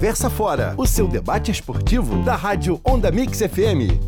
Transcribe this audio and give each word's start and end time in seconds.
Conversa 0.00 0.30
Fora, 0.30 0.74
o 0.78 0.86
seu 0.86 1.06
debate 1.06 1.50
esportivo 1.50 2.22
da 2.22 2.34
Rádio 2.34 2.80
Onda 2.82 3.10
Mix 3.10 3.40
FM. 3.40 4.00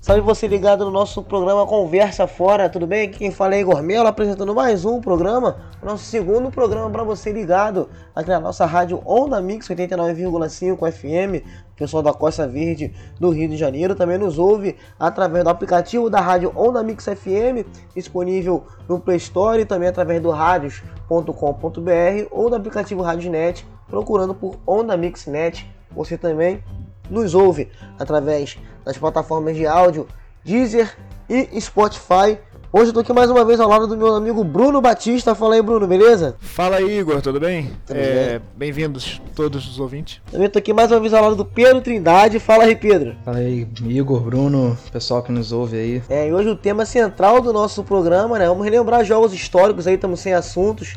Salve 0.00 0.22
você 0.22 0.48
ligado 0.48 0.82
no 0.86 0.90
nosso 0.90 1.22
programa 1.22 1.66
Conversa 1.66 2.26
Fora, 2.26 2.70
tudo 2.70 2.86
bem? 2.86 3.06
Aqui 3.06 3.18
quem 3.18 3.30
fala 3.30 3.54
é 3.54 3.60
Igor 3.60 3.82
Melo, 3.82 4.08
apresentando 4.08 4.54
mais 4.54 4.86
um 4.86 4.98
programa, 4.98 5.58
nosso 5.82 6.04
segundo 6.04 6.50
programa 6.50 6.88
para 6.88 7.04
você 7.04 7.30
ligado 7.32 7.90
aqui 8.16 8.30
na 8.30 8.40
nossa 8.40 8.64
rádio 8.64 9.02
Onda 9.04 9.38
Mix 9.42 9.68
89,5 9.68 10.90
FM. 10.90 11.44
Pessoal 11.76 12.02
da 12.02 12.14
Costa 12.14 12.48
Verde 12.48 12.94
do 13.20 13.28
Rio 13.28 13.50
de 13.50 13.58
Janeiro 13.58 13.94
também 13.94 14.16
nos 14.16 14.38
ouve 14.38 14.74
através 14.98 15.44
do 15.44 15.50
aplicativo 15.50 16.08
da 16.08 16.22
rádio 16.22 16.50
Onda 16.56 16.82
Mix 16.82 17.04
FM, 17.04 17.68
disponível 17.94 18.64
no 18.88 18.98
Play 18.98 19.18
Store 19.18 19.60
e 19.60 19.66
também 19.66 19.90
através 19.90 20.22
do 20.22 20.30
radios.com.br 20.30 22.26
ou 22.30 22.48
do 22.48 22.56
aplicativo 22.56 23.02
Radiosnet, 23.02 23.66
procurando 23.90 24.34
por 24.34 24.56
Onda 24.66 24.96
Mix 24.96 25.26
Net. 25.26 25.68
Você 25.90 26.16
também 26.16 26.62
nos 27.10 27.34
ouve 27.34 27.68
através 27.98 28.56
das 28.84 28.96
plataformas 28.96 29.56
de 29.56 29.66
áudio 29.66 30.06
Deezer 30.44 30.96
e 31.28 31.60
Spotify. 31.60 32.38
Hoje 32.72 32.90
eu 32.90 32.94
tô 32.94 33.00
aqui 33.00 33.12
mais 33.12 33.28
uma 33.28 33.44
vez 33.44 33.58
ao 33.58 33.68
lado 33.68 33.88
do 33.88 33.96
meu 33.96 34.14
amigo 34.14 34.44
Bruno 34.44 34.80
Batista. 34.80 35.34
Fala 35.34 35.56
aí, 35.56 35.62
Bruno, 35.62 35.88
beleza? 35.88 36.36
Fala 36.38 36.76
aí, 36.76 37.00
Igor, 37.00 37.20
tudo 37.20 37.40
bem? 37.40 37.72
É, 37.88 38.40
Bem-vindos 38.56 39.20
todos 39.34 39.66
os 39.68 39.80
ouvintes. 39.80 40.22
Também 40.30 40.48
tô 40.48 40.60
aqui 40.60 40.72
mais 40.72 40.92
uma 40.92 41.00
vez 41.00 41.12
ao 41.12 41.20
lado 41.20 41.34
do 41.34 41.44
Pedro 41.44 41.80
Trindade. 41.80 42.38
Fala 42.38 42.64
aí, 42.64 42.76
Pedro. 42.76 43.16
Fala 43.24 43.38
aí, 43.38 43.66
Igor, 43.86 44.20
Bruno, 44.20 44.78
pessoal 44.92 45.20
que 45.20 45.32
nos 45.32 45.50
ouve 45.50 45.76
aí. 45.76 46.02
É, 46.08 46.28
e 46.28 46.32
hoje 46.32 46.48
o 46.48 46.54
tema 46.54 46.86
central 46.86 47.40
do 47.40 47.52
nosso 47.52 47.82
programa, 47.82 48.38
né? 48.38 48.46
Vamos 48.46 48.64
relembrar 48.64 49.04
jogos 49.04 49.34
históricos 49.34 49.88
aí, 49.88 49.96
estamos 49.96 50.20
sem 50.20 50.32
assuntos 50.32 50.94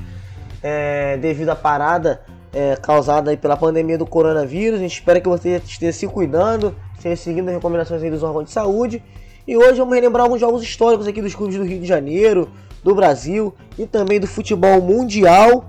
é, 0.62 1.18
devido 1.18 1.50
à 1.50 1.56
parada 1.56 2.22
é, 2.54 2.76
causada 2.76 3.32
aí 3.32 3.38
pela 3.38 3.58
pandemia 3.58 3.98
do 3.98 4.06
coronavírus. 4.06 4.80
A 4.80 4.84
gente 4.84 4.94
espera 4.94 5.20
que 5.20 5.28
você 5.28 5.62
esteja 5.66 5.92
se 5.92 6.08
cuidando, 6.08 6.76
esteja 6.95 7.16
seguindo 7.16 7.50
as 7.50 7.56
recomendações 7.56 8.04
aí 8.04 8.12
dos 8.12 8.23
órgãos 8.23 8.45
de 8.45 8.52
saúde. 8.52 9.04
E 9.45 9.58
hoje 9.58 9.80
vamos 9.80 9.94
relembrar 9.94 10.23
alguns 10.23 10.40
jogos 10.40 10.64
históricos 10.64 11.08
aqui 11.08 11.22
dos 11.22 11.36
clubes 11.36 11.58
do 11.58 11.66
Rio 11.66 11.80
de 11.80 11.86
Janeiro, 11.86 12.50
do 12.84 12.94
Brasil 12.95 13.54
e 13.78 13.86
também 13.86 14.20
do 14.20 14.28
futebol 14.28 14.82
mundial. 14.82 15.66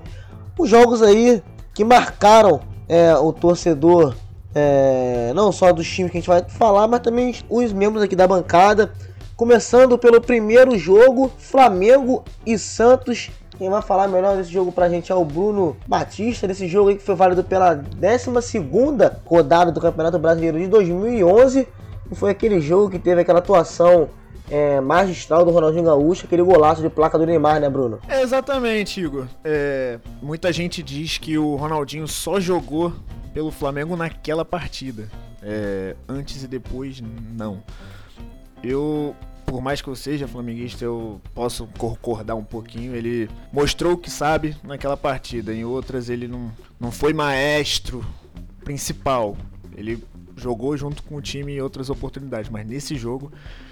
Os 0.59 0.69
jogos 0.69 1.03
aí 1.03 1.43
que 1.73 1.85
marcaram 1.85 2.61
é, 2.89 3.15
o 3.17 3.33
torcedor, 3.33 4.15
é, 4.55 5.33
não 5.35 5.51
só 5.51 5.73
dos 5.73 5.89
times 5.89 6.13
que 6.13 6.19
a 6.19 6.21
gente 6.21 6.29
vai 6.29 6.45
falar, 6.48 6.87
mas 6.87 7.01
também 7.01 7.35
os 7.48 7.73
membros 7.73 8.03
aqui 8.05 8.15
da 8.15 8.29
bancada. 8.29 8.93
Começando 9.35 9.98
pelo 9.98 10.21
primeiro 10.21 10.79
jogo, 10.79 11.33
Flamengo 11.37 12.23
e 12.47 12.57
Santos 12.57 13.31
quem 13.59 13.71
vai 13.71 13.83
falar 13.83 14.09
melhor 14.09 14.37
desse 14.37 14.51
jogo 14.51 14.73
pra 14.73 14.89
gente 14.89 15.11
é 15.11 15.15
o 15.15 15.25
Bruno 15.25 15.77
Batista, 15.87 16.47
desse 16.47 16.67
jogo 16.67 16.91
aí 16.91 16.97
que 16.97 17.03
foi 17.03 17.15
válido 17.15 17.45
pela 17.45 17.75
12 17.75 18.59
rodada 19.25 19.71
do 19.73 19.81
Campeonato 19.81 20.19
Brasileiro 20.19 20.59
de 20.59 20.67
2011. 20.67 21.69
E 22.11 22.15
foi 22.15 22.31
aquele 22.31 22.61
jogo 22.61 22.91
que 22.91 22.99
teve 22.99 23.21
aquela 23.21 23.39
atuação 23.39 24.09
é, 24.51 24.81
magistral 24.81 25.45
do 25.45 25.51
Ronaldinho 25.51 25.85
Gaúcho, 25.85 26.27
aquele 26.27 26.43
golaço 26.43 26.83
de 26.83 26.91
placa 26.91 27.19
do 27.19 27.25
Neymar, 27.25 27.61
né, 27.61 27.69
Bruno? 27.69 27.99
É 28.09 28.23
exatamente, 28.23 29.01
Igor. 29.01 29.27
É, 29.43 29.99
muita 30.21 30.53
gente 30.53 30.83
diz 30.83 31.19
que 31.19 31.39
o 31.39 31.57
Ronaldinho 31.57 32.07
só 32.07 32.39
jogou 32.39 32.93
pelo 33.33 33.51
Flamengo 33.51 33.97
naquela 33.97 34.45
partida. 34.45 35.09
É, 35.43 35.97
antes 36.09 36.43
e 36.43 36.49
depois, 36.49 37.03
não. 37.37 37.63
Eu 38.63 39.15
por 39.55 39.63
mais 39.63 39.81
que 39.81 39.87
eu 39.87 39.95
seja 39.95 40.27
flamenguista, 40.27 40.85
eu 40.85 41.21
posso 41.33 41.69
concordar 41.79 42.35
um 42.35 42.43
pouquinho. 42.43 42.93
Ele 42.93 43.31
mostrou 43.53 43.93
o 43.93 43.97
que 43.97 44.11
sabe 44.11 44.57
naquela 44.65 44.97
partida. 44.97 45.55
Em 45.55 45.65
outras, 45.65 46.09
ele 46.09 46.27
não, 46.27 46.51
não 46.81 46.91
foi 46.91 47.13
maestro 47.13 48.05
principal. 48.65 49.37
Ele 49.77 50.03
jogou 50.37 50.77
junto 50.77 51.05
com 51.05 51.14
o 51.14 51.23
time 51.23 51.53
em 51.53 51.61
outras 51.61 51.89
oportunidades, 51.89 52.51
mas 52.51 52.67
nesse 52.67 52.97
jogo 52.97 53.31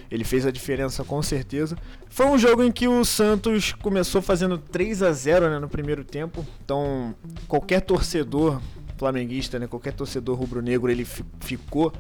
ele 0.09 0.23
fez 0.23 0.47
a 0.47 0.53
diferença 0.53 1.03
com 1.03 1.21
certeza. 1.21 1.77
Foi 2.09 2.27
um 2.27 2.39
jogo 2.39 2.63
em 2.63 2.71
que 2.71 2.87
o 2.87 3.05
Santos 3.05 3.73
começou 3.73 4.23
fazendo 4.23 4.59
3 4.59 5.03
a 5.03 5.11
0 5.11 5.51
né, 5.51 5.59
no 5.59 5.69
primeiro 5.69 6.05
tempo. 6.05 6.47
Então, 6.65 7.13
qualquer 7.49 7.81
torcedor 7.81 8.63
flamenguista, 8.97 9.59
né, 9.59 9.67
qualquer 9.67 9.95
torcedor 9.95 10.39
rubro-negro, 10.39 10.89
ele 10.89 11.05
ficou 11.41 11.93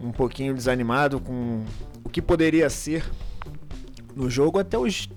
um 0.00 0.12
pouquinho 0.12 0.54
desanimado 0.54 1.18
com 1.18 1.64
o 2.04 2.08
que 2.08 2.20
poderia 2.20 2.68
ser 2.68 3.04
no 4.14 4.28
jogo 4.28 4.58
até 4.58 4.78
os 4.78 5.08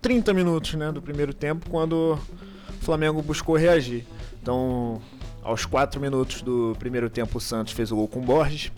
30 0.00 0.32
minutos 0.32 0.74
né, 0.74 0.90
do 0.90 1.02
primeiro 1.02 1.32
tempo, 1.34 1.68
quando 1.68 2.18
o 2.18 2.84
Flamengo 2.84 3.22
buscou 3.22 3.56
reagir. 3.56 4.04
Então, 4.42 5.00
aos 5.42 5.64
4 5.66 6.00
minutos 6.00 6.42
do 6.42 6.74
primeiro 6.78 7.10
tempo, 7.10 7.38
o 7.38 7.40
Santos 7.40 7.72
fez 7.72 7.92
o 7.92 7.96
gol 7.96 8.08
com 8.08 8.20
o 8.20 8.22
Borges. 8.22 8.72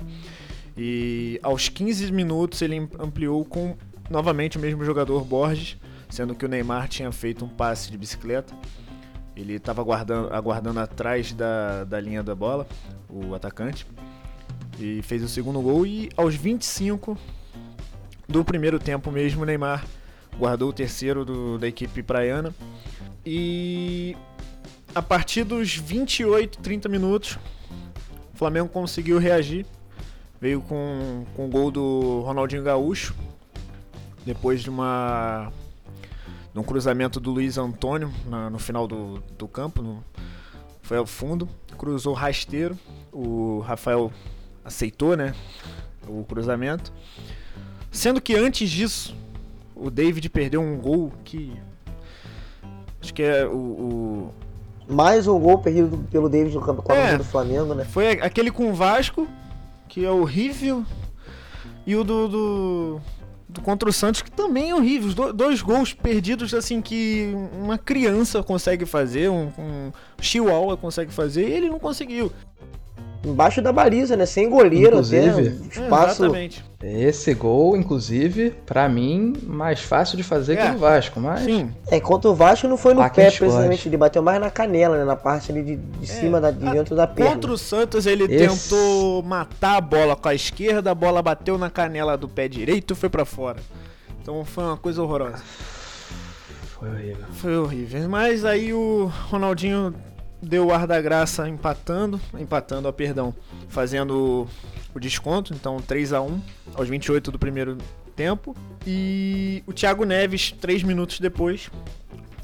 E 0.77 1.39
aos 1.43 1.69
15 1.69 2.11
minutos 2.13 2.63
ele 2.63 2.89
ampliou 2.99 3.45
com 3.45 3.77
novamente 4.11 4.59
o 4.59 4.61
mesmo 4.61 4.85
jogador 4.85 5.25
Borges, 5.25 5.77
sendo 6.09 6.35
que 6.35 6.45
o 6.45 6.49
Neymar 6.49 6.89
tinha 6.89 7.11
feito 7.13 7.45
um 7.45 7.49
passe 7.49 7.91
de 7.91 7.99
bicicleta. 7.99 8.55
Ele 9.37 9.55
estava 9.55 9.81
aguardando, 9.81 10.33
aguardando 10.33 10.81
atrás 10.81 11.33
da, 11.33 11.85
da 11.85 12.01
linha 12.01 12.23
da 12.23 12.35
bola, 12.35 12.67
o 13.09 13.35
atacante, 13.35 13.87
e 14.79 15.01
fez 15.03 15.23
o 15.23 15.29
segundo 15.29 15.61
gol. 15.61 15.87
E 15.87 16.11
aos 16.17 16.35
25 16.35 17.17
do 18.33 18.43
primeiro 18.43 18.79
tempo 18.79 19.13
mesmo, 19.13 19.45
Neymar 19.45 19.85
guardou 20.39 20.71
o 20.71 20.73
terceiro 20.73 21.25
do, 21.25 21.59
da 21.59 21.69
equipe 21.69 22.03
praiana. 22.03 22.53
E 23.25 24.17
a 24.95 25.03
partir 25.03 25.45
dos 25.45 25.77
28, 25.77 26.59
30 26.59 26.89
minutos, 26.89 27.39
o 28.35 28.37
Flamengo 28.37 28.69
conseguiu 28.69 29.19
reagir. 29.19 29.67
Veio 30.41 30.63
com, 30.63 31.25
com 31.37 31.45
o 31.45 31.49
gol 31.49 31.71
do 31.71 32.23
Ronaldinho 32.23 32.63
Gaúcho. 32.63 33.15
Depois 34.25 34.63
de 34.63 34.71
uma 34.71 35.53
de 36.53 36.59
um 36.59 36.63
cruzamento 36.63 37.21
do 37.21 37.31
Luiz 37.31 37.57
Antônio 37.59 38.13
na, 38.27 38.49
no 38.49 38.59
final 38.59 38.89
do, 38.89 39.23
do 39.39 39.47
campo. 39.47 39.83
No, 39.83 40.03
foi 40.81 40.97
ao 40.97 41.07
fundo. 41.07 41.47
Cruzou 41.77 42.15
rasteiro. 42.15 42.79
O 43.13 43.61
Rafael 43.61 44.11
aceitou 44.65 45.17
né, 45.17 45.35
o 46.09 46.25
cruzamento. 46.25 46.93
Sendo 47.93 48.23
que 48.23 48.35
antes 48.35 48.71
disso, 48.71 49.15
o 49.77 49.91
David 49.91 50.29
perdeu 50.31 50.63
um 50.63 50.79
gol 50.79 51.13
que. 51.23 51.53
Acho 53.01 53.13
que 53.13 53.23
é 53.23 53.47
o. 53.47 53.51
o... 53.51 54.35
Mais 54.89 55.29
um 55.29 55.39
gol 55.39 55.59
perdido 55.59 56.05
pelo 56.11 56.29
David 56.29 56.55
no 56.55 56.63
campo 56.63 56.83
é, 56.91 57.17
do 57.17 57.25
Flamengo, 57.25 57.75
né? 57.75 57.85
Foi 57.85 58.13
aquele 58.13 58.51
com 58.51 58.71
o 58.71 58.75
Vasco, 58.75 59.29
que 59.89 60.05
é 60.05 60.11
horrível. 60.11 60.85
E 61.87 61.95
o 61.95 62.03
do, 62.03 62.29
do, 62.29 63.01
do 63.49 63.61
contra 63.61 63.89
o 63.89 63.93
Santos, 63.93 64.23
que 64.23 64.31
também 64.31 64.71
é 64.71 64.75
horrível. 64.75 65.13
Do, 65.13 65.33
dois 65.33 65.61
gols 65.61 65.93
perdidos, 65.93 66.55
assim, 66.55 66.81
que 66.81 67.33
uma 67.61 67.77
criança 67.77 68.43
consegue 68.43 68.87
fazer, 68.87 69.29
um, 69.29 69.53
um 69.59 69.93
chihuahua 70.21 70.77
consegue 70.77 71.13
fazer, 71.13 71.49
e 71.49 71.53
ele 71.53 71.69
não 71.69 71.79
conseguiu 71.79 72.33
embaixo 73.25 73.63
da 73.63 73.73
baliza, 73.73 74.17
né? 74.17 74.27
Sem 74.27 74.49
goleiro 74.49 74.89
inclusive, 74.89 75.49
até. 75.49 75.81
Espaço. 75.81 76.25
Exatamente. 76.25 76.65
Esse 76.83 77.33
gol, 77.33 77.77
inclusive, 77.77 78.51
para 78.67 78.89
mim, 78.89 79.35
mais 79.45 79.81
fácil 79.81 80.17
de 80.17 80.25
fazer 80.25 80.59
é. 80.59 80.67
que 80.69 80.77
o 80.77 80.79
Vasco, 80.79 81.21
mas. 81.21 81.43
Sim. 81.43 81.71
É, 81.87 82.01
contra 82.01 82.29
o 82.29 82.35
Vasco 82.35 82.67
não 82.67 82.77
foi 82.77 82.93
no 82.93 83.09
pé, 83.09 83.31
precisamente. 83.31 83.89
Ele 83.89 83.97
bateu 83.97 84.21
mais 84.21 84.41
na 84.41 84.51
canela, 84.51 84.99
né? 84.99 85.05
Na 85.05 85.15
parte 85.15 85.53
ali 85.53 85.63
de, 85.63 85.77
de 85.77 86.11
é. 86.11 86.15
cima, 86.15 86.41
da, 86.41 86.51
de 86.51 86.59
dentro 86.59 86.97
da 86.97 87.07
perna. 87.07 87.35
Contra 87.35 87.53
o 87.53 87.59
Santos, 87.59 88.05
ele 88.05 88.25
Esse... 88.25 88.69
tentou 88.69 89.23
matar 89.23 89.77
a 89.77 89.81
bola 89.81 90.17
com 90.17 90.29
a 90.29 90.35
esquerda, 90.35 90.91
a 90.91 90.95
bola 90.95 91.23
bateu 91.23 91.57
na 91.57 91.71
canela 91.71 92.17
do 92.17 92.29
pé 92.29 92.49
direito 92.49 92.95
e 92.95 92.97
foi 92.97 93.09
para 93.09 93.25
fora. 93.25 93.61
Então 94.21 94.45
foi 94.45 94.65
uma 94.65 94.77
coisa 94.77 95.03
horrorosa. 95.03 95.43
Foi 96.79 96.89
horrível. 96.89 97.27
Foi 97.35 97.57
horrível. 97.57 98.09
Mas 98.09 98.45
aí 98.45 98.75
o 98.75 99.11
Ronaldinho 99.31 99.95
deu 100.43 100.67
o 100.67 100.73
ar 100.73 100.87
da 100.87 101.01
graça 101.01 101.49
empatando, 101.49 102.21
empatando, 102.39 102.89
ó, 102.89 102.93
perdão, 102.93 103.33
fazendo 103.69 104.49
o 104.93 104.99
desconto, 104.99 105.55
então 105.55 105.81
3 105.81 106.13
a 106.13 106.21
1 106.21 106.43
aos 106.75 106.89
28 106.89 107.31
do 107.31 107.39
primeiro 107.39 107.79
tempo. 108.17 108.57
E 108.85 109.63
o 109.67 109.73
Thiago 109.73 110.05
Neves, 110.05 110.51
3 110.53 110.83
minutos 110.83 111.21
depois, 111.21 111.71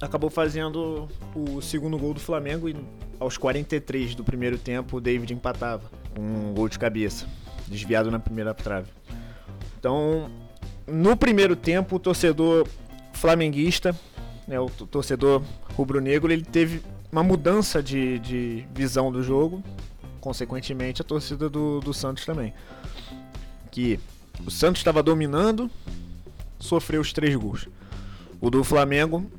acabou 0.00 0.30
fazendo 0.30 1.08
o 1.34 1.60
segundo 1.60 1.98
gol 1.98 2.14
do 2.14 2.20
Flamengo 2.20 2.68
e 2.68 2.76
aos 3.18 3.36
43 3.36 4.14
do 4.14 4.22
primeiro 4.22 4.56
tempo 4.56 4.98
o 4.98 5.00
David 5.00 5.34
empatava 5.34 5.90
com 6.14 6.22
um 6.22 6.54
gol 6.54 6.68
de 6.68 6.78
cabeça, 6.78 7.26
desviado 7.66 8.10
na 8.10 8.20
primeira 8.20 8.54
trave. 8.54 8.90
Então, 9.78 10.30
no 10.86 11.16
primeiro 11.16 11.56
tempo, 11.56 11.96
o 11.96 11.98
torcedor 11.98 12.66
flamenguista, 13.12 13.94
né, 14.46 14.58
o 14.58 14.68
torcedor 14.68 15.42
rubro-negro, 15.74 16.32
ele 16.32 16.44
teve 16.44 16.80
uma 17.10 17.22
mudança 17.22 17.82
de, 17.82 18.18
de 18.18 18.66
visão 18.74 19.10
do 19.10 19.22
jogo, 19.22 19.62
consequentemente 20.20 21.02
a 21.02 21.04
torcida 21.04 21.48
do, 21.48 21.80
do 21.80 21.94
Santos 21.94 22.24
também. 22.24 22.52
Que 23.70 23.98
o 24.44 24.50
Santos 24.50 24.80
estava 24.80 25.02
dominando, 25.02 25.70
sofreu 26.58 27.00
os 27.00 27.12
três 27.12 27.34
gols. 27.34 27.68
O 28.40 28.50
do 28.50 28.62
Flamengo, 28.62 29.30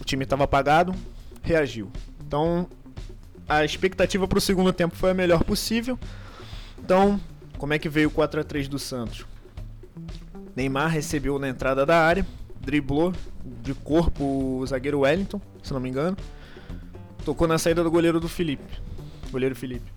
o 0.00 0.04
time 0.04 0.24
estava 0.24 0.44
apagado, 0.44 0.94
reagiu. 1.42 1.90
Então, 2.26 2.68
a 3.48 3.64
expectativa 3.64 4.26
para 4.26 4.38
o 4.38 4.40
segundo 4.40 4.72
tempo 4.72 4.96
foi 4.96 5.10
a 5.10 5.14
melhor 5.14 5.44
possível. 5.44 5.98
Então, 6.78 7.20
como 7.58 7.72
é 7.72 7.78
que 7.78 7.88
veio 7.88 8.08
o 8.08 8.10
4 8.10 8.40
a 8.40 8.44
3 8.44 8.66
do 8.68 8.78
Santos? 8.78 9.26
Neymar 10.56 10.90
recebeu 10.90 11.38
na 11.38 11.48
entrada 11.48 11.84
da 11.84 11.98
área, 11.98 12.26
driblou 12.60 13.12
de 13.62 13.74
corpo 13.74 14.58
o 14.60 14.66
zagueiro 14.66 15.00
Wellington, 15.00 15.40
se 15.62 15.72
não 15.72 15.80
me 15.80 15.88
engano. 15.88 16.16
Tocou 17.24 17.48
na 17.48 17.58
saída 17.58 17.82
do 17.82 17.90
goleiro 17.90 18.20
do 18.20 18.28
Felipe. 18.28 18.80
Goleiro 19.30 19.56
Felipe. 19.56 19.90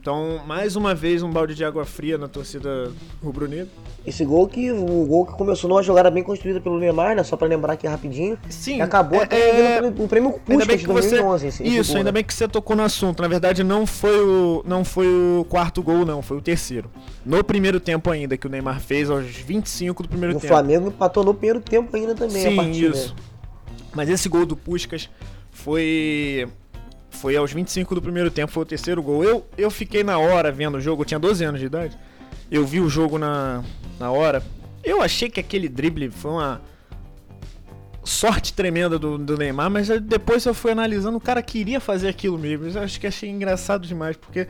Então, 0.00 0.40
mais 0.46 0.76
uma 0.76 0.94
vez, 0.94 1.20
um 1.20 1.30
balde 1.30 1.52
de 1.52 1.64
água 1.64 1.84
fria 1.84 2.16
na 2.16 2.28
torcida 2.28 2.92
rubro-negra. 3.20 3.66
Esse 4.06 4.24
gol 4.24 4.46
que 4.46 4.70
o 4.70 5.04
gol 5.04 5.26
que 5.26 5.32
começou 5.32 5.68
numa 5.68 5.82
jogada 5.82 6.12
bem 6.12 6.22
construída 6.22 6.60
pelo 6.60 6.78
Neymar, 6.78 7.16
né? 7.16 7.24
Só 7.24 7.36
para 7.36 7.48
lembrar 7.48 7.72
aqui 7.72 7.88
rapidinho. 7.88 8.38
Sim. 8.48 8.80
Acabou 8.80 9.20
é, 9.20 9.24
até 9.24 9.78
é... 9.78 9.82
o 9.82 10.06
prêmio 10.06 10.30
Puskas 10.30 10.78
de 10.78 10.86
2011. 10.86 11.50
Você... 11.50 11.64
Isso, 11.64 11.90
gol, 11.90 11.96
ainda 11.96 12.08
né? 12.10 12.12
bem 12.12 12.22
que 12.22 12.32
você 12.32 12.46
tocou 12.46 12.76
no 12.76 12.84
assunto. 12.84 13.20
Na 13.20 13.26
verdade, 13.26 13.64
não 13.64 13.84
foi 13.84 14.16
o 14.16 14.62
não 14.64 14.84
foi 14.84 15.08
o 15.08 15.44
quarto 15.48 15.82
gol, 15.82 16.06
não, 16.06 16.22
foi 16.22 16.36
o 16.36 16.40
terceiro. 16.40 16.88
No 17.24 17.42
primeiro 17.42 17.80
tempo 17.80 18.08
ainda 18.08 18.36
que 18.36 18.46
o 18.46 18.50
Neymar 18.50 18.80
fez 18.80 19.10
aos 19.10 19.26
25 19.26 20.04
do 20.04 20.08
primeiro 20.08 20.34
tempo. 20.34 20.46
O 20.46 20.48
Flamengo 20.48 20.86
empatou 20.86 21.24
no 21.24 21.34
primeiro 21.34 21.60
tempo 21.60 21.96
ainda 21.96 22.14
também 22.14 22.42
Sim, 22.42 22.52
a 22.52 22.62
partida. 22.62 22.96
isso. 22.96 23.16
Mas 23.92 24.08
esse 24.08 24.28
gol 24.28 24.46
do 24.46 24.56
Puskas 24.56 25.10
foi 25.66 26.46
foi 27.10 27.36
aos 27.36 27.52
25 27.52 27.96
do 27.96 28.00
primeiro 28.00 28.30
tempo, 28.30 28.52
foi 28.52 28.62
o 28.62 28.66
terceiro 28.66 29.02
gol. 29.02 29.24
Eu, 29.24 29.44
eu 29.58 29.68
fiquei 29.68 30.04
na 30.04 30.16
hora 30.16 30.52
vendo 30.52 30.76
o 30.76 30.80
jogo, 30.80 31.02
eu 31.02 31.06
tinha 31.06 31.18
12 31.18 31.42
anos 31.44 31.58
de 31.58 31.66
idade. 31.66 31.98
Eu 32.48 32.64
vi 32.64 32.80
o 32.80 32.88
jogo 32.88 33.18
na, 33.18 33.64
na 33.98 34.12
hora. 34.12 34.44
Eu 34.84 35.02
achei 35.02 35.28
que 35.28 35.40
aquele 35.40 35.68
drible 35.68 36.08
foi 36.08 36.30
uma 36.30 36.62
sorte 38.04 38.52
tremenda 38.52 38.96
do, 38.96 39.18
do 39.18 39.36
Neymar, 39.36 39.68
mas 39.68 39.88
depois 40.02 40.46
eu 40.46 40.54
fui 40.54 40.70
analisando, 40.70 41.16
o 41.16 41.20
cara 41.20 41.42
queria 41.42 41.80
fazer 41.80 42.08
aquilo 42.08 42.38
mesmo. 42.38 42.68
Eu 42.68 42.82
acho 42.82 43.00
que 43.00 43.06
achei 43.06 43.28
engraçado 43.28 43.88
demais, 43.88 44.16
porque 44.16 44.46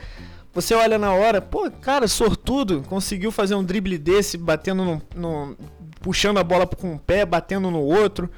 você 0.53 0.75
olha 0.75 0.99
na 0.99 1.15
hora, 1.15 1.41
pô, 1.41 1.71
cara, 1.71 2.07
sortudo, 2.07 2.85
conseguiu 2.89 3.33
fazer 3.33 3.55
um 3.55 3.65
drible 3.65 3.97
desse, 3.97 4.37
batendo 4.37 4.85
no, 4.85 5.03
no 5.15 5.57
puxando 6.03 6.37
a 6.37 6.45
bola 6.45 6.67
com 6.67 6.93
um 6.93 6.99
pé, 6.99 7.25
batendo 7.25 7.71
no 7.71 7.81
outro. 7.81 8.29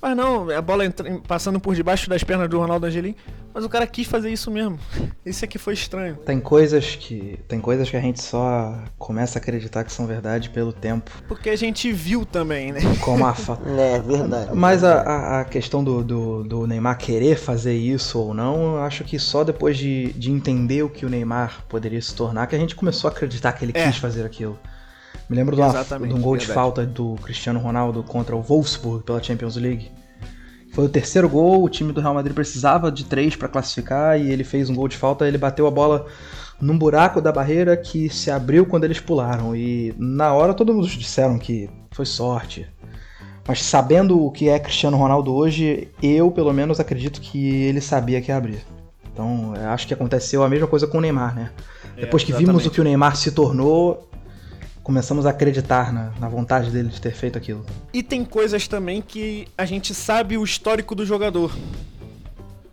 Mas 0.00 0.16
não, 0.16 0.48
a 0.50 0.62
bola 0.62 0.84
entra, 0.84 1.20
passando 1.28 1.60
por 1.60 1.74
debaixo 1.74 2.08
das 2.08 2.24
pernas 2.24 2.48
do 2.48 2.58
Ronaldo 2.58 2.86
Angelim. 2.86 3.14
Mas 3.52 3.64
o 3.64 3.68
cara 3.68 3.86
quis 3.86 4.06
fazer 4.06 4.30
isso 4.30 4.50
mesmo. 4.50 4.78
Isso 5.26 5.44
aqui 5.44 5.58
foi 5.58 5.74
estranho. 5.74 6.16
Tem 6.16 6.40
coisas 6.40 6.96
que. 6.96 7.38
Tem 7.48 7.60
coisas 7.60 7.90
que 7.90 7.96
a 7.96 8.00
gente 8.00 8.22
só 8.22 8.78
começa 8.96 9.38
a 9.38 9.42
acreditar 9.42 9.84
que 9.84 9.92
são 9.92 10.06
verdade 10.06 10.50
pelo 10.50 10.72
tempo. 10.72 11.10
Porque 11.28 11.50
a 11.50 11.56
gente 11.56 11.92
viu 11.92 12.24
também, 12.24 12.72
né? 12.72 12.80
Como 13.00 13.26
a 13.26 13.34
fa... 13.34 13.58
É, 13.78 13.98
verdade. 13.98 14.50
Mas 14.54 14.84
a, 14.84 15.40
a 15.40 15.44
questão 15.44 15.82
do, 15.82 16.02
do, 16.02 16.44
do, 16.44 16.66
Neymar 16.66 16.96
querer 16.96 17.36
fazer 17.36 17.74
isso 17.74 18.18
ou 18.18 18.32
não, 18.32 18.76
eu 18.76 18.82
acho 18.82 19.04
que 19.04 19.18
só 19.18 19.44
depois 19.44 19.76
de, 19.76 20.12
de 20.12 20.30
entender 20.30 20.82
o 20.82 20.88
que 20.88 21.04
o 21.04 21.08
Neymar 21.08 21.64
poderia 21.68 22.00
se 22.00 22.14
tornar, 22.14 22.46
que 22.46 22.56
a 22.56 22.58
gente 22.58 22.74
começou 22.74 23.08
a 23.08 23.12
acreditar 23.12 23.52
que 23.52 23.64
ele 23.64 23.72
é. 23.74 23.86
quis 23.86 23.96
fazer 23.96 24.24
aquilo. 24.24 24.58
Me 25.30 25.36
lembro 25.36 25.54
de, 25.54 25.62
uma, 25.62 25.84
de 25.84 26.12
um 26.12 26.20
gol 26.20 26.32
verdade. 26.32 26.46
de 26.46 26.52
falta 26.52 26.84
do 26.84 27.14
Cristiano 27.22 27.60
Ronaldo 27.60 28.02
contra 28.02 28.34
o 28.34 28.42
Wolfsburg 28.42 29.04
pela 29.04 29.22
Champions 29.22 29.54
League. 29.54 29.88
Foi 30.72 30.86
o 30.86 30.88
terceiro 30.88 31.28
gol, 31.28 31.62
o 31.62 31.68
time 31.68 31.92
do 31.92 32.00
Real 32.00 32.14
Madrid 32.14 32.34
precisava 32.34 32.90
de 32.90 33.04
três 33.04 33.36
para 33.36 33.46
classificar 33.46 34.20
e 34.20 34.28
ele 34.28 34.42
fez 34.42 34.68
um 34.68 34.74
gol 34.74 34.88
de 34.88 34.96
falta. 34.96 35.28
Ele 35.28 35.38
bateu 35.38 35.68
a 35.68 35.70
bola 35.70 36.06
num 36.60 36.76
buraco 36.76 37.20
da 37.20 37.30
barreira 37.30 37.76
que 37.76 38.10
se 38.10 38.28
abriu 38.28 38.66
quando 38.66 38.82
eles 38.82 38.98
pularam. 38.98 39.54
E 39.54 39.94
na 39.96 40.34
hora 40.34 40.52
todos 40.52 40.90
disseram 40.90 41.38
que 41.38 41.70
foi 41.92 42.06
sorte. 42.06 42.66
Mas 43.46 43.62
sabendo 43.62 44.20
o 44.20 44.32
que 44.32 44.48
é 44.48 44.58
Cristiano 44.58 44.96
Ronaldo 44.96 45.32
hoje, 45.32 45.86
eu 46.02 46.32
pelo 46.32 46.52
menos 46.52 46.80
acredito 46.80 47.20
que 47.20 47.66
ele 47.66 47.80
sabia 47.80 48.20
que 48.20 48.32
ia 48.32 48.36
abrir. 48.36 48.64
Então 49.12 49.54
acho 49.68 49.86
que 49.86 49.94
aconteceu 49.94 50.42
a 50.42 50.48
mesma 50.48 50.66
coisa 50.66 50.88
com 50.88 50.98
o 50.98 51.00
Neymar, 51.00 51.36
né? 51.36 51.50
É, 51.96 52.00
Depois 52.00 52.24
que 52.24 52.32
vimos 52.32 52.66
o 52.66 52.70
que 52.70 52.80
o 52.80 52.84
Neymar 52.84 53.14
se 53.14 53.30
tornou, 53.30 54.09
começamos 54.90 55.24
a 55.24 55.30
acreditar 55.30 55.92
na, 55.92 56.10
na, 56.18 56.28
vontade 56.28 56.68
dele 56.68 56.88
de 56.88 57.00
ter 57.00 57.12
feito 57.12 57.38
aquilo. 57.38 57.64
E 57.92 58.02
tem 58.02 58.24
coisas 58.24 58.66
também 58.66 59.00
que 59.00 59.46
a 59.56 59.64
gente 59.64 59.94
sabe 59.94 60.36
o 60.36 60.42
histórico 60.42 60.96
do 60.96 61.06
jogador. 61.06 61.56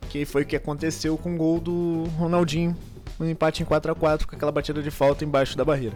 Que 0.10 0.25
foi 0.25 0.42
o 0.42 0.46
que 0.46 0.56
aconteceu 0.56 1.16
com 1.16 1.36
o 1.36 1.38
gol 1.38 1.60
do 1.60 2.06
Ronaldinho 2.18 2.75
no 3.19 3.30
empate 3.30 3.62
em 3.62 3.66
4 3.68 3.92
a 3.92 3.96
4 3.96 4.28
com 4.28 4.36
aquela 4.36 4.52
batida 4.52 4.81
de 4.81 4.90
falta 4.90 5.24
embaixo 5.24 5.56
da 5.56 5.64
barreira. 5.64 5.96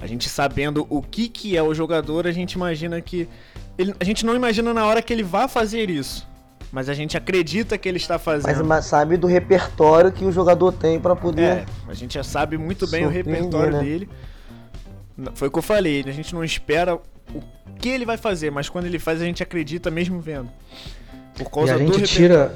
A 0.00 0.06
gente 0.06 0.26
sabendo 0.26 0.86
o 0.88 1.02
que, 1.02 1.28
que 1.28 1.54
é 1.54 1.62
o 1.62 1.74
jogador, 1.74 2.26
a 2.26 2.32
gente 2.32 2.52
imagina 2.54 2.98
que. 3.02 3.28
Ele, 3.76 3.94
a 4.00 4.04
gente 4.04 4.24
não 4.24 4.34
imagina 4.34 4.72
na 4.72 4.86
hora 4.86 5.02
que 5.02 5.12
ele 5.12 5.22
vai 5.22 5.48
fazer 5.48 5.90
isso. 5.90 6.26
Mas 6.72 6.88
a 6.88 6.94
gente 6.94 7.14
acredita 7.14 7.76
que 7.76 7.86
ele 7.86 7.98
está 7.98 8.18
fazendo. 8.18 8.64
Mas 8.64 8.86
sabe 8.86 9.18
do 9.18 9.26
repertório 9.26 10.10
que 10.10 10.24
o 10.24 10.32
jogador 10.32 10.72
tem 10.72 10.98
para 10.98 11.14
poder. 11.14 11.42
É, 11.42 11.66
a 11.86 11.92
gente 11.92 12.14
já 12.14 12.24
sabe 12.24 12.56
muito 12.56 12.86
bem 12.86 13.04
o 13.04 13.10
repertório 13.10 13.74
né? 13.74 13.84
dele. 13.84 14.08
Foi 15.34 15.48
o 15.48 15.50
que 15.50 15.58
eu 15.58 15.62
falei, 15.62 16.04
a 16.06 16.12
gente 16.12 16.34
não 16.34 16.44
espera 16.44 16.94
o 16.94 17.00
que 17.78 17.88
ele 17.88 18.04
vai 18.04 18.16
fazer, 18.16 18.50
mas 18.50 18.68
quando 18.68 18.86
ele 18.86 18.98
faz 18.98 19.20
a 19.20 19.24
gente 19.24 19.42
acredita 19.42 19.90
mesmo 19.90 20.20
vendo. 20.20 20.50
Por 21.34 21.50
causa 21.50 21.72
e 21.72 21.74
a 21.74 21.78
gente 21.78 21.98
do 21.98 22.06
tira 22.06 22.54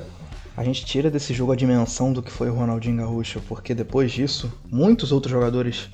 a 0.56 0.64
gente 0.64 0.87
tira 0.87 1.11
desse 1.11 1.35
jogo 1.35 1.53
a 1.53 1.56
dimensão 1.56 2.12
do 2.12 2.23
que 2.23 2.31
foi 2.31 2.49
o 2.49 2.55
Ronaldinho 2.55 2.97
Gaúcho, 2.97 3.43
porque 3.47 3.75
depois 3.75 4.11
disso, 4.11 4.50
muitos 4.70 5.12
outros 5.12 5.31
jogadores 5.31 5.91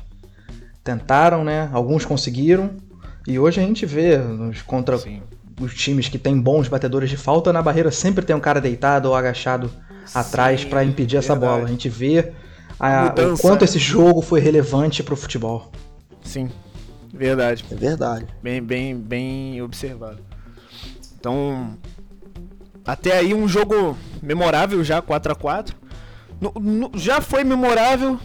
tentaram, 0.85 1.43
né? 1.43 1.69
Alguns 1.73 2.05
conseguiram, 2.05 2.71
e 3.27 3.39
hoje 3.39 3.61
a 3.61 3.65
gente 3.65 3.85
vê 3.85 4.19
nos 4.19 4.63
contra 4.63 4.99
Sim. 4.99 5.21
os 5.61 5.75
times 5.75 6.09
que 6.09 6.17
tem 6.17 6.39
bons 6.41 6.69
batedores 6.69 7.11
de 7.11 7.17
falta, 7.17 7.53
na 7.53 7.61
barreira 7.61 7.91
sempre 7.91 8.25
tem 8.25 8.37
um 8.37 8.41
cara 8.41 8.61
deitado 8.61 9.09
ou 9.09 9.17
agachado 9.17 9.69
Sim, 10.07 10.19
atrás 10.19 10.65
para 10.65 10.85
impedir 10.85 11.17
essa 11.17 11.35
bola. 11.35 11.65
A 11.65 11.69
gente 11.69 11.89
vê 11.89 12.33
a, 12.79 13.13
o 13.33 13.39
quanto 13.39 13.65
esse 13.65 13.81
jogo 13.81 14.23
foi 14.23 14.41
relevante 14.41 15.03
para 15.03 15.15
o 15.15 15.17
futebol. 15.17 15.73
Sim, 16.23 16.51
verdade. 17.13 17.65
É 17.71 17.75
verdade. 17.75 18.27
Bem, 18.43 18.63
bem, 18.63 18.97
bem 18.97 19.63
observado. 19.63 20.21
Então, 21.19 21.77
até 22.85 23.19
aí 23.19 23.35
um 23.35 23.47
jogo 23.47 23.97
memorável 24.23 24.83
já, 24.83 25.01
4 25.01 25.33
a 25.33 25.35
4 25.35 25.77
no, 26.41 26.53
no, 26.61 26.91
Já 26.99 27.21
foi 27.21 27.45
memorável 27.45 28.19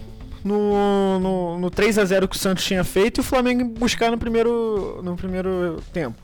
no, 0.44 1.20
no, 1.20 1.60
no 1.60 1.70
3 1.70 2.00
a 2.00 2.06
0 2.06 2.28
que 2.28 2.36
o 2.36 2.40
Santos 2.40 2.64
tinha 2.64 2.84
feito 2.84 3.20
e 3.20 3.22
o 3.22 3.24
Flamengo 3.24 3.66
buscar 3.66 4.10
no 4.10 4.18
primeiro, 4.18 5.02
no 5.04 5.16
primeiro 5.16 5.82
tempo. 5.94 6.18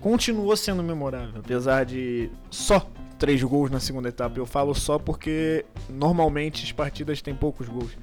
Continuou 0.00 0.56
sendo 0.56 0.82
memorável, 0.82 1.40
apesar 1.40 1.84
de 1.84 2.30
só 2.50 2.86
três 3.18 3.42
gols 3.42 3.70
na 3.70 3.78
segunda 3.78 4.08
etapa. 4.08 4.38
Eu 4.38 4.46
falo 4.46 4.74
só 4.74 4.98
porque 4.98 5.64
normalmente 5.88 6.64
as 6.64 6.72
partidas 6.72 7.22
têm 7.22 7.34
poucos 7.34 7.68
gols. 7.68 7.96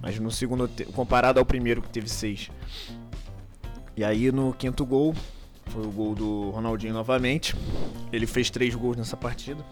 Mas 0.00 0.18
no 0.18 0.30
segundo, 0.30 0.70
comparado 0.94 1.38
ao 1.38 1.46
primeiro 1.46 1.82
que 1.82 1.88
teve 1.88 2.08
seis. 2.08 2.50
E 3.96 4.04
aí 4.04 4.30
no 4.30 4.52
quinto 4.52 4.86
gol, 4.86 5.14
foi 5.66 5.84
o 5.84 5.90
gol 5.90 6.14
do 6.14 6.50
Ronaldinho 6.50 6.94
novamente. 6.94 7.54
Ele 8.12 8.26
fez 8.26 8.50
três 8.50 8.74
gols 8.74 8.96
nessa 8.96 9.16
partida. 9.16 9.64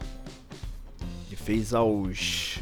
Ele 1.27 1.37
fez 1.37 1.73
aos 1.73 2.59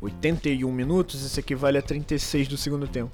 81 0.00 0.70
minutos, 0.72 1.22
isso 1.22 1.38
equivale 1.40 1.78
a 1.78 1.82
36 1.82 2.48
do 2.48 2.56
segundo 2.56 2.86
tempo. 2.86 3.12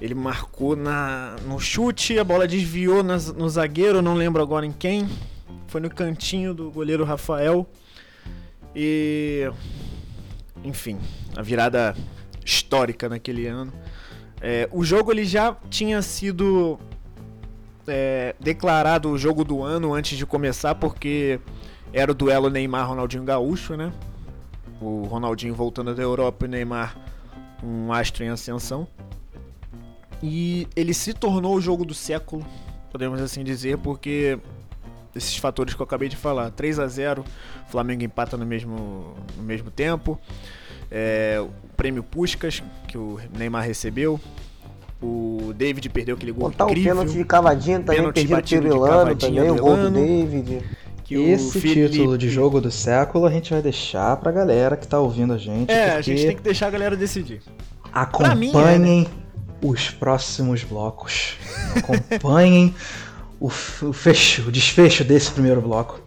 Ele 0.00 0.14
marcou 0.14 0.76
na, 0.76 1.36
no 1.46 1.58
chute, 1.58 2.18
a 2.18 2.24
bola 2.24 2.46
desviou 2.46 3.02
na, 3.02 3.16
no 3.16 3.48
zagueiro, 3.48 4.02
não 4.02 4.14
lembro 4.14 4.42
agora 4.42 4.66
em 4.66 4.72
quem. 4.72 5.08
Foi 5.68 5.80
no 5.80 5.90
cantinho 5.90 6.52
do 6.52 6.70
goleiro 6.70 7.04
Rafael. 7.04 7.66
E. 8.74 9.50
Enfim, 10.62 10.98
a 11.34 11.42
virada 11.42 11.96
histórica 12.46 13.08
naquele 13.08 13.46
ano. 13.46 13.72
É, 14.40 14.68
o 14.72 14.84
jogo 14.84 15.10
ele 15.10 15.24
já 15.24 15.56
tinha 15.68 16.00
sido 16.00 16.78
é, 17.86 18.34
declarado 18.38 19.10
o 19.10 19.18
jogo 19.18 19.44
do 19.44 19.62
ano 19.62 19.92
antes 19.92 20.16
de 20.16 20.24
começar, 20.24 20.74
porque 20.76 21.40
era 21.92 22.12
o 22.12 22.14
duelo 22.14 22.48
Neymar-Ronaldinho 22.48 23.24
Gaúcho, 23.24 23.76
né? 23.76 23.92
O 24.80 25.04
Ronaldinho 25.04 25.54
voltando 25.54 25.94
da 25.94 26.02
Europa 26.02 26.44
e 26.44 26.48
o 26.48 26.50
Neymar 26.50 26.96
um 27.62 27.92
astro 27.92 28.22
em 28.22 28.28
ascensão. 28.28 28.86
E 30.22 30.68
ele 30.76 30.94
se 30.94 31.12
tornou 31.12 31.56
o 31.56 31.60
jogo 31.60 31.84
do 31.84 31.94
século, 31.94 32.46
podemos 32.90 33.20
assim 33.20 33.42
dizer, 33.42 33.78
porque 33.78 34.38
esses 35.14 35.36
fatores 35.36 35.74
que 35.74 35.80
eu 35.80 35.84
acabei 35.84 36.08
de 36.08 36.16
falar. 36.16 36.50
3 36.50 36.78
a 36.78 36.86
0 36.86 37.24
Flamengo 37.68 38.04
empata 38.04 38.36
no 38.36 38.46
mesmo, 38.46 39.14
no 39.36 39.42
mesmo 39.42 39.70
tempo. 39.70 40.20
É, 40.90 41.38
o 41.40 41.50
prêmio 41.76 42.02
Puskas, 42.02 42.62
que 42.88 42.96
o 42.96 43.20
Neymar 43.36 43.64
recebeu. 43.64 44.20
O 45.02 45.52
David 45.54 45.88
perdeu 45.90 46.16
aquele 46.16 46.32
gol 46.32 46.48
Botar 46.50 46.64
incrível. 46.64 46.92
o 46.92 46.96
pênalti 46.96 47.18
de 47.18 47.24
cavadinha 47.24 47.80
também, 47.80 48.12
perdido 48.12 48.62
pelo 48.62 48.86
Ilano 48.86 49.16
também, 49.16 49.50
o 49.50 49.56
gol 49.56 49.76
do 49.76 49.90
David. 49.90 50.62
Esse 51.08 51.60
Felipe... 51.60 51.90
título 51.90 52.18
de 52.18 52.28
jogo 52.28 52.60
do 52.60 52.70
século 52.70 53.26
a 53.26 53.30
gente 53.30 53.52
vai 53.52 53.62
deixar 53.62 54.16
pra 54.16 54.32
galera 54.32 54.76
que 54.76 54.88
tá 54.88 54.98
ouvindo 54.98 55.32
a 55.32 55.38
gente. 55.38 55.70
É, 55.70 55.92
a 55.92 56.00
gente 56.00 56.26
tem 56.26 56.36
que 56.36 56.42
deixar 56.42 56.66
a 56.66 56.70
galera 56.70 56.96
decidir. 56.96 57.40
Acompanhem 57.92 58.80
mim, 58.80 59.02
é, 59.02 59.04
né? 59.04 59.06
os 59.62 59.90
próximos 59.90 60.64
blocos. 60.64 61.36
Acompanhem 61.76 62.74
o, 63.38 63.46
o 63.46 63.92
fecho, 63.92 64.48
o 64.48 64.52
desfecho 64.52 65.04
desse 65.04 65.30
primeiro 65.30 65.60
bloco. 65.60 66.00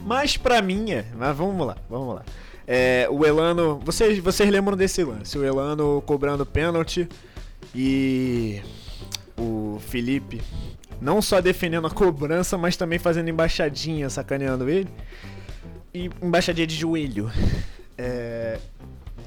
Mas 0.00 0.36
pra 0.36 0.62
mim 0.62 0.90
é. 0.90 1.04
Mas 1.14 1.36
vamos 1.36 1.66
lá, 1.66 1.76
vamos 1.90 2.14
lá. 2.14 2.22
É, 2.66 3.06
o 3.10 3.24
Elano. 3.24 3.80
Vocês, 3.84 4.18
vocês 4.18 4.50
lembram 4.50 4.76
desse 4.76 5.04
lance? 5.04 5.38
O 5.38 5.44
Elano 5.44 6.02
cobrando 6.04 6.44
pênalti 6.44 7.08
e 7.74 8.60
o 9.38 9.78
Felipe 9.88 10.42
não 11.00 11.20
só 11.20 11.40
defendendo 11.40 11.86
a 11.86 11.90
cobrança, 11.90 12.56
mas 12.56 12.76
também 12.76 12.98
fazendo 12.98 13.28
embaixadinha, 13.28 14.08
sacaneando 14.08 14.68
ele. 14.68 14.88
E 15.92 16.10
embaixadinha 16.22 16.66
de 16.66 16.74
joelho. 16.74 17.30
É, 17.98 18.58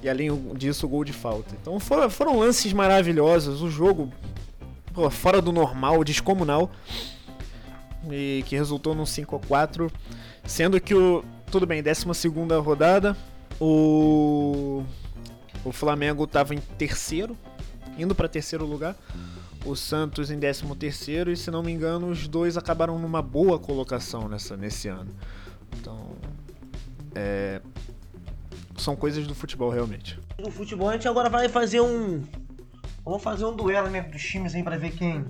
e 0.01 0.09
além 0.09 0.29
disso, 0.55 0.87
gol 0.87 1.03
de 1.03 1.13
falta. 1.13 1.55
Então 1.59 1.79
foram, 1.79 2.09
foram 2.09 2.39
lances 2.39 2.73
maravilhosos. 2.73 3.61
O 3.61 3.69
jogo 3.69 4.11
pô, 4.93 5.09
fora 5.09 5.41
do 5.41 5.51
normal, 5.51 6.03
descomunal. 6.03 6.71
E 8.09 8.43
que 8.47 8.55
resultou 8.55 8.95
num 8.95 9.05
5 9.05 9.35
a 9.35 9.39
4 9.39 9.91
Sendo 10.45 10.79
que 10.79 10.95
o. 10.95 11.23
Tudo 11.51 11.65
bem, 11.65 11.81
12 11.81 12.05
rodada. 12.61 13.17
O. 13.59 14.83
O 15.65 15.71
Flamengo 15.71 16.23
estava 16.23 16.55
em 16.55 16.59
terceiro, 16.59 17.35
indo 17.97 18.15
para 18.15 18.29
terceiro 18.29 18.65
lugar. 18.65 18.95
O 19.65 19.75
Santos 19.75 20.31
em 20.31 20.39
13 20.39 20.63
terceiro 20.77 21.31
e 21.31 21.35
se 21.35 21.51
não 21.51 21.61
me 21.61 21.71
engano 21.71 22.07
os 22.07 22.27
dois 22.27 22.55
acabaram 22.55 22.97
numa 22.97 23.21
boa 23.21 23.59
colocação 23.59 24.29
nessa, 24.29 24.55
nesse 24.55 24.87
ano. 24.87 25.11
Então, 25.77 26.11
é, 27.13 27.61
são 28.77 28.95
coisas 28.95 29.27
do 29.27 29.35
futebol 29.35 29.69
realmente. 29.69 30.17
No 30.39 30.49
futebol 30.49 30.87
a 30.87 30.93
gente 30.93 31.07
agora 31.09 31.29
vai 31.29 31.49
fazer 31.49 31.81
um, 31.81 32.23
vamos 33.03 33.21
fazer 33.21 33.43
um 33.43 33.55
duelo 33.55 33.89
né, 33.89 34.01
dos 34.01 34.23
times 34.23 34.55
aí 34.55 34.63
para 34.63 34.77
ver 34.77 34.91
quem 34.91 35.25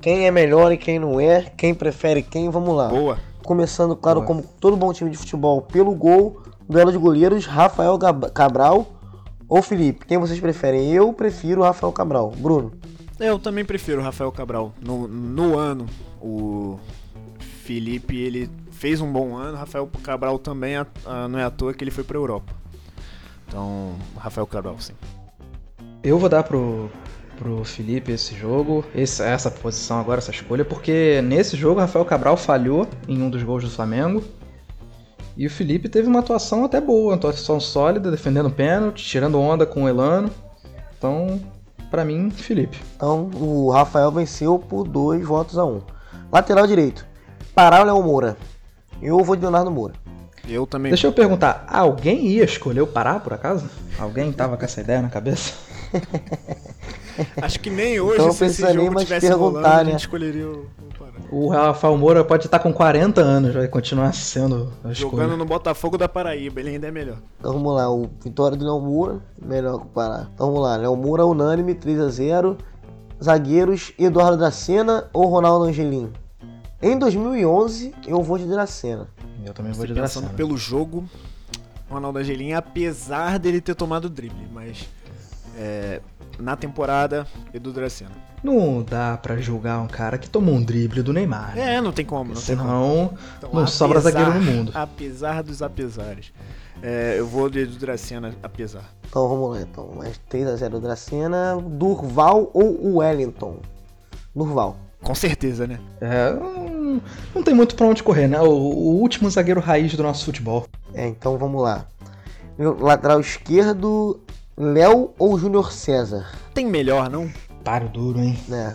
quem 0.00 0.26
é 0.26 0.30
melhor 0.30 0.72
e 0.72 0.78
quem 0.78 0.98
não 0.98 1.20
é, 1.20 1.42
quem 1.56 1.74
prefere 1.74 2.22
quem. 2.22 2.50
Vamos 2.50 2.74
lá. 2.74 2.88
Boa. 2.88 3.29
Começando, 3.50 3.96
claro, 3.96 4.20
Boa. 4.20 4.26
como 4.28 4.44
todo 4.60 4.76
bom 4.76 4.92
time 4.92 5.10
de 5.10 5.16
futebol, 5.16 5.60
pelo 5.60 5.92
gol, 5.92 6.40
duelo 6.68 6.92
de 6.92 6.96
goleiros, 6.96 7.46
Rafael 7.46 7.98
Cabral 8.32 8.86
ou 9.48 9.60
Felipe. 9.60 10.06
Quem 10.06 10.18
vocês 10.18 10.38
preferem? 10.38 10.92
Eu 10.92 11.12
prefiro 11.12 11.62
Rafael 11.62 11.92
Cabral. 11.92 12.30
Bruno. 12.30 12.70
Eu 13.18 13.40
também 13.40 13.64
prefiro 13.64 14.00
Rafael 14.00 14.30
Cabral. 14.30 14.72
No, 14.80 15.08
no 15.08 15.58
ano, 15.58 15.86
o 16.22 16.78
Felipe 17.64 18.16
ele 18.16 18.48
fez 18.70 19.00
um 19.00 19.12
bom 19.12 19.36
ano, 19.36 19.56
Rafael 19.56 19.90
Cabral 20.00 20.38
também 20.38 20.76
a, 20.76 20.86
a, 21.04 21.26
não 21.26 21.36
é 21.36 21.42
à 21.42 21.50
toa 21.50 21.74
que 21.74 21.82
ele 21.82 21.90
foi 21.90 22.04
para 22.04 22.16
Europa. 22.16 22.52
Então, 23.48 23.96
Rafael 24.16 24.46
Cabral, 24.46 24.76
sim. 24.78 24.94
Eu 26.04 26.20
vou 26.20 26.28
dar 26.28 26.44
pro, 26.44 26.88
pro 27.40 27.64
Felipe 27.64 28.12
esse 28.12 28.36
jogo, 28.36 28.84
esse, 28.94 29.22
essa 29.22 29.50
posição 29.50 29.98
agora, 29.98 30.18
essa 30.18 30.30
escolha, 30.30 30.62
porque 30.62 31.22
nesse 31.24 31.56
jogo 31.56 31.78
o 31.78 31.80
Rafael 31.80 32.04
Cabral 32.04 32.36
falhou 32.36 32.86
em 33.08 33.22
um 33.22 33.30
dos 33.30 33.42
gols 33.42 33.64
do 33.64 33.70
Flamengo. 33.70 34.22
E 35.38 35.46
o 35.46 35.50
Felipe 35.50 35.88
teve 35.88 36.06
uma 36.06 36.18
atuação 36.18 36.64
até 36.64 36.82
boa, 36.82 37.12
uma 37.12 37.14
atuação 37.14 37.58
sólida, 37.58 38.10
defendendo 38.10 38.50
pênalti, 38.50 39.02
tirando 39.02 39.40
onda 39.40 39.64
com 39.64 39.84
o 39.84 39.88
Elano. 39.88 40.30
Então, 40.98 41.40
para 41.90 42.04
mim, 42.04 42.30
Felipe. 42.30 42.78
Então, 42.94 43.30
o 43.34 43.70
Rafael 43.70 44.12
venceu 44.12 44.58
por 44.58 44.86
dois 44.86 45.24
votos 45.24 45.56
a 45.56 45.64
um. 45.64 45.80
Lateral 46.30 46.66
direito. 46.66 47.06
Pará 47.54 47.78
ou 47.78 47.86
Léo 47.86 48.02
Moura? 48.02 48.36
Eu 49.00 49.24
vou 49.24 49.34
de 49.34 49.40
Leonardo 49.40 49.70
Moura. 49.70 49.94
Eu 50.46 50.66
também. 50.66 50.90
Deixa 50.90 51.06
eu 51.06 51.12
perguntar, 51.12 51.64
alguém 51.66 52.26
ia 52.26 52.44
escolher 52.44 52.82
o 52.82 52.86
Pará, 52.86 53.18
por 53.18 53.32
acaso? 53.32 53.64
Alguém 53.98 54.30
tava 54.30 54.58
com 54.58 54.64
essa 54.64 54.82
ideia 54.82 55.00
na 55.00 55.08
cabeça? 55.08 55.69
Acho 57.42 57.60
que 57.60 57.70
nem 57.70 58.00
hoje, 58.00 58.20
então, 58.20 58.32
se 58.32 58.44
esse 58.46 58.72
jogo 58.72 58.94
mais 58.94 59.06
tivesse 59.06 59.30
rolando, 59.32 59.60
né? 59.60 59.74
a 59.74 59.84
gente 59.84 60.00
escolheria 60.00 60.46
o, 60.46 60.66
o 61.30 61.48
Rafael 61.48 61.96
Moura 61.96 62.24
pode 62.24 62.46
estar 62.46 62.58
com 62.58 62.72
40 62.72 63.20
anos, 63.20 63.54
vai 63.54 63.68
continuar 63.68 64.14
sendo 64.14 64.72
a 64.82 64.92
Jogando 64.92 65.36
no 65.36 65.44
Botafogo 65.44 65.98
da 65.98 66.08
Paraíba, 66.08 66.60
ele 66.60 66.70
ainda 66.70 66.88
é 66.88 66.90
melhor. 66.90 67.18
Então 67.38 67.52
vamos 67.52 67.74
lá, 67.74 67.90
o 67.90 68.08
vitória 68.22 68.56
do 68.56 68.64
Léo 68.64 68.80
Moura, 68.80 69.20
melhor 69.40 69.78
que 69.80 69.86
o 69.86 69.90
Pará. 69.90 70.28
Então 70.34 70.46
vamos 70.46 70.62
lá, 70.62 70.76
Léo 70.76 70.96
Moura 70.96 71.26
unânime, 71.26 71.74
3x0. 71.74 72.56
Zagueiros, 73.22 73.92
Eduardo 73.98 74.38
Dracena 74.38 75.10
ou 75.12 75.26
Ronaldo 75.26 75.66
Angelim? 75.66 76.10
Em 76.80 76.98
2011, 76.98 77.94
eu 78.06 78.22
vou 78.22 78.38
de 78.38 78.46
Dracena. 78.46 79.08
Eu 79.44 79.52
também 79.52 79.72
vou 79.72 79.86
de 79.86 79.92
Dracena. 79.92 80.26
Pensando 80.26 80.36
pelo 80.36 80.56
jogo, 80.56 81.04
Ronaldo 81.90 82.18
Angelim, 82.18 82.54
apesar 82.54 83.38
dele 83.38 83.60
ter 83.60 83.74
tomado 83.74 84.08
drible, 84.08 84.48
mas 84.50 84.88
é, 85.60 86.00
na 86.38 86.56
temporada, 86.56 87.26
Edu 87.52 87.70
Dracena. 87.70 88.12
Não 88.42 88.82
dá 88.82 89.18
para 89.18 89.36
julgar 89.36 89.78
um 89.80 89.86
cara 89.86 90.16
que 90.16 90.30
tomou 90.30 90.54
um 90.54 90.62
drible 90.62 91.02
do 91.02 91.12
Neymar. 91.12 91.54
Né? 91.54 91.74
É, 91.74 91.80
não 91.82 91.92
tem 91.92 92.06
como. 92.06 92.30
Não 92.30 92.40
Senão, 92.40 93.08
tem 93.08 93.18
Então, 93.36 93.50
não 93.52 93.60
apesar, 93.60 93.76
sobra 93.76 94.00
zagueiro 94.00 94.32
no 94.34 94.40
mundo. 94.40 94.72
Apesar 94.74 95.42
dos 95.42 95.60
apesares. 95.60 96.32
É, 96.82 97.16
eu 97.18 97.26
vou 97.26 97.50
de 97.50 97.60
Edu 97.60 97.78
Dracena, 97.78 98.34
apesar. 98.42 98.84
Então 99.06 99.28
vamos 99.28 99.50
lá, 99.50 99.60
então. 99.60 99.90
Mais 99.94 100.18
3x0 100.30 100.80
Dracena. 100.80 101.58
Durval 101.62 102.50
ou 102.54 102.96
Wellington? 102.96 103.58
Durval. 104.34 104.78
Com 105.02 105.14
certeza, 105.14 105.66
né? 105.66 105.78
É, 106.00 106.32
não, 106.32 107.02
não 107.34 107.42
tem 107.42 107.54
muito 107.54 107.74
pra 107.74 107.86
onde 107.86 108.02
correr, 108.02 108.28
né? 108.28 108.40
O, 108.40 108.48
o, 108.48 109.00
último 109.00 109.30
zagueiro 109.30 109.60
raiz 109.60 109.94
do 109.94 110.02
nosso 110.02 110.24
futebol. 110.24 110.66
É, 110.94 111.06
então 111.06 111.36
vamos 111.36 111.60
lá. 111.60 111.86
Lateral 112.58 113.20
esquerdo, 113.20 114.20
Léo 114.60 115.14
ou 115.18 115.38
Júnior 115.38 115.72
César? 115.72 116.30
Tem 116.52 116.66
melhor, 116.66 117.08
não? 117.08 117.30
Paro 117.64 117.88
duro, 117.88 118.20
hein? 118.20 118.38
É, 118.52 118.74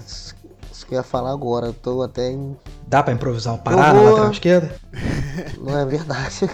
isso 0.72 0.84
que 0.88 0.96
eu 0.96 0.98
ia 0.98 1.04
falar 1.04 1.32
agora. 1.32 1.68
Eu 1.68 1.74
tô 1.74 2.02
até 2.02 2.32
em. 2.32 2.58
Dá 2.88 3.04
pra 3.04 3.14
improvisar 3.14 3.54
o 3.54 3.60
Pará 3.60 3.94
vou... 3.94 4.04
na 4.04 4.10
lateral 4.10 4.32
esquerda? 4.32 4.76
Não 5.62 5.78
é 5.78 5.86
verdade. 5.86 6.50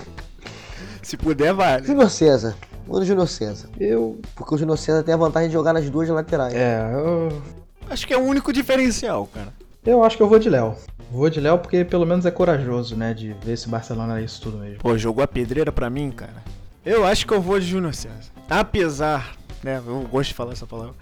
Se 1.01 1.15
puder, 1.15 1.53
vale. 1.53 1.87
Júnior 1.87 2.09
César. 2.09 2.57
Ou 2.89 2.99
do 2.99 3.05
Júnior 3.05 3.29
César. 3.29 3.69
Eu. 3.79 4.19
Porque 4.35 4.53
o 4.53 4.57
Júnior 4.57 4.77
César 4.77 5.01
tem 5.01 5.13
a 5.13 5.17
vantagem 5.17 5.47
de 5.47 5.53
jogar 5.53 5.71
nas 5.71 5.89
duas 5.89 6.09
laterais. 6.09 6.53
É, 6.53 6.91
eu. 6.93 7.41
Acho 7.89 8.05
que 8.05 8.13
é 8.13 8.17
o 8.17 8.23
único 8.23 8.51
diferencial, 8.51 9.29
cara. 9.33 9.53
Eu 9.85 10.03
acho 10.03 10.17
que 10.17 10.23
eu 10.23 10.27
vou 10.27 10.39
de 10.39 10.49
Léo. 10.49 10.75
Vou 11.09 11.29
de 11.29 11.39
Léo 11.39 11.57
porque 11.57 11.85
pelo 11.85 12.05
menos 12.05 12.25
é 12.25 12.31
corajoso, 12.31 12.97
né? 12.97 13.13
De 13.13 13.33
ver 13.45 13.57
se 13.57 13.67
o 13.67 13.69
Barcelona 13.69 14.19
é 14.19 14.23
isso 14.23 14.41
tudo 14.41 14.57
mesmo. 14.57 14.79
Pô, 14.79 14.97
jogou 14.97 15.23
a 15.23 15.27
pedreira 15.27 15.71
pra 15.71 15.89
mim, 15.89 16.11
cara. 16.11 16.43
Eu 16.85 17.05
acho 17.05 17.25
que 17.25 17.33
eu 17.33 17.41
vou 17.41 17.57
de 17.59 17.67
Júnior 17.67 17.93
César. 17.93 18.31
Apesar, 18.51 19.33
né? 19.63 19.81
Eu 19.85 20.01
gosto 20.11 20.29
de 20.29 20.33
falar 20.33 20.51
essa 20.51 20.67
palavra. 20.67 20.93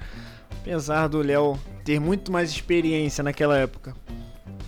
Apesar 0.62 1.08
do 1.08 1.20
Léo 1.20 1.60
ter 1.84 2.00
muito 2.00 2.32
mais 2.32 2.52
experiência 2.52 3.24
naquela 3.24 3.58
época. 3.58 3.96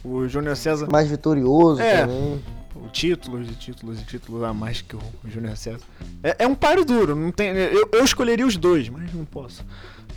O 0.04 0.28
Júnior 0.28 0.56
César. 0.56 0.88
Mais 0.92 1.08
vitorioso 1.08 1.80
é, 1.80 2.02
também. 2.02 2.44
O 2.76 2.88
títulos 2.88 3.48
e 3.48 3.54
títulos 3.54 4.02
e 4.02 4.06
títulos 4.06 4.42
a 4.42 4.52
mais 4.52 4.82
que 4.82 4.96
o 4.96 5.02
Júnior 5.26 5.56
César. 5.58 5.86
É, 6.24 6.38
é, 6.40 6.48
um 6.48 6.56
paro 6.56 6.84
duro. 6.84 7.16
Não 7.16 7.32
tem, 7.32 7.50
eu, 7.50 7.88
eu 7.92 8.04
escolheria 8.04 8.48
os 8.48 8.58
dois, 8.58 8.90
mas 8.90 9.14
não 9.14 9.26
posso. 9.26 9.64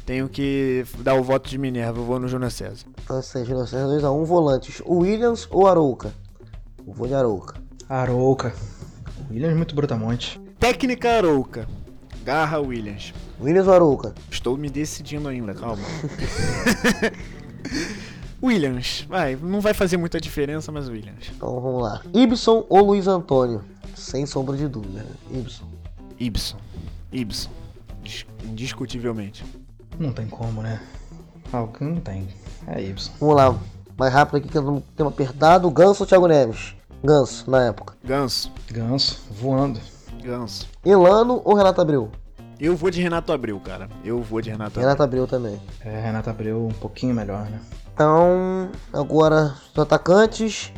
Tenho 0.06 0.26
que 0.26 0.86
dar 1.00 1.16
o 1.16 1.22
voto 1.22 1.50
de 1.50 1.58
Minerva. 1.58 1.98
Eu 1.98 2.04
vou 2.04 2.18
no 2.18 2.28
Júnior 2.28 2.50
César. 2.50 2.86
Então, 3.04 3.18
assim, 3.18 3.44
Júnior 3.44 3.68
César 3.68 3.88
2x1 3.88 4.22
um, 4.22 4.24
volantes. 4.24 4.82
Williams 4.86 5.46
ou 5.50 5.66
Arouca? 5.66 6.14
Eu 6.86 6.94
vou 6.94 7.06
de 7.06 7.14
Arouca. 7.14 7.56
Arouca. 7.90 8.54
Williams 9.30 9.54
muito 9.54 9.74
brutamonte. 9.74 10.40
Técnica 10.58 11.18
Arouca. 11.18 11.68
Garra 12.24 12.58
Williams. 12.58 13.12
Williams 13.38 13.68
ou 13.68 13.74
Arouca? 13.74 14.14
Estou 14.30 14.56
me 14.56 14.70
decidindo 14.70 15.28
ainda, 15.28 15.52
calma. 15.52 15.82
Williams, 18.42 19.06
vai, 19.08 19.36
não 19.36 19.60
vai 19.60 19.74
fazer 19.74 19.98
muita 19.98 20.18
diferença, 20.18 20.72
mas 20.72 20.88
Williams. 20.88 21.30
Então 21.36 21.60
vamos 21.60 21.82
lá. 21.82 22.00
Ibson 22.14 22.64
ou 22.68 22.86
Luiz 22.86 23.06
Antônio? 23.06 23.62
Sem 23.94 24.24
sombra 24.24 24.56
de 24.56 24.66
dúvida. 24.68 25.04
Ibson. 25.30 25.66
Ibson. 26.18 26.58
Ibson. 27.12 27.50
Indiscutivelmente. 28.42 29.44
Não 29.98 30.12
tem 30.12 30.26
como, 30.26 30.62
né? 30.62 30.80
Alguém 31.52 31.88
não 31.88 32.00
tem. 32.00 32.26
É 32.66 32.82
Ibson. 32.82 33.12
Vamos 33.20 33.36
lá. 33.36 33.58
Mais 33.98 34.12
rápido 34.12 34.36
aqui 34.38 34.48
que 34.48 34.58
eu 34.58 34.82
tenho 34.96 35.08
apertado. 35.08 35.70
Ganso 35.70 36.02
ou 36.02 36.06
Thiago 36.06 36.26
Neves? 36.26 36.74
Ganso, 37.02 37.50
na 37.50 37.64
época. 37.64 37.94
Ganso. 38.02 38.50
Ganso, 38.70 39.20
voando. 39.30 39.78
Ganso. 40.24 40.66
Elano 40.82 41.42
ou 41.44 41.54
Renato 41.54 41.82
Abreu? 41.82 42.10
Eu 42.58 42.74
vou 42.74 42.90
de 42.90 43.02
Renato 43.02 43.30
Abreu, 43.30 43.60
cara. 43.60 43.90
Eu 44.02 44.22
vou 44.22 44.40
de 44.40 44.48
Renato 44.48 44.70
Abreu. 44.70 44.82
Renato 44.82 45.02
Abreu 45.02 45.26
também. 45.26 45.60
É, 45.84 46.00
Renato 46.00 46.30
Abreu 46.30 46.66
um 46.66 46.72
pouquinho 46.72 47.14
melhor, 47.14 47.44
né? 47.50 47.60
Então, 47.92 48.70
agora 48.90 49.54
os 49.72 49.78
atacantes. 49.78 50.72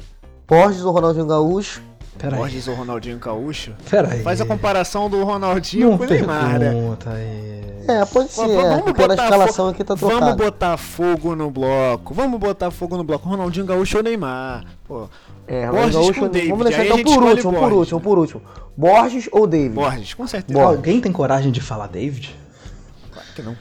Borges 0.48 0.82
ou 0.82 0.92
Ronaldinho 0.92 1.26
Gaúcho? 1.26 1.80
Pera 2.18 2.36
Borges 2.36 2.66
aí. 2.66 2.74
ou 2.74 2.80
Ronaldinho 2.80 3.18
Gaúcho? 3.18 3.72
Pera 3.88 4.12
aí. 4.12 4.22
Faz 4.22 4.40
a 4.40 4.46
comparação 4.46 5.08
do 5.08 5.22
Ronaldinho 5.22 5.90
Não 5.90 5.98
com 5.98 6.04
o 6.04 6.06
Neymar, 6.06 6.58
né? 6.58 6.70
Aí. 7.06 7.76
É, 7.88 8.04
pode 8.04 8.30
ser. 8.32 8.46
Vamos 8.46 8.88
é, 8.88 8.92
botar 8.92 9.12
a 9.12 9.24
escalação 9.24 9.68
aqui 9.68 9.84
tá 9.84 9.94
trocada. 9.94 10.20
Vamos 10.20 10.36
botar 10.36 10.76
fogo 10.76 11.36
no 11.36 11.50
bloco. 11.50 12.12
Vamos 12.12 12.40
botar 12.40 12.70
fogo 12.70 12.96
no 12.96 13.04
bloco. 13.04 13.28
Ronaldinho 13.28 13.66
Gaúcho 13.66 13.98
ou 13.98 14.02
Neymar? 14.02 14.64
Pô, 14.86 15.08
é, 15.46 15.70
Borges 15.70 15.94
Gaúcho, 15.94 16.20
com 16.20 16.28
David. 16.28 16.50
Vamos 16.50 16.64
deixar 16.64 16.84
então 16.84 17.02
por 17.02 17.22
último, 17.22 17.52
por 17.52 17.72
último, 17.72 18.00
por 18.00 18.18
último. 18.18 18.42
Borges 18.76 19.28
ou 19.32 19.46
David? 19.46 19.74
Borges, 19.74 20.14
com 20.14 20.26
certeza. 20.26 20.58
Borges. 20.58 20.76
Alguém 20.76 21.00
tem 21.00 21.12
coragem 21.12 21.52
de 21.52 21.60
falar 21.60 21.86
David? 21.86 22.36
Claro 23.12 23.28
que 23.34 23.42
não. 23.42 23.56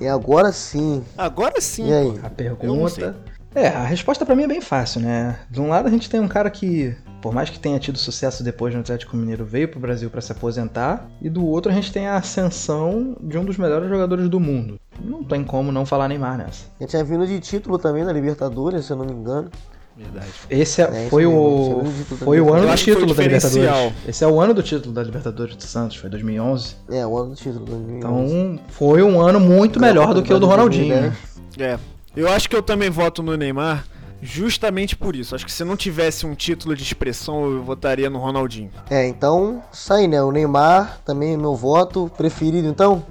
E 0.00 0.06
agora 0.06 0.52
sim. 0.52 1.04
Agora 1.16 1.60
sim. 1.60 1.88
E 1.88 1.92
aí? 1.92 2.20
A 2.22 2.30
pergunta. 2.30 3.16
É, 3.54 3.68
a 3.68 3.84
resposta 3.84 4.24
para 4.24 4.36
mim 4.36 4.44
é 4.44 4.48
bem 4.48 4.60
fácil, 4.60 5.00
né? 5.00 5.40
De 5.50 5.60
um 5.60 5.68
lado 5.68 5.88
a 5.88 5.90
gente 5.90 6.08
tem 6.08 6.20
um 6.20 6.28
cara 6.28 6.50
que 6.50 6.96
por 7.20 7.32
mais 7.32 7.50
que 7.50 7.58
tenha 7.58 7.78
tido 7.78 7.98
sucesso 7.98 8.44
depois 8.44 8.72
no 8.72 8.80
Atlético 8.80 9.16
Mineiro, 9.16 9.44
veio 9.44 9.68
para 9.68 9.78
o 9.78 9.80
Brasil 9.80 10.08
para 10.08 10.20
se 10.20 10.32
aposentar. 10.32 11.08
E 11.20 11.28
do 11.28 11.44
outro 11.44 11.70
a 11.70 11.74
gente 11.74 11.92
tem 11.92 12.06
a 12.06 12.16
ascensão 12.16 13.16
de 13.20 13.36
um 13.36 13.44
dos 13.44 13.56
melhores 13.56 13.88
jogadores 13.88 14.28
do 14.28 14.38
mundo. 14.38 14.78
Não 15.02 15.24
tem 15.24 15.44
como 15.44 15.72
não 15.72 15.84
falar 15.84 16.08
Neymar 16.08 16.38
nessa. 16.38 16.66
Ele 16.80 16.88
tinha 16.88 17.04
vindo 17.04 17.26
de 17.26 17.40
título 17.40 17.78
também 17.78 18.04
na 18.04 18.12
Libertadores, 18.12 18.84
se 18.84 18.92
eu 18.92 18.96
não 18.96 19.04
me 19.04 19.12
engano. 19.12 19.50
Verdade. 19.98 20.28
Esse 20.48 20.80
é, 20.80 21.06
é 21.06 21.08
foi, 21.10 21.26
o, 21.26 21.82
foi 22.18 22.40
o 22.40 22.54
ano 22.54 22.68
do 22.68 22.76
título 22.76 23.12
da 23.12 23.22
Libertadores. 23.22 23.92
Esse 24.06 24.24
é 24.24 24.28
o 24.28 24.40
ano 24.40 24.54
do 24.54 24.62
título 24.62 24.94
da 24.94 25.02
Libertadores 25.02 25.56
do 25.56 25.62
Santos, 25.64 25.96
foi 25.96 26.08
2011. 26.08 26.76
É, 26.88 27.04
o 27.04 27.18
ano 27.18 27.30
do 27.30 27.36
título 27.36 27.64
2011. 27.64 27.96
Então 27.96 28.60
foi 28.68 29.02
um 29.02 29.20
ano 29.20 29.40
muito 29.40 29.80
melhor 29.80 30.14
do 30.14 30.22
que 30.22 30.32
o 30.32 30.38
do 30.38 30.46
Ronaldinho. 30.46 31.00
Né? 31.00 31.16
É, 31.58 31.78
eu 32.16 32.28
acho 32.28 32.48
que 32.48 32.54
eu 32.54 32.62
também 32.62 32.90
voto 32.90 33.24
no 33.24 33.36
Neymar 33.36 33.84
justamente 34.22 34.96
por 34.96 35.16
isso. 35.16 35.34
Acho 35.34 35.44
que 35.44 35.52
se 35.52 35.64
não 35.64 35.76
tivesse 35.76 36.26
um 36.26 36.34
título 36.34 36.76
de 36.76 36.82
expressão, 36.82 37.50
eu 37.50 37.62
votaria 37.62 38.08
no 38.08 38.18
Ronaldinho. 38.18 38.70
É, 38.90 39.06
então, 39.06 39.62
sai, 39.72 40.06
né? 40.06 40.22
O 40.22 40.30
Neymar 40.30 41.00
também 41.04 41.34
é 41.34 41.36
meu 41.36 41.54
voto 41.54 42.10
preferido, 42.16 42.68
então? 42.68 43.04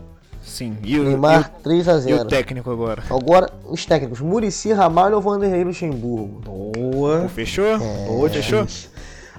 Sim. 0.48 0.78
E 0.82 0.98
o 0.98 1.04
Neymar 1.04 1.52
3 1.62 1.88
a 1.88 2.00
0. 2.00 2.18
E 2.18 2.20
o 2.22 2.26
técnico 2.26 2.72
agora? 2.72 3.04
Agora, 3.10 3.52
os 3.70 3.86
técnicos: 3.86 4.22
Murici, 4.22 4.72
Ramalho 4.72 5.16
ou 5.16 5.22
Vanderlei 5.22 5.64
Luxemburgo? 5.64 6.42
Boa. 6.42 7.22
Pô, 7.22 7.30
fechou? 7.30 7.66
É... 7.66 7.78
Boa, 7.78 8.30
fechou? 8.30 8.66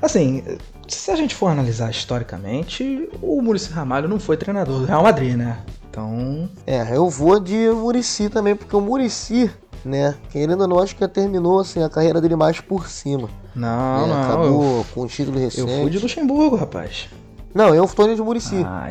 Assim, 0.01 0.45
se 0.87 1.11
a 1.11 1.17
gente 1.17 1.35
for 1.35 1.49
analisar 1.49 1.91
historicamente, 1.91 3.09
o 3.21 3.41
Murici 3.43 3.73
Ramalho 3.73 4.09
não 4.09 4.21
foi 4.21 4.37
treinador 4.37 4.81
do 4.81 4.85
Real 4.85 5.03
Madrid, 5.03 5.35
né? 5.35 5.59
Então. 5.91 6.49
É, 6.67 6.95
eu 6.95 7.09
vou 7.09 7.41
de 7.41 7.71
Murici 7.71 8.29
também, 8.29 8.55
porque 8.55 8.77
o 8.77 8.81
Murici 8.81 9.51
né? 9.85 10.15
Querendo 10.31 10.63
ou 10.63 10.69
não, 10.69 10.79
acho 10.79 10.95
que 10.95 11.07
terminou 11.09 11.61
assim, 11.61 11.83
a 11.83 11.89
carreira 11.89 12.21
dele 12.21 12.37
mais 12.37 12.61
por 12.61 12.89
cima. 12.89 13.29
Não, 13.55 14.07
né? 14.07 14.15
não. 14.15 14.23
Acabou 14.23 14.79
eu, 14.79 14.87
com 14.95 15.03
o 15.03 15.07
título 15.07 15.39
recente. 15.39 15.71
Eu 15.71 15.83
fui 15.83 15.91
de 15.91 15.99
Luxemburgo, 15.99 16.57
rapaz. 16.57 17.09
Não, 17.55 17.75
eu 17.75 17.87
fui 17.87 18.15
de 18.15 18.23
Murici. 18.23 18.63
Ah, 18.65 18.91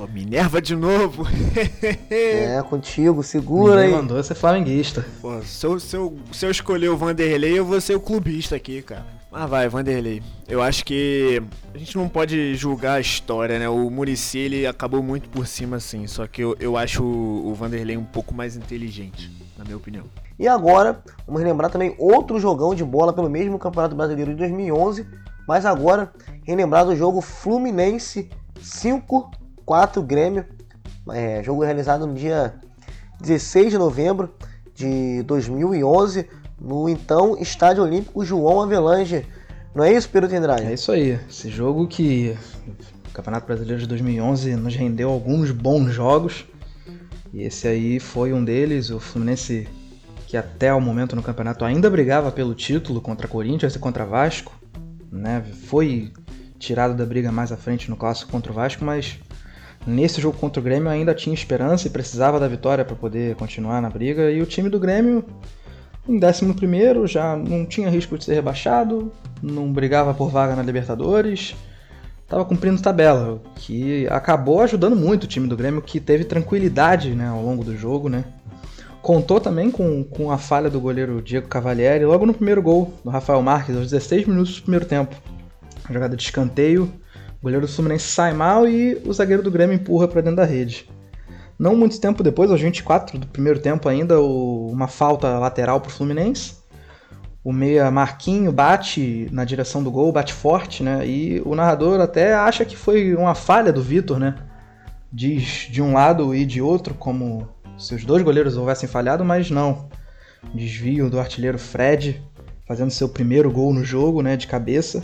pô, 0.00 0.06
Minerva 0.06 0.62
de 0.62 0.74
novo. 0.74 1.26
é, 2.10 2.62
contigo, 2.68 3.22
segura 3.22 3.76
Ninguém 3.76 3.94
aí. 3.94 4.00
mandou 4.00 4.22
ser 4.22 4.34
flamenguista. 4.34 5.04
Pô, 5.20 5.42
se 5.42 5.66
eu, 5.66 5.78
se, 5.78 5.96
eu, 5.96 6.18
se 6.32 6.46
eu 6.46 6.50
escolher 6.50 6.88
o 6.88 6.96
Vanderlei, 6.96 7.58
eu 7.58 7.64
vou 7.64 7.80
ser 7.80 7.96
o 7.96 8.00
clubista 8.00 8.56
aqui, 8.56 8.80
cara. 8.80 9.04
Mas 9.30 9.48
vai, 9.48 9.68
Vanderlei. 9.68 10.22
Eu 10.48 10.62
acho 10.62 10.84
que 10.84 11.42
a 11.72 11.78
gente 11.78 11.96
não 11.96 12.08
pode 12.08 12.54
julgar 12.54 12.94
a 12.94 13.00
história, 13.00 13.58
né? 13.58 13.68
O 13.68 13.90
Murici, 13.90 14.38
ele 14.38 14.66
acabou 14.66 15.02
muito 15.02 15.28
por 15.28 15.46
cima, 15.46 15.76
assim. 15.76 16.06
Só 16.06 16.26
que 16.26 16.42
eu, 16.42 16.56
eu 16.58 16.76
acho 16.76 17.04
o, 17.04 17.48
o 17.48 17.54
Vanderlei 17.54 17.96
um 17.96 18.04
pouco 18.04 18.34
mais 18.34 18.56
inteligente 18.56 19.30
na 19.56 19.64
minha 19.64 19.76
opinião. 19.76 20.04
E 20.38 20.48
agora, 20.48 21.00
vamos 21.26 21.42
relembrar 21.42 21.70
também 21.70 21.94
outro 21.98 22.40
jogão 22.40 22.74
de 22.74 22.82
bola 22.82 23.12
pelo 23.12 23.28
mesmo 23.28 23.58
Campeonato 23.58 23.94
Brasileiro 23.94 24.32
de 24.32 24.38
2011, 24.38 25.06
mas 25.46 25.66
agora 25.66 26.10
relembrar 26.44 26.86
do 26.86 26.96
jogo 26.96 27.20
Fluminense 27.20 28.30
5-4 29.70 30.02
Grêmio, 30.04 30.44
é, 31.12 31.42
jogo 31.44 31.62
realizado 31.62 32.06
no 32.06 32.14
dia 32.14 32.54
16 33.20 33.70
de 33.70 33.78
novembro 33.78 34.34
de 34.74 35.22
2011, 35.22 36.28
no 36.60 36.88
então 36.88 37.38
Estádio 37.38 37.84
Olímpico 37.84 38.24
João 38.24 38.60
Avelange. 38.60 39.24
Não 39.72 39.84
é 39.84 39.92
isso, 39.92 40.08
Pedro 40.08 40.28
Tendrade? 40.28 40.64
É 40.64 40.74
isso 40.74 40.90
aí. 40.90 41.20
Esse 41.28 41.48
jogo 41.48 41.86
que 41.86 42.36
o 43.08 43.12
Campeonato 43.12 43.46
Brasileiro 43.46 43.80
de 43.80 43.86
2011 43.86 44.56
nos 44.56 44.74
rendeu 44.74 45.08
alguns 45.08 45.52
bons 45.52 45.92
jogos. 45.92 46.44
E 47.32 47.42
esse 47.42 47.68
aí 47.68 48.00
foi 48.00 48.32
um 48.32 48.44
deles, 48.44 48.90
o 48.90 48.98
Fluminense 48.98 49.68
que 50.26 50.36
até 50.36 50.72
o 50.74 50.80
momento 50.80 51.14
no 51.14 51.22
campeonato 51.22 51.64
ainda 51.64 51.88
brigava 51.90 52.30
pelo 52.30 52.54
título 52.54 53.00
contra 53.00 53.26
Corinthians 53.28 53.74
e 53.74 53.78
contra 53.78 54.04
Vasco, 54.04 54.52
né? 55.10 55.44
Foi 55.66 56.12
tirado 56.58 56.94
da 56.94 57.04
briga 57.04 57.32
mais 57.32 57.50
à 57.50 57.56
frente 57.56 57.90
no 57.90 57.96
clássico 57.96 58.30
contra 58.30 58.52
o 58.52 58.54
Vasco, 58.54 58.84
mas 58.84 59.18
nesse 59.86 60.20
jogo 60.20 60.38
contra 60.38 60.60
o 60.60 60.64
Grêmio 60.64 60.88
ainda 60.88 61.14
tinha 61.14 61.34
esperança 61.34 61.86
e 61.86 61.90
precisava 61.90 62.38
da 62.38 62.48
vitória 62.48 62.84
para 62.84 62.96
poder 62.96 63.34
continuar 63.36 63.80
na 63.80 63.90
briga. 63.90 64.30
E 64.30 64.40
o 64.40 64.46
time 64.46 64.68
do 64.68 64.78
Grêmio, 64.78 65.24
em 66.08 66.18
11, 66.18 67.06
já 67.06 67.36
não 67.36 67.64
tinha 67.64 67.88
risco 67.88 68.16
de 68.16 68.24
ser 68.24 68.34
rebaixado, 68.34 69.12
não 69.42 69.72
brigava 69.72 70.12
por 70.14 70.30
vaga 70.30 70.54
na 70.56 70.62
Libertadores 70.62 71.54
estava 72.30 72.44
cumprindo 72.44 72.80
tabela, 72.80 73.42
que 73.56 74.06
acabou 74.08 74.60
ajudando 74.60 74.94
muito 74.94 75.24
o 75.24 75.26
time 75.26 75.48
do 75.48 75.56
Grêmio, 75.56 75.82
que 75.82 75.98
teve 75.98 76.22
tranquilidade 76.22 77.12
né, 77.12 77.26
ao 77.26 77.42
longo 77.42 77.64
do 77.64 77.76
jogo, 77.76 78.08
né? 78.08 78.24
Contou 79.02 79.40
também 79.40 79.68
com, 79.68 80.04
com 80.04 80.30
a 80.30 80.38
falha 80.38 80.70
do 80.70 80.80
goleiro 80.80 81.20
Diego 81.20 81.48
Cavalieri 81.48 82.04
logo 82.04 82.24
no 82.24 82.32
primeiro 82.34 82.62
gol 82.62 82.94
do 83.02 83.10
Rafael 83.10 83.42
Marques, 83.42 83.74
aos 83.74 83.90
16 83.90 84.28
minutos 84.28 84.56
do 84.56 84.62
primeiro 84.62 84.84
tempo. 84.84 85.16
jogada 85.90 86.16
de 86.16 86.22
escanteio, 86.22 86.92
o 87.40 87.42
goleiro 87.42 87.66
do 87.66 87.72
Fluminense 87.72 88.08
sai 88.08 88.32
mal 88.32 88.68
e 88.68 89.00
o 89.04 89.12
zagueiro 89.12 89.42
do 89.42 89.50
Grêmio 89.50 89.74
empurra 89.74 90.06
para 90.06 90.20
dentro 90.20 90.36
da 90.36 90.44
rede. 90.44 90.88
Não 91.58 91.74
muito 91.74 92.00
tempo 92.00 92.22
depois, 92.22 92.50
aos 92.50 92.60
24 92.60 93.18
do 93.18 93.26
primeiro 93.26 93.60
tempo 93.60 93.88
ainda, 93.88 94.20
o, 94.20 94.68
uma 94.70 94.88
falta 94.88 95.38
lateral 95.38 95.80
para 95.80 95.88
o 95.88 95.92
Fluminense 95.92 96.60
o 97.42 97.52
meia 97.52 97.90
Marquinho 97.90 98.52
bate 98.52 99.28
na 99.32 99.44
direção 99.44 99.82
do 99.82 99.90
gol, 99.90 100.12
bate 100.12 100.32
forte, 100.32 100.82
né? 100.82 101.06
E 101.06 101.40
o 101.44 101.54
narrador 101.54 102.00
até 102.00 102.34
acha 102.34 102.64
que 102.64 102.76
foi 102.76 103.14
uma 103.14 103.34
falha 103.34 103.72
do 103.72 103.82
Vitor, 103.82 104.18
né? 104.18 104.34
Diz 105.12 105.66
de 105.70 105.80
um 105.80 105.94
lado 105.94 106.34
e 106.34 106.44
de 106.44 106.60
outro, 106.60 106.94
como 106.94 107.48
se 107.78 107.94
os 107.94 108.04
dois 108.04 108.22
goleiros 108.22 108.56
houvessem 108.56 108.88
falhado, 108.88 109.24
mas 109.24 109.50
não. 109.50 109.88
Desvio 110.54 111.08
do 111.08 111.18
artilheiro 111.18 111.58
Fred, 111.58 112.22
fazendo 112.66 112.90
seu 112.90 113.08
primeiro 113.08 113.50
gol 113.50 113.72
no 113.72 113.84
jogo, 113.84 114.22
né? 114.22 114.36
De 114.36 114.46
cabeça, 114.46 115.02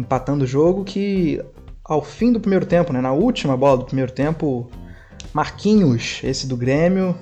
empatando 0.00 0.44
o 0.44 0.46
jogo, 0.46 0.84
que 0.84 1.40
ao 1.84 2.02
fim 2.02 2.32
do 2.32 2.40
primeiro 2.40 2.66
tempo, 2.66 2.92
né? 2.92 3.00
Na 3.00 3.12
última 3.12 3.56
bola 3.56 3.78
do 3.78 3.84
primeiro 3.84 4.12
tempo, 4.12 4.70
Marquinhos, 5.32 6.20
esse 6.22 6.46
do 6.46 6.56
Grêmio, 6.56 7.16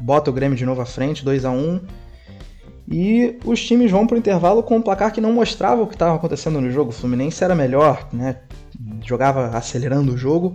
bota 0.00 0.30
o 0.30 0.32
Grêmio 0.32 0.56
de 0.56 0.66
novo 0.66 0.80
à 0.80 0.86
frente, 0.86 1.24
2 1.24 1.44
a 1.44 1.50
1 1.50 1.80
e 2.90 3.38
os 3.44 3.62
times 3.64 3.90
vão 3.90 4.06
para 4.06 4.14
o 4.14 4.18
intervalo 4.18 4.62
com 4.62 4.76
um 4.76 4.82
placar 4.82 5.12
que 5.12 5.20
não 5.20 5.32
mostrava 5.32 5.82
o 5.82 5.86
que 5.86 5.94
estava 5.94 6.16
acontecendo 6.16 6.58
no 6.58 6.70
jogo. 6.70 6.90
O 6.90 6.92
Fluminense 6.92 7.44
era 7.44 7.54
melhor, 7.54 8.08
né? 8.12 8.36
jogava 9.04 9.48
acelerando 9.48 10.14
o 10.14 10.16
jogo, 10.16 10.54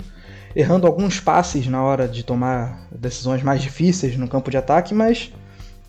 errando 0.55 0.87
alguns 0.87 1.19
passes 1.19 1.67
na 1.67 1.83
hora 1.83 2.07
de 2.07 2.23
tomar 2.23 2.87
decisões 2.91 3.43
mais 3.43 3.61
difíceis 3.61 4.17
no 4.17 4.27
campo 4.27 4.49
de 4.49 4.57
ataque, 4.57 4.95
mas 4.95 5.31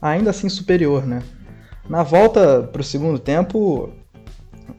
ainda 0.03 0.31
assim 0.31 0.51
superior. 0.51 1.07
Né? 1.07 1.23
Na 1.89 2.03
volta 2.03 2.63
para 2.63 2.83
o 2.83 2.85
segundo 2.85 3.19
tempo, 3.19 3.91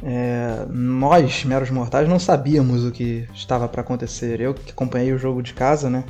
é, 0.04 0.66
nós, 0.70 1.44
meros 1.46 1.70
mortais, 1.70 2.08
não 2.08 2.20
sabíamos 2.20 2.84
o 2.86 2.92
que 2.92 3.28
estava 3.34 3.68
para 3.68 3.82
acontecer. 3.82 4.40
Eu 4.42 4.54
que 4.54 4.72
acompanhei 4.72 5.14
o 5.14 5.18
jogo 5.18 5.42
de 5.42 5.54
casa, 5.54 5.90
né? 5.90 6.04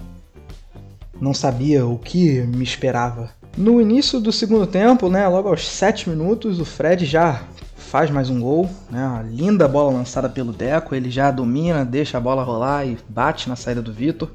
não 1.20 1.34
sabia 1.34 1.86
o 1.86 1.98
que 1.98 2.42
me 2.42 2.64
esperava. 2.64 3.30
No 3.58 3.82
início 3.82 4.20
do 4.20 4.32
segundo 4.32 4.68
tempo, 4.68 5.10
né, 5.10 5.28
logo 5.28 5.48
aos 5.48 5.66
7 5.68 6.10
minutos, 6.10 6.60
o 6.60 6.66
Fred 6.66 7.06
já 7.06 7.44
faz 7.76 8.12
mais 8.12 8.30
um 8.30 8.42
gol, 8.42 8.70
né, 8.90 9.06
uma 9.08 9.22
linda 9.22 9.68
bola 9.68 9.94
lançada 9.94 10.28
pelo 10.28 10.52
Deco, 10.52 10.94
ele 10.94 11.10
já 11.10 11.32
domina, 11.32 11.86
deixa 11.86 12.18
a 12.18 12.22
bola 12.22 12.44
rolar 12.44 12.86
e 12.86 12.98
bate 13.08 13.48
na 13.48 13.56
saída 13.56 13.82
do 13.82 13.94
Vitor, 13.94 14.30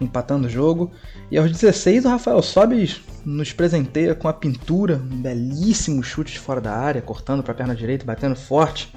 empatando 0.00 0.46
o 0.46 0.50
jogo. 0.50 0.90
E 1.30 1.38
aos 1.38 1.50
16 1.50 2.04
o 2.04 2.08
Rafael 2.08 2.42
Sobis 2.42 3.00
nos 3.24 3.52
presenteia 3.52 4.14
com 4.14 4.28
a 4.28 4.32
pintura, 4.32 4.96
um 4.96 5.22
belíssimo 5.22 6.02
chute 6.02 6.32
de 6.32 6.38
fora 6.38 6.60
da 6.60 6.72
área, 6.72 7.02
cortando 7.02 7.42
para 7.42 7.52
a 7.52 7.56
perna 7.56 7.74
direita, 7.74 8.04
batendo 8.04 8.36
forte, 8.36 8.94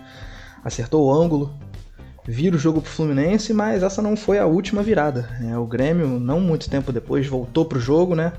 acertou 0.63 1.05
o 1.05 1.13
ângulo, 1.13 1.57
vira 2.27 2.55
o 2.55 2.59
jogo 2.59 2.81
pro 2.81 2.91
Fluminense, 2.91 3.53
mas 3.53 3.83
essa 3.83 4.01
não 4.01 4.17
foi 4.17 4.39
a 4.39 4.45
última 4.45 4.83
virada. 4.83 5.29
Né? 5.39 5.57
O 5.57 5.65
Grêmio, 5.65 6.19
não 6.19 6.39
muito 6.39 6.69
tempo 6.69 6.91
depois, 6.91 7.25
voltou 7.27 7.65
pro 7.65 7.79
jogo, 7.79 8.15
né? 8.15 8.33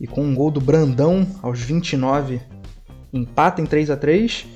e 0.00 0.06
com 0.06 0.22
um 0.22 0.34
gol 0.34 0.50
do 0.50 0.60
Brandão 0.60 1.26
aos 1.42 1.60
29 1.60 2.40
empata 3.12 3.60
em 3.60 3.66
3 3.66 3.90
a 3.90 3.96
3 3.96 4.46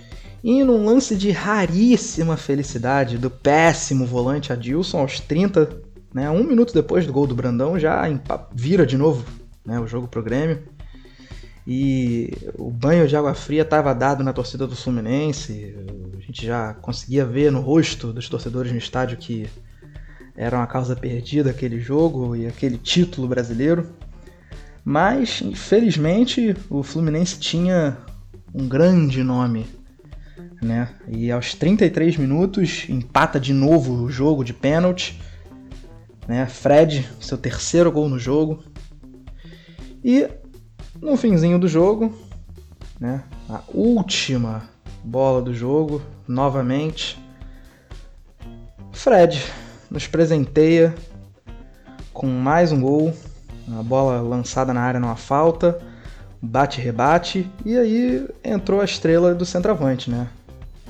e 0.43 0.65
num 0.65 0.85
lance 0.85 1.15
de 1.15 1.31
raríssima 1.31 2.37
felicidade 2.37 3.19
do 3.19 3.29
péssimo 3.29 4.07
volante 4.07 4.53
Adilson 4.53 5.01
aos 5.01 5.21
30, 5.21 5.83
né, 6.15 6.31
um 6.31 6.45
minuto 6.45 6.73
depois 6.73 7.07
do 7.07 7.13
gol 7.13 7.27
do 7.27 7.35
Brandão 7.35 7.79
já 7.79 8.05
vira 8.55 8.87
de 8.87 8.97
novo 8.97 9.27
né, 9.67 9.79
o 9.81 9.87
jogo 9.87 10.09
pro 10.09 10.23
Grêmio 10.23 10.63
e 11.67 12.31
o 12.59 12.71
banho 12.71 13.09
de 13.09 13.17
água 13.17 13.35
fria 13.35 13.63
estava 13.63 13.95
dado 13.95 14.23
na 14.23 14.33
torcida 14.33 14.67
do 14.67 14.77
Fluminense, 14.77 15.75
a 16.17 16.21
gente 16.21 16.47
já 16.47 16.75
conseguia 16.75 17.25
ver 17.25 17.51
no 17.51 17.61
rosto 17.61 18.13
dos 18.13 18.29
torcedores 18.29 18.71
no 18.71 18.79
estádio 18.79 19.17
que 19.17 19.49
era 20.37 20.57
uma 20.57 20.67
causa 20.67 20.97
perdida 20.97 21.51
aquele 21.51 21.81
jogo 21.81 22.35
e 22.35 22.47
aquele 22.47 22.77
título 22.77 23.29
brasileiro. 23.29 23.89
Mas, 24.85 25.41
infelizmente, 25.41 26.55
o 26.69 26.83
Fluminense 26.83 27.39
tinha 27.39 27.97
um 28.53 28.69
grande 28.69 29.23
nome. 29.23 29.67
Né? 30.61 30.89
E 31.09 31.31
aos 31.31 31.55
33 31.55 32.17
minutos 32.17 32.87
empata 32.89 33.39
de 33.39 33.53
novo 33.53 34.03
o 34.03 34.11
jogo 34.11 34.45
de 34.45 34.53
pênalti. 34.53 35.21
Né? 36.27 36.47
Fred, 36.47 37.09
seu 37.21 37.37
terceiro 37.37 37.91
gol 37.93 38.09
no 38.09 38.19
jogo. 38.19 38.63
E 40.03 40.29
no 41.01 41.17
finzinho 41.17 41.59
do 41.59 41.69
jogo, 41.69 42.15
né? 42.99 43.25
a 43.49 43.61
última 43.69 44.69
bola 45.03 45.43
do 45.43 45.55
jogo, 45.55 46.03
novamente. 46.27 47.19
Fred 48.93 49.45
nos 49.91 50.07
presenteia 50.07 50.95
com 52.13 52.27
mais 52.27 52.73
um 52.73 52.81
gol, 52.81 53.13
uma 53.67 53.83
bola 53.83 54.21
lançada 54.21 54.73
na 54.73 54.81
área 54.81 55.01
numa 55.01 55.17
falta, 55.17 55.81
bate-rebate, 56.41 57.51
e 57.65 57.77
aí 57.77 58.29
entrou 58.43 58.81
a 58.81 58.85
estrela 58.85 59.35
do 59.35 59.45
centroavante, 59.45 60.11
né? 60.11 60.29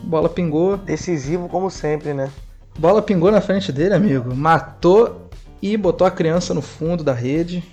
Bola 0.02 0.28
pingou. 0.28 0.76
Decisivo 0.76 1.48
como 1.48 1.70
sempre, 1.70 2.12
né? 2.12 2.30
Bola 2.78 3.00
pingou 3.00 3.30
na 3.30 3.40
frente 3.40 3.72
dele, 3.72 3.94
amigo. 3.94 4.34
Matou 4.34 5.23
e 5.64 5.78
botou 5.78 6.06
a 6.06 6.10
criança 6.10 6.52
no 6.52 6.60
fundo 6.60 7.02
da 7.02 7.14
rede. 7.14 7.64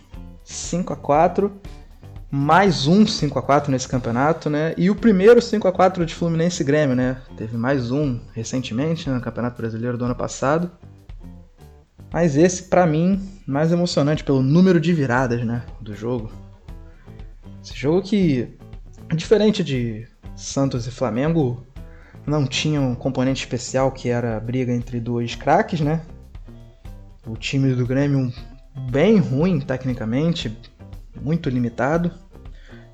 5 0.45 0.93
a 0.93 0.95
4 0.95 1.51
mais 2.33 2.87
um 2.87 3.05
5 3.05 3.37
a 3.37 3.41
4 3.41 3.69
nesse 3.69 3.89
campeonato, 3.89 4.49
né? 4.49 4.73
E 4.77 4.89
o 4.89 4.95
primeiro 4.95 5.41
5 5.41 5.67
a 5.67 5.71
4 5.73 6.05
de 6.05 6.15
Fluminense 6.15 6.63
Grêmio, 6.63 6.95
né? 6.95 7.21
Teve 7.35 7.57
mais 7.57 7.91
um 7.91 8.17
recentemente 8.33 9.09
né? 9.09 9.15
no 9.15 9.21
Campeonato 9.21 9.57
Brasileiro 9.57 9.97
do 9.97 10.05
ano 10.05 10.15
passado. 10.15 10.71
Mas 12.13 12.37
esse, 12.37 12.63
para 12.63 12.87
mim, 12.87 13.21
mais 13.45 13.73
emocionante 13.73 14.23
pelo 14.23 14.41
número 14.41 14.79
de 14.79 14.93
viradas, 14.93 15.45
né, 15.45 15.63
do 15.81 15.93
jogo. 15.93 16.31
Esse 17.61 17.75
jogo 17.75 18.01
que, 18.01 18.57
diferente 19.13 19.61
de 19.65 20.07
Santos 20.33 20.87
e 20.87 20.91
Flamengo, 20.91 21.65
não 22.25 22.47
tinha 22.47 22.79
um 22.79 22.95
componente 22.95 23.43
especial 23.43 23.91
que 23.91 24.07
era 24.07 24.37
a 24.37 24.39
briga 24.39 24.71
entre 24.73 25.01
dois 25.01 25.35
craques, 25.35 25.81
né? 25.81 26.01
O 27.25 27.35
time 27.35 27.73
do 27.73 27.85
Grêmio 27.85 28.33
bem 28.89 29.17
ruim 29.17 29.59
tecnicamente, 29.59 30.57
muito 31.21 31.49
limitado. 31.49 32.11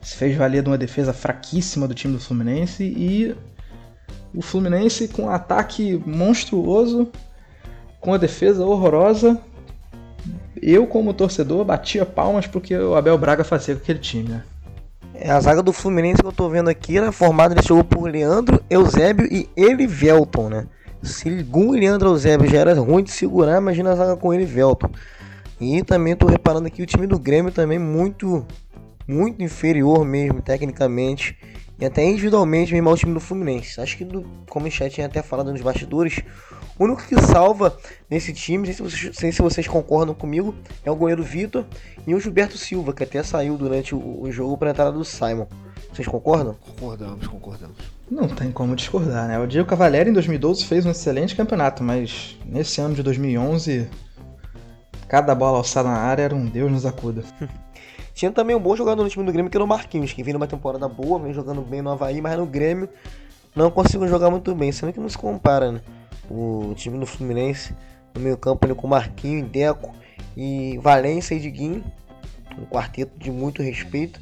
Se 0.01 0.15
fez 0.15 0.35
valer 0.35 0.63
de 0.63 0.69
uma 0.69 0.77
defesa 0.77 1.13
fraquíssima 1.13 1.87
do 1.87 1.93
time 1.93 2.13
do 2.13 2.19
Fluminense 2.19 2.83
e 2.83 3.35
o 4.33 4.41
Fluminense 4.41 5.07
com 5.07 5.23
um 5.23 5.29
ataque 5.29 6.01
monstruoso, 6.05 7.09
com 7.99 8.13
a 8.13 8.17
defesa 8.17 8.65
horrorosa. 8.65 9.39
Eu, 10.61 10.87
como 10.87 11.13
torcedor, 11.13 11.63
batia 11.63 12.05
palmas 12.05 12.47
porque 12.47 12.75
o 12.75 12.95
Abel 12.95 13.17
Braga 13.17 13.43
fazia 13.43 13.75
com 13.75 13.81
aquele 13.81 13.99
time, 13.99 14.29
né? 14.29 14.43
É, 15.13 15.31
a 15.31 15.39
zaga 15.39 15.63
do 15.63 15.73
Fluminense 15.73 16.21
que 16.21 16.27
eu 16.27 16.31
tô 16.31 16.49
vendo 16.49 16.69
aqui 16.69 16.97
era 16.97 17.11
formada 17.11 17.55
nesse 17.55 17.69
jogo 17.69 17.83
por 17.83 18.09
Leandro, 18.09 18.63
Eusébio 18.69 19.25
e 19.31 19.49
Elivelton, 19.55 20.49
né? 20.49 20.67
Se 21.01 21.45
o 21.51 21.71
Leandro 21.71 22.09
Eusébio 22.09 22.49
já 22.49 22.59
era 22.59 22.73
ruim 22.73 23.03
de 23.03 23.11
segurar, 23.11 23.57
imagina 23.57 23.91
a 23.91 23.95
zaga 23.95 24.17
com 24.17 24.33
Elivelton. 24.33 24.89
E 25.59 25.83
também 25.83 26.15
tô 26.15 26.27
reparando 26.27 26.67
aqui 26.67 26.81
o 26.81 26.85
time 26.85 27.07
do 27.07 27.17
Grêmio 27.17 27.51
também 27.51 27.79
muito 27.79 28.45
muito 29.07 29.41
inferior 29.41 30.03
mesmo 30.03 30.41
tecnicamente 30.41 31.37
e 31.79 31.85
até 31.85 32.03
individualmente 32.03 32.73
mesmo 32.73 32.89
ao 32.89 32.97
time 32.97 33.13
do 33.13 33.19
Fluminense. 33.19 33.79
Acho 33.79 33.97
que 33.97 34.03
do, 34.03 34.25
como 34.49 34.67
o 34.67 34.71
chat 34.71 34.93
tinha 34.93 35.07
até 35.07 35.21
falado 35.21 35.51
nos 35.51 35.61
bastidores, 35.61 36.21
o 36.77 36.83
único 36.83 37.03
que 37.03 37.19
salva 37.21 37.77
nesse 38.09 38.33
time, 38.33 38.65
sei 38.65 38.75
se 38.75 38.81
vocês, 38.81 39.15
sei 39.15 39.31
se 39.31 39.41
vocês 39.41 39.67
concordam 39.67 40.13
comigo, 40.13 40.53
é 40.83 40.91
o 40.91 40.95
goleiro 40.95 41.23
Vitor 41.23 41.65
e 42.05 42.13
o 42.13 42.19
Gilberto 42.19 42.57
Silva, 42.57 42.93
que 42.93 43.03
até 43.03 43.21
saiu 43.23 43.57
durante 43.57 43.95
o, 43.95 44.21
o 44.21 44.31
jogo 44.31 44.57
para 44.57 44.69
a 44.69 44.71
entrada 44.71 44.91
do 44.91 45.05
Simon. 45.05 45.47
Vocês 45.91 46.07
concordam? 46.07 46.55
Concordamos, 46.55 47.27
concordamos. 47.27 47.96
Não 48.09 48.27
tem 48.27 48.51
como 48.51 48.75
discordar, 48.75 49.27
né? 49.27 49.37
O 49.39 49.45
Diego 49.45 49.67
Cavalieri 49.67 50.09
em 50.09 50.13
2012 50.13 50.65
fez 50.65 50.85
um 50.85 50.91
excelente 50.91 51.35
campeonato, 51.35 51.83
mas 51.83 52.37
nesse 52.45 52.79
ano 52.79 52.95
de 52.95 53.03
2011 53.03 53.89
Cada 55.07 55.33
bola 55.33 55.57
alçada 55.59 55.87
na 55.87 55.97
área 55.97 56.23
era 56.23 56.35
um 56.35 56.45
Deus 56.45 56.69
nos 56.69 56.85
acuda. 56.85 57.23
Tinha 58.13 58.31
também 58.31 58.55
um 58.55 58.59
bom 58.59 58.75
jogador 58.75 59.03
no 59.03 59.09
time 59.09 59.25
do 59.25 59.31
Grêmio 59.31 59.49
que 59.49 59.55
era 59.55 59.63
o 59.63 59.67
Marquinhos, 59.67 60.11
que 60.11 60.21
vinha 60.21 60.33
numa 60.33 60.47
temporada 60.47 60.87
boa, 60.87 61.19
vem 61.19 61.33
jogando 61.33 61.61
bem 61.61 61.81
no 61.81 61.91
Havaí, 61.91 62.19
mas 62.19 62.37
no 62.37 62.45
Grêmio 62.45 62.89
não 63.55 63.71
conseguiu 63.71 64.07
jogar 64.07 64.29
muito 64.29 64.53
bem, 64.53 64.71
sendo 64.71 64.91
que 64.91 64.99
não 64.99 65.07
se 65.07 65.17
compara, 65.17 65.71
né? 65.71 65.81
O 66.29 66.73
time 66.75 66.99
do 66.99 67.05
Fluminense 67.05 67.73
no 68.13 68.19
meio 68.19 68.37
campo 68.37 68.65
ali 68.65 68.75
com 68.75 68.87
Marquinhos, 68.87 69.49
Deco 69.49 69.93
e 70.35 70.77
Valência 70.79 71.35
e 71.35 71.39
Diguinho, 71.39 71.83
um 72.57 72.65
quarteto 72.65 73.17
de 73.17 73.31
muito 73.31 73.61
respeito, 73.61 74.19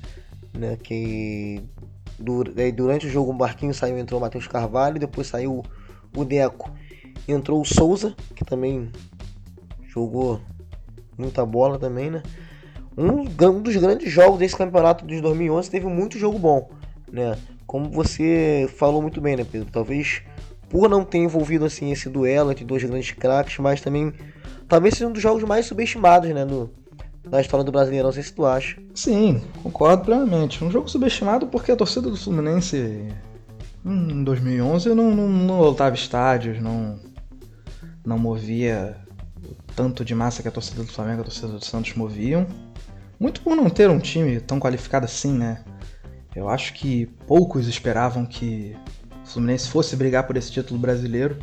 né? 0.53 0.77
Que 0.81 1.63
durante 2.17 3.07
o 3.07 3.09
jogo 3.09 3.31
o 3.31 3.33
Marquinhos 3.33 3.77
saiu, 3.77 3.97
entrou 3.97 4.19
o 4.19 4.21
Matheus 4.21 4.47
Carvalho, 4.47 4.99
depois 4.99 5.27
saiu 5.27 5.63
o 6.15 6.23
Deco, 6.23 6.71
entrou 7.27 7.61
o 7.61 7.65
Souza, 7.65 8.15
que 8.35 8.45
também 8.45 8.91
jogou 9.87 10.39
muita 11.17 11.45
bola 11.45 11.77
também, 11.77 12.09
né? 12.09 12.23
Um, 12.97 13.21
um 13.47 13.61
dos 13.61 13.75
grandes 13.75 14.09
jogos 14.11 14.39
desse 14.39 14.55
campeonato 14.55 15.05
de 15.05 15.19
2011 15.19 15.69
teve 15.69 15.85
muito 15.87 16.17
jogo 16.17 16.39
bom, 16.39 16.69
né? 17.11 17.37
Como 17.67 17.89
você 17.89 18.69
falou 18.77 19.01
muito 19.01 19.19
bem, 19.19 19.35
né, 19.35 19.45
Pedro? 19.49 19.69
Talvez 19.69 20.21
por 20.69 20.89
não 20.89 21.03
ter 21.03 21.17
envolvido 21.19 21.65
assim 21.65 21.91
esse 21.91 22.09
duelo 22.09 22.51
entre 22.51 22.63
dois 22.63 22.83
grandes 22.83 23.11
craques, 23.11 23.57
mas 23.59 23.81
também 23.81 24.13
talvez 24.67 24.95
seja 24.95 25.07
um 25.07 25.11
dos 25.11 25.21
jogos 25.21 25.43
mais 25.43 25.65
subestimados, 25.65 26.29
né, 26.29 26.45
do, 26.45 26.69
da 27.27 27.41
história 27.41 27.63
do 27.63 27.71
Brasileirão, 27.71 28.07
não 28.07 28.13
sei 28.13 28.23
se 28.23 28.33
tu 28.33 28.45
acha. 28.45 28.81
Sim, 28.93 29.41
concordo 29.63 30.05
plenamente. 30.05 30.63
Um 30.63 30.71
jogo 30.71 30.89
subestimado 30.89 31.47
porque 31.47 31.71
a 31.71 31.75
torcida 31.75 32.09
do 32.09 32.17
Fluminense 32.17 33.07
em 33.85 34.23
2011 34.23 34.89
não, 34.89 35.15
não, 35.15 35.27
não 35.27 35.59
lotava 35.59 35.95
estádios, 35.95 36.61
não, 36.61 36.99
não 38.05 38.17
movia 38.17 38.97
tanto 39.75 40.05
de 40.05 40.15
massa 40.15 40.41
que 40.41 40.47
a 40.47 40.51
torcida 40.51 40.83
do 40.83 40.91
Flamengo 40.91 41.19
e 41.19 41.21
a 41.21 41.25
torcida 41.25 41.47
do 41.47 41.63
Santos 41.63 41.93
moviam. 41.95 42.47
Muito 43.19 43.41
por 43.41 43.55
não 43.55 43.69
ter 43.69 43.89
um 43.89 43.99
time 43.99 44.39
tão 44.39 44.59
qualificado 44.59 45.05
assim, 45.05 45.31
né? 45.31 45.63
Eu 46.35 46.49
acho 46.49 46.73
que 46.73 47.05
poucos 47.27 47.67
esperavam 47.67 48.25
que 48.25 48.75
o 49.23 49.27
Fluminense 49.27 49.69
fosse 49.69 49.95
brigar 49.95 50.27
por 50.27 50.35
esse 50.35 50.51
título 50.51 50.79
brasileiro, 50.79 51.37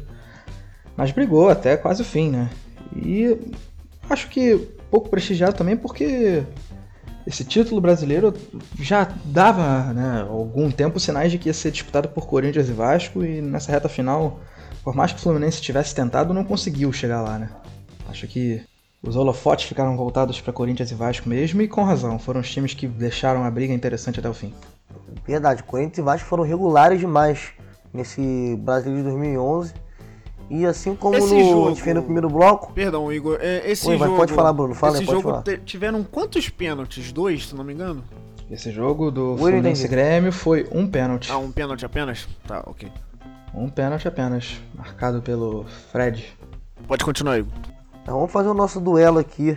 mas 0.96 1.12
brigou 1.12 1.48
até 1.48 1.76
quase 1.76 2.02
o 2.02 2.04
fim, 2.04 2.30
né? 2.30 2.50
E 2.94 3.38
acho 4.10 4.28
que 4.28 4.68
pouco 4.92 5.08
prestigiado 5.08 5.56
também 5.56 5.74
porque 5.74 6.44
esse 7.26 7.42
título 7.46 7.80
brasileiro 7.80 8.34
já 8.78 9.08
dava 9.24 9.90
né, 9.94 10.26
algum 10.28 10.70
tempo 10.70 11.00
sinais 11.00 11.32
de 11.32 11.38
que 11.38 11.48
ia 11.48 11.54
ser 11.54 11.70
disputado 11.70 12.10
por 12.10 12.26
Corinthians 12.26 12.68
e 12.68 12.72
Vasco 12.72 13.24
e 13.24 13.40
nessa 13.40 13.72
reta 13.72 13.88
final, 13.88 14.40
por 14.84 14.94
mais 14.94 15.10
que 15.10 15.18
o 15.18 15.22
Fluminense 15.22 15.62
tivesse 15.62 15.94
tentado, 15.94 16.34
não 16.34 16.44
conseguiu 16.44 16.92
chegar 16.92 17.22
lá, 17.22 17.38
né? 17.38 17.48
Acho 18.06 18.26
que 18.26 18.62
os 19.02 19.16
holofotes 19.16 19.64
ficaram 19.64 19.96
voltados 19.96 20.42
para 20.42 20.52
Corinthians 20.52 20.90
e 20.90 20.94
Vasco 20.94 21.26
mesmo, 21.26 21.62
e 21.62 21.68
com 21.68 21.82
razão. 21.82 22.18
Foram 22.18 22.40
os 22.40 22.50
times 22.50 22.74
que 22.74 22.86
deixaram 22.86 23.44
a 23.44 23.50
briga 23.50 23.72
interessante 23.72 24.20
até 24.20 24.28
o 24.28 24.34
fim. 24.34 24.52
Verdade, 25.26 25.62
Corinthians 25.62 25.98
e 25.98 26.02
Vasco 26.02 26.28
foram 26.28 26.44
regulares 26.44 27.00
demais 27.00 27.52
nesse 27.94 28.56
Brasileiro 28.60 29.04
de 29.04 29.10
2011. 29.10 29.72
E 30.50 30.66
assim 30.66 30.94
como 30.94 31.16
esse 31.16 31.34
no, 31.34 31.48
jogo... 31.48 31.66
a 31.66 31.68
gente 31.70 31.82
fez 31.82 31.96
no 31.96 32.02
primeiro 32.02 32.28
bloco. 32.28 32.72
Perdão, 32.72 33.12
Igor. 33.12 33.38
É, 33.40 33.70
esse 33.70 33.88
Oi, 33.88 33.96
jogo. 33.96 34.16
Pode 34.16 34.32
falar, 34.32 34.52
Bruno. 34.52 34.74
Fala, 34.74 34.96
esse 34.96 35.06
pode 35.06 35.22
jogo 35.22 35.42
falar. 35.42 35.58
tiveram 35.64 36.02
quantos 36.04 36.48
pênaltis? 36.48 37.12
Dois, 37.12 37.48
se 37.48 37.54
não 37.54 37.64
me 37.64 37.72
engano? 37.72 38.04
Esse 38.50 38.70
jogo 38.70 39.10
do 39.10 39.36
Fluminense 39.38 39.88
Grêmio 39.88 40.30
foi 40.30 40.68
um 40.70 40.86
pênalti. 40.86 41.32
Ah, 41.32 41.38
um 41.38 41.50
pênalti 41.50 41.86
apenas? 41.86 42.28
Tá, 42.46 42.62
ok. 42.66 42.92
Um 43.54 43.68
pênalti 43.68 44.06
apenas, 44.06 44.60
marcado 44.74 45.22
pelo 45.22 45.64
Fred. 45.90 46.36
Pode 46.86 47.02
continuar, 47.02 47.38
Igor. 47.38 47.52
Então 48.02 48.16
vamos 48.16 48.30
fazer 48.30 48.48
o 48.48 48.54
nosso 48.54 48.78
duelo 48.78 49.18
aqui, 49.18 49.56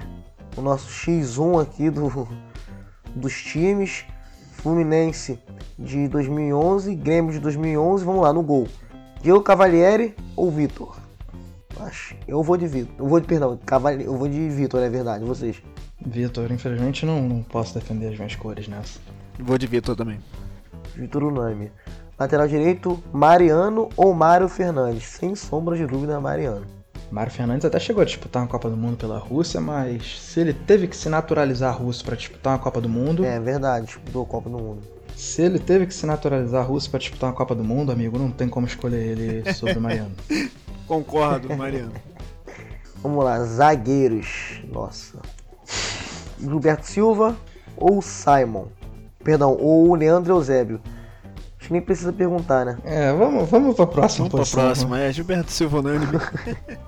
o 0.56 0.62
nosso 0.62 0.88
X1 0.88 1.62
aqui 1.62 1.90
do, 1.90 2.28
dos 3.16 3.34
times. 3.42 4.06
Fluminense 4.54 5.40
de 5.78 6.08
2011, 6.08 6.96
Grêmio 6.96 7.32
de 7.32 7.40
2011, 7.40 8.04
vamos 8.04 8.22
lá, 8.22 8.32
no 8.32 8.42
gol. 8.42 8.68
Diego 9.26 9.42
Cavalieri 9.42 10.16
ou 10.36 10.52
Vitor? 10.52 10.96
Acho. 11.80 12.16
Eu 12.28 12.44
vou 12.44 12.56
de 12.56 12.68
Vitor. 12.68 12.94
Eu 13.00 13.08
vou 13.08 13.20
de, 13.20 13.26
perdão, 13.26 13.58
Cavalieri, 13.66 14.06
eu 14.06 14.16
vou 14.16 14.28
de 14.28 14.50
Vitor, 14.50 14.80
é 14.84 14.88
verdade, 14.88 15.26
vocês. 15.26 15.64
Vitor, 16.06 16.52
infelizmente 16.52 17.08
não, 17.08 17.28
não 17.28 17.42
posso 17.42 17.74
defender 17.74 18.10
as 18.10 18.18
minhas 18.18 18.36
cores 18.36 18.68
nessa. 18.68 19.00
Vou 19.40 19.58
de 19.58 19.66
Vitor 19.66 19.96
também. 19.96 20.20
Vitor 20.96 21.24
Unami. 21.24 21.72
Lateral 22.20 22.48
direito, 22.48 23.04
Mariano 23.12 23.90
ou 23.98 24.14
Mário 24.14 24.48
Fernandes? 24.48 25.06
Sem 25.06 25.34
sombra 25.34 25.76
de 25.76 25.88
dúvida, 25.88 26.22
Mariano. 26.22 26.68
Mário 27.10 27.32
Fernandes 27.32 27.66
até 27.66 27.80
chegou 27.80 28.04
a 28.04 28.06
disputar 28.06 28.44
uma 28.44 28.48
Copa 28.48 28.70
do 28.70 28.78
Mundo 28.78 28.96
pela 28.96 29.18
Rússia, 29.18 29.60
mas 29.60 30.20
se 30.22 30.40
ele 30.40 30.54
teve 30.54 30.88
que 30.88 30.96
se 30.96 31.10
naturalizar 31.10 31.76
russo 31.76 32.06
para 32.06 32.16
disputar 32.16 32.54
uma 32.54 32.60
Copa 32.60 32.80
do 32.80 32.88
Mundo. 32.88 33.26
É 33.26 33.40
verdade, 33.40 33.88
disputou 33.88 34.22
a 34.22 34.28
Copa 34.28 34.52
do 34.52 34.60
Mundo. 34.60 34.95
Se 35.16 35.42
ele 35.42 35.60
teve 35.60 35.86
que 35.86 35.94
se 35.94 36.06
naturalizar 36.06 36.68
russo 36.68 36.90
para 36.90 37.00
disputar 37.00 37.30
uma 37.30 37.36
Copa 37.36 37.56
do 37.56 37.64
Mundo, 37.64 37.92
amigo, 37.92 38.20
não 38.20 38.30
tem 38.30 38.50
como 38.50 38.68
escolher 38.68 39.18
ele 39.18 39.54
sobre 39.54 39.78
o 39.78 39.82
Mariano. 39.82 40.12
Concordo, 40.88 41.56
Mariano. 41.56 41.94
Vamos 43.02 43.24
lá, 43.24 43.44
zagueiros. 43.44 44.62
Nossa. 44.72 45.20
Gilberto 46.40 46.86
Silva 46.86 47.36
ou 47.78 48.02
Simon? 48.02 48.66
Perdão, 49.24 49.58
ou 49.60 49.96
Leandro 49.96 50.34
Eusébio. 50.34 50.82
Acho 51.58 51.68
que 51.68 51.74
nem 51.74 51.82
precisa 51.82 52.14
perguntar, 52.14 52.66
né? 52.66 52.78
É, 52.84 53.12
vamos, 53.14 53.50
vamos 53.50 53.76
pra 53.76 53.88
próxima 53.88 54.28
vamos 54.28 54.40
posição. 54.40 54.60
Pra 54.60 54.70
próxima, 54.70 55.00
é 55.00 55.12
Gilberto 55.12 55.52
Silva 55.52 55.80
unânime. 55.80 56.20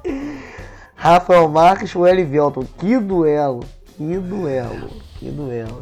Rafael 0.96 1.48
Marques 1.48 1.96
ou 1.96 2.08
Elivelton. 2.08 2.66
Que 2.78 3.00
duelo. 3.00 3.63
Que 3.96 4.18
duelo. 4.18 4.90
Que 5.18 5.32
duelo. 5.32 5.82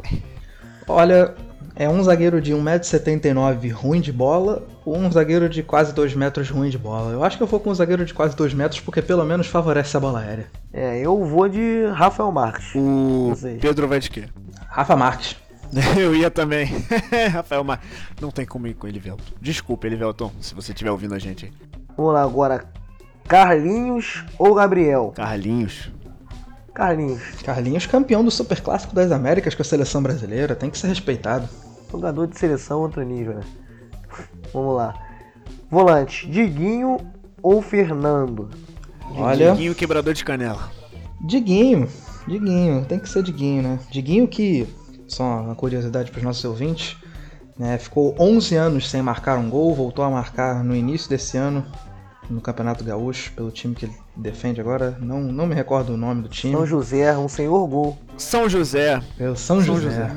Olha, 0.88 1.34
É 1.78 1.86
um 1.90 2.02
zagueiro 2.02 2.40
de 2.40 2.54
1,79m 2.54 3.70
ruim 3.70 4.00
de 4.00 4.10
bola 4.10 4.66
ou 4.82 4.96
um 4.96 5.12
zagueiro 5.12 5.46
de 5.46 5.62
quase 5.62 5.92
2 5.92 6.14
metros 6.14 6.48
ruim 6.48 6.70
de 6.70 6.78
bola? 6.78 7.12
Eu 7.12 7.22
acho 7.22 7.36
que 7.36 7.42
eu 7.42 7.46
vou 7.46 7.60
com 7.60 7.68
um 7.68 7.74
zagueiro 7.74 8.02
de 8.06 8.14
quase 8.14 8.34
2 8.34 8.54
metros 8.54 8.80
porque 8.80 9.02
pelo 9.02 9.22
menos 9.26 9.46
favorece 9.46 9.94
a 9.94 10.00
bola 10.00 10.20
aérea. 10.20 10.46
É, 10.72 10.98
eu 10.98 11.22
vou 11.26 11.46
de 11.46 11.84
Rafael 11.92 12.32
Marques. 12.32 12.74
O. 12.74 13.34
Pedro 13.60 13.86
vai 13.86 14.00
de 14.00 14.10
quê? 14.10 14.24
Rafa 14.68 14.96
Marques. 14.96 15.36
Eu 15.98 16.14
ia 16.14 16.30
também. 16.30 16.66
Rafael 17.30 17.64
Mar... 17.64 17.82
Não 18.20 18.30
tem 18.30 18.46
como 18.46 18.66
ir 18.68 18.74
com 18.74 18.86
ele, 18.86 18.98
Velton. 18.98 19.24
Desculpa, 19.40 19.86
Elivelton, 19.86 20.30
se 20.40 20.54
você 20.54 20.72
estiver 20.72 20.90
ouvindo 20.90 21.14
a 21.14 21.18
gente 21.18 21.46
aí. 21.46 21.52
Vamos 21.96 22.14
lá 22.14 22.22
agora. 22.22 22.64
Carlinhos 23.28 24.24
ou 24.38 24.54
Gabriel? 24.54 25.12
Carlinhos. 25.14 25.90
Carlinhos, 26.72 27.22
Carlinhos, 27.42 27.86
campeão 27.86 28.22
do 28.22 28.30
Super 28.30 28.60
Clássico 28.60 28.94
das 28.94 29.10
Américas 29.10 29.54
com 29.54 29.62
a 29.62 29.64
seleção 29.64 30.02
brasileira, 30.02 30.54
tem 30.54 30.70
que 30.70 30.76
ser 30.76 30.88
respeitado. 30.88 31.48
Jogador 31.90 32.26
de 32.26 32.38
seleção 32.38 32.80
outro 32.80 33.02
nível, 33.02 33.34
né? 33.34 33.42
Vamos 34.52 34.76
lá. 34.76 34.94
Volante, 35.70 36.28
Diguinho 36.28 36.98
ou 37.42 37.60
Fernando? 37.60 38.48
Olha, 39.14 39.52
Diguinho 39.52 39.74
quebrador 39.74 40.14
de 40.14 40.24
canela. 40.24 40.70
Diguinho, 41.20 41.88
Diguinho, 42.26 42.84
tem 42.84 42.98
que 42.98 43.08
ser 43.08 43.22
Diguinho, 43.22 43.62
né? 43.62 43.78
Diguinho 43.90 44.28
que, 44.28 44.66
só 45.08 45.24
uma 45.24 45.54
curiosidade 45.54 46.10
para 46.10 46.18
os 46.18 46.24
nossos 46.24 46.44
ouvintes, 46.44 46.96
né, 47.58 47.78
ficou 47.78 48.14
11 48.18 48.54
anos 48.54 48.90
sem 48.90 49.00
marcar 49.00 49.38
um 49.38 49.48
gol, 49.48 49.74
voltou 49.74 50.04
a 50.04 50.10
marcar 50.10 50.62
no 50.62 50.74
início 50.74 51.08
desse 51.08 51.36
ano 51.36 51.64
no 52.28 52.40
Campeonato 52.40 52.84
Gaúcho, 52.84 53.32
pelo 53.32 53.50
time 53.50 53.74
que 53.74 53.86
ele 53.86 53.94
defende 54.16 54.60
agora, 54.60 54.96
não, 55.00 55.20
não 55.20 55.46
me 55.46 55.54
recordo 55.54 55.94
o 55.94 55.96
nome 55.96 56.22
do 56.22 56.28
time, 56.28 56.52
São 56.52 56.66
José, 56.66 57.16
um 57.16 57.28
senhor 57.28 57.66
gol. 57.68 57.96
São 58.16 58.48
José. 58.48 59.00
pelo 59.16 59.36
São, 59.36 59.62
São 59.62 59.76
José. 59.76 59.90
José. 59.90 60.16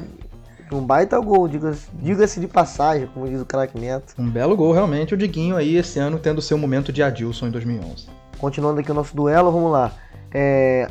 Um 0.72 0.86
baita 0.86 1.20
gol, 1.20 1.48
diga-se 1.48 1.90
diga 1.94 2.26
de 2.26 2.48
passagem, 2.48 3.08
como 3.08 3.28
diz 3.28 3.42
o 3.42 3.46
craque 3.46 3.80
Neto. 3.80 4.14
Um 4.18 4.30
belo 4.30 4.56
gol 4.56 4.72
realmente, 4.72 5.14
o 5.14 5.18
Diguinho 5.18 5.56
aí 5.56 5.76
esse 5.76 6.00
ano 6.00 6.20
tendo 6.20 6.42
seu 6.42 6.58
momento 6.58 6.94
de 6.94 7.02
Adilson 7.02 7.48
em 7.48 7.52
2011. 7.52 8.08
Continuando 8.38 8.80
aqui 8.80 8.92
o 8.92 8.94
nosso 8.94 9.16
duelo, 9.16 9.52
vamos 9.52 9.72
lá. 9.72 9.92
É... 10.32 10.88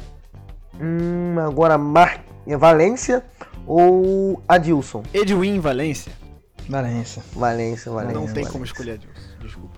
Hum, 0.80 1.36
agora 1.38 1.78
Mar... 1.78 2.24
é 2.46 2.56
Valência 2.56 3.24
ou 3.66 4.42
Adilson? 4.48 5.02
Edwin 5.14 5.60
Valência. 5.60 6.12
Valência. 6.68 7.22
Valência, 7.34 7.92
Valência. 7.92 8.14
Não 8.14 8.24
tem 8.24 8.34
Valência. 8.34 8.52
como 8.52 8.64
escolher 8.64 8.94
Edilson. 8.94 9.20
Desculpa. 9.40 9.77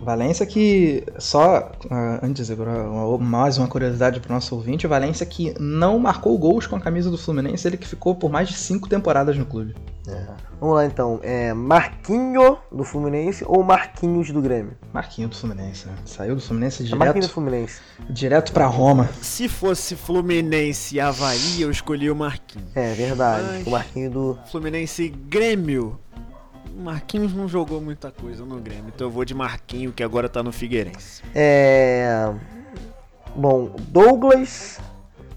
Valência 0.00 0.44
que, 0.46 1.04
só 1.18 1.72
ah, 1.90 2.20
antes, 2.22 2.48
mais 3.20 3.58
uma 3.58 3.66
curiosidade 3.66 4.20
para 4.20 4.30
o 4.30 4.34
nosso 4.34 4.54
ouvinte, 4.54 4.86
Valência 4.86 5.24
que 5.26 5.54
não 5.58 5.98
marcou 5.98 6.36
gols 6.38 6.66
com 6.66 6.76
a 6.76 6.80
camisa 6.80 7.10
do 7.10 7.18
Fluminense, 7.18 7.66
ele 7.66 7.76
que 7.76 7.86
ficou 7.88 8.14
por 8.14 8.30
mais 8.30 8.48
de 8.48 8.54
cinco 8.56 8.88
temporadas 8.88 9.36
no 9.36 9.44
clube. 9.46 9.74
Vamos 10.60 10.76
lá 10.76 10.86
então. 10.86 11.18
É 11.22 11.52
Marquinho 11.52 12.56
do 12.70 12.84
Fluminense 12.84 13.44
ou 13.46 13.62
Marquinhos 13.62 14.30
do 14.30 14.40
Grêmio? 14.40 14.72
Marquinho 14.92 15.28
do 15.28 15.36
Fluminense, 15.36 15.86
né? 15.86 15.94
Saiu 16.04 16.34
do 16.36 16.40
Fluminense 16.40 16.82
É 16.90 16.94
Marquinhos 16.94 17.26
do 17.26 17.28
direto, 17.28 17.34
Fluminense. 17.34 17.80
direto 18.08 18.52
para 18.52 18.66
Roma. 18.66 19.08
Se 19.20 19.48
fosse 19.48 19.96
Fluminense 19.96 20.94
e 20.96 21.00
Havaí, 21.00 21.60
eu 21.60 21.70
escolhi 21.70 22.10
o 22.10 22.16
Marquinhos. 22.16 22.68
É 22.74 22.94
verdade. 22.94 23.46
Mas- 23.48 23.66
O 23.66 23.70
Marquinho 23.70 24.10
do. 24.10 24.38
Fluminense 24.50 25.08
Grêmio. 25.08 25.98
Marquinhos 26.76 27.32
não 27.32 27.48
jogou 27.48 27.80
muita 27.80 28.10
coisa 28.10 28.44
no 28.44 28.60
Grêmio, 28.60 28.92
então 28.94 29.06
eu 29.06 29.10
vou 29.10 29.24
de 29.24 29.34
Marquinho, 29.34 29.92
que 29.92 30.02
agora 30.02 30.28
tá 30.28 30.42
no 30.42 30.52
Figueirense. 30.52 31.22
É. 31.34 32.32
Bom, 33.34 33.74
Douglas. 33.88 34.78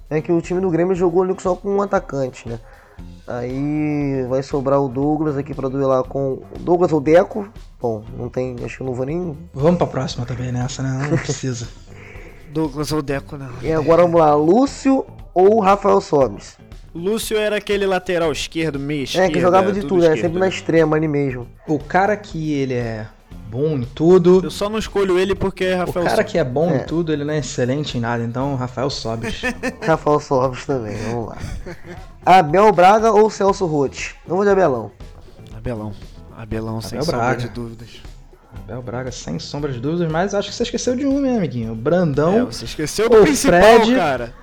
É 0.09 0.21
que 0.21 0.31
o 0.31 0.41
time 0.41 0.59
do 0.59 0.71
Grêmio 0.71 0.95
jogou 0.95 1.21
ali 1.21 1.35
só 1.39 1.55
com 1.55 1.69
um 1.69 1.81
atacante, 1.81 2.49
né? 2.49 2.59
Aí 3.27 4.25
vai 4.27 4.41
sobrar 4.41 4.81
o 4.81 4.89
Douglas 4.89 5.37
aqui 5.37 5.53
pra 5.53 5.69
duelar 5.69 6.03
com 6.03 6.41
Douglas 6.61 6.91
ou 6.91 6.99
Deco. 6.99 7.47
Bom, 7.79 8.03
não 8.17 8.27
tem. 8.27 8.55
Acho 8.65 8.77
que 8.77 8.81
eu 8.81 8.87
não 8.87 8.93
vou 8.95 9.05
nem. 9.05 9.37
Vamos 9.53 9.77
pra 9.77 9.85
próxima 9.85 10.25
também 10.25 10.51
nessa, 10.51 10.81
né? 10.81 11.07
Não 11.11 11.17
precisa. 11.17 11.67
Douglas 12.51 12.91
ou 12.91 13.03
Deco, 13.03 13.37
não. 13.37 13.51
E 13.61 13.71
agora 13.71 14.01
vamos 14.01 14.19
lá, 14.19 14.33
Lúcio 14.33 15.05
ou 15.31 15.59
Rafael 15.59 16.01
Sobis? 16.01 16.57
Lúcio 16.93 17.37
era 17.37 17.57
aquele 17.57 17.85
lateral 17.85 18.31
esquerdo, 18.31 18.79
meio 18.79 19.01
É, 19.01 19.03
esquerdo. 19.03 19.31
que 19.33 19.39
jogava 19.39 19.71
de 19.71 19.81
tudo, 19.81 20.03
é 20.03 20.07
esquerdo, 20.07 20.21
sempre 20.21 20.39
na 20.39 20.45
né? 20.45 20.51
extrema 20.51 20.95
ali 20.95 21.07
mesmo. 21.07 21.47
o 21.67 21.77
cara 21.79 22.15
que 22.17 22.53
ele 22.53 22.73
é 22.73 23.05
bom 23.49 23.77
em 23.77 23.83
tudo, 23.83 24.41
Eu 24.43 24.51
só 24.51 24.69
não 24.69 24.77
escolho 24.79 25.17
ele 25.19 25.33
porque 25.35 25.65
é 25.65 25.75
o 25.75 25.77
Rafael 25.79 26.05
cara 26.05 26.17
Sobis. 26.17 26.31
que 26.31 26.37
é 26.37 26.43
bom 26.43 26.69
É. 26.71 26.77
em 26.77 26.83
tudo, 26.85 27.11
ele 27.13 27.23
não 27.23 27.33
é 27.33 27.39
excelente 27.39 27.97
em 27.97 28.01
nada, 28.01 28.23
então 28.23 28.55
Rafael 28.55 28.89
Sobis. 28.89 29.41
Rafael 29.85 30.19
Sobis 30.19 30.65
também, 30.65 30.95
vamos 31.09 31.29
lá. 31.29 31.37
Abel 32.25 32.71
Braga 32.71 33.11
ou 33.11 33.29
Celso 33.29 33.65
Rotti? 33.65 34.15
Não 34.27 34.35
vou 34.35 34.45
de 34.45 34.51
Abelão. 34.51 34.91
Abelão. 35.55 35.93
Abelão, 36.37 36.81
sem 36.81 36.97
Abel 36.99 37.05
sombra 37.05 37.19
Braga. 37.21 37.41
de 37.41 37.49
dúvidas. 37.49 37.89
Abel 38.55 38.81
Braga, 38.81 39.11
sem 39.11 39.37
sombra 39.39 39.71
de 39.71 39.79
dúvidas, 39.79 40.11
mas 40.11 40.33
acho 40.33 40.49
que 40.49 40.55
você 40.55 40.63
esqueceu 40.63 40.95
de 40.95 41.05
um, 41.05 41.19
meu 41.19 41.35
amiguinho. 41.37 41.71
O 41.71 41.75
Brandão. 41.75 42.39
É, 42.39 42.45
você 42.45 42.65
esqueceu 42.65 43.09
do 43.09 43.17
o 43.19 43.21
principal, 43.23 43.59
Fred- 43.81 43.95
cara. 43.95 44.33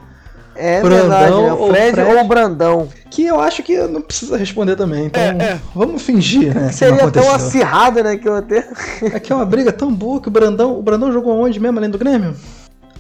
É 0.59 0.81
Brandão 0.81 1.01
verdade, 1.09 1.31
né? 1.33 1.53
ou 1.53 1.69
Fred, 1.71 1.93
Fred? 1.93 2.17
ou 2.17 2.25
Brandão. 2.25 2.89
Que 3.11 3.27
eu 3.27 3.41
acho 3.41 3.63
que 3.63 3.77
não 3.89 4.01
precisa 4.03 4.37
responder 4.37 4.77
também. 4.77 5.07
Então, 5.07 5.23
É, 5.23 5.29
é. 5.53 5.61
vamos 5.75 6.03
fingir, 6.03 6.55
né? 6.55 6.71
Seria 6.73 7.11
tão 7.11 7.31
acirrada, 7.33 8.03
né? 8.03 8.17
Que 8.17 8.29
eu 8.29 8.35
até. 8.37 8.69
É 9.03 9.21
que 9.21 9.33
é 9.33 9.37
uma 9.37 9.45
briga 9.47 9.73
tão 9.73 9.93
boa 9.93 10.21
que 10.21 10.29
o 10.29 10.31
Brandão. 10.31 10.79
O 10.79 10.83
Brandão 10.83 11.13
jogou 11.13 11.39
onde 11.39 11.59
mesmo, 11.61 11.79
além 11.79 11.91
do 11.91 11.99
Grêmio? 11.99 12.35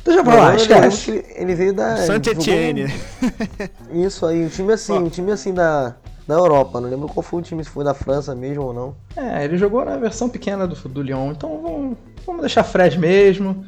Deixa 0.05 0.23
pra 0.23 0.35
lá, 0.35 0.49
Ele- 0.53 0.63
esquece. 0.63 1.25
Ele, 1.35 1.55
veio 1.55 1.73
da. 1.75 1.97
Saint 1.97 2.27
Etienne. 2.27 2.87
um- 3.91 4.07
Isso 4.07 4.25
aí, 4.25 4.45
um 4.45 4.49
time 4.49 4.73
assim, 4.73 4.93
Ó. 4.93 4.99
um 5.01 5.09
time 5.09 5.33
assim 5.33 5.53
da, 5.53 5.95
da 6.29 6.35
Europa. 6.35 6.81
Não 6.81 6.89
lembro 6.89 7.09
qual 7.09 7.23
foi 7.25 7.41
o 7.41 7.43
time, 7.43 7.65
se 7.65 7.71
foi 7.71 7.85
da 7.85 7.93
França 7.95 8.35
mesmo 8.35 8.63
ou 8.65 8.73
não. 8.73 8.95
É, 9.17 9.45
ele 9.45 9.57
jogou 9.59 9.85
na 9.85 9.97
versão 9.97 10.29
pequena 10.29 10.67
do, 10.67 10.75
do 10.89 11.03
Lyon, 11.03 11.33
então 11.33 11.61
vamos, 11.61 11.97
vamos 12.25 12.41
deixar 12.43 12.63
Fred 12.63 12.99
mesmo. 12.99 13.65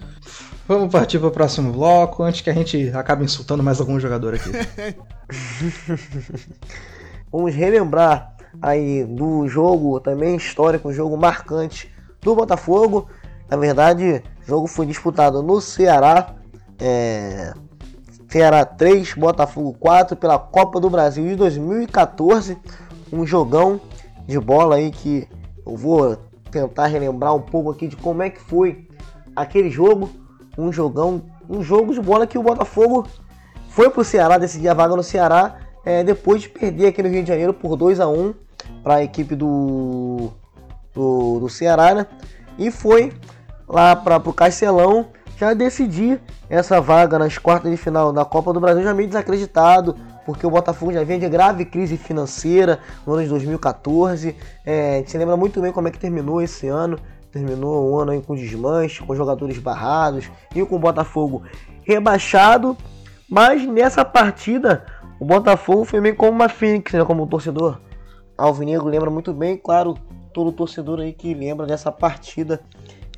Vamos 0.68 0.92
partir 0.92 1.18
pro 1.18 1.30
próximo 1.30 1.72
bloco, 1.72 2.22
antes 2.22 2.42
que 2.42 2.50
a 2.50 2.52
gente 2.52 2.90
acabe 2.94 3.24
insultando 3.24 3.62
mais 3.62 3.80
algum 3.80 3.98
jogador 3.98 4.34
aqui. 4.34 4.50
Vamos 7.32 7.54
relembrar 7.54 8.36
aí 8.60 9.02
do 9.02 9.48
jogo 9.48 9.98
também 9.98 10.36
histórico, 10.36 10.90
um 10.90 10.92
jogo 10.92 11.16
marcante 11.16 11.90
do 12.20 12.34
Botafogo. 12.34 13.08
Na 13.48 13.56
verdade, 13.56 14.22
o 14.44 14.46
jogo 14.46 14.66
foi 14.66 14.84
disputado 14.84 15.42
no 15.42 15.58
Ceará. 15.58 16.34
É, 16.78 17.54
Ceará 18.28 18.62
3, 18.62 19.14
Botafogo 19.14 19.74
4 19.80 20.18
pela 20.18 20.38
Copa 20.38 20.78
do 20.78 20.90
Brasil 20.90 21.26
de 21.28 21.34
2014. 21.34 22.58
Um 23.10 23.26
jogão 23.26 23.80
de 24.26 24.38
bola 24.38 24.76
aí 24.76 24.90
que 24.90 25.26
eu 25.64 25.74
vou 25.74 26.16
tentar 26.50 26.88
relembrar 26.88 27.34
um 27.34 27.40
pouco 27.40 27.70
aqui 27.70 27.88
de 27.88 27.96
como 27.96 28.22
é 28.22 28.28
que 28.28 28.40
foi 28.42 28.86
aquele 29.34 29.70
jogo. 29.70 30.27
Um 30.58 30.72
jogão, 30.72 31.22
um 31.48 31.62
jogo 31.62 31.94
de 31.94 32.00
bola 32.00 32.26
que 32.26 32.36
o 32.36 32.42
Botafogo 32.42 33.06
foi 33.70 33.88
pro 33.88 34.02
Ceará, 34.02 34.36
decidir 34.38 34.68
a 34.68 34.74
vaga 34.74 34.96
no 34.96 35.02
Ceará, 35.02 35.56
é, 35.84 36.02
depois 36.02 36.42
de 36.42 36.48
perder 36.48 36.88
aqui 36.88 37.02
no 37.02 37.08
Rio 37.08 37.22
de 37.22 37.28
Janeiro 37.28 37.54
por 37.54 37.76
2 37.76 38.00
a 38.00 38.08
1 38.08 38.34
para 38.82 38.96
a 38.96 39.04
equipe 39.04 39.36
do, 39.36 40.30
do, 40.92 41.40
do 41.40 41.48
Ceará, 41.48 41.94
né? 41.94 42.06
E 42.58 42.70
foi 42.70 43.12
lá 43.68 43.94
para 43.94 44.16
o 44.16 44.32
Castelão 44.32 45.06
já 45.38 45.54
decidir 45.54 46.20
essa 46.50 46.80
vaga 46.80 47.18
nas 47.18 47.38
quartas 47.38 47.70
de 47.70 47.76
final 47.76 48.12
da 48.12 48.24
Copa 48.24 48.52
do 48.52 48.58
Brasil, 48.58 48.82
já 48.82 48.92
meio 48.92 49.06
desacreditado, 49.08 49.94
porque 50.26 50.44
o 50.44 50.50
Botafogo 50.50 50.92
já 50.92 51.04
vinha 51.04 51.20
de 51.20 51.28
grave 51.28 51.64
crise 51.64 51.96
financeira 51.96 52.80
no 53.06 53.14
ano 53.14 53.22
de 53.22 53.28
2014. 53.28 54.34
É, 54.66 54.94
a 54.94 54.96
gente 54.98 55.10
se 55.10 55.16
lembra 55.16 55.36
muito 55.36 55.60
bem 55.60 55.72
como 55.72 55.86
é 55.86 55.90
que 55.92 55.98
terminou 55.98 56.42
esse 56.42 56.66
ano. 56.66 56.98
Terminou 57.30 57.90
o 57.90 57.98
ano 57.98 58.12
aí 58.12 58.22
com 58.22 58.34
desmanche, 58.34 59.02
com 59.02 59.14
jogadores 59.14 59.58
barrados 59.58 60.30
e 60.54 60.64
com 60.64 60.76
o 60.76 60.78
Botafogo 60.78 61.42
rebaixado. 61.82 62.76
Mas 63.28 63.66
nessa 63.66 64.04
partida, 64.04 64.86
o 65.20 65.24
Botafogo 65.24 65.84
foi 65.84 66.00
meio 66.00 66.16
como 66.16 66.32
uma 66.32 66.48
fênix, 66.48 66.92
né? 66.92 67.04
Como 67.04 67.24
o 67.24 67.26
torcedor 67.26 67.80
alvinegro 68.36 68.88
lembra 68.88 69.10
muito 69.10 69.34
bem. 69.34 69.56
Claro, 69.56 69.94
todo 70.32 70.52
torcedor 70.52 71.00
aí 71.00 71.12
que 71.12 71.34
lembra 71.34 71.66
dessa 71.66 71.92
partida 71.92 72.60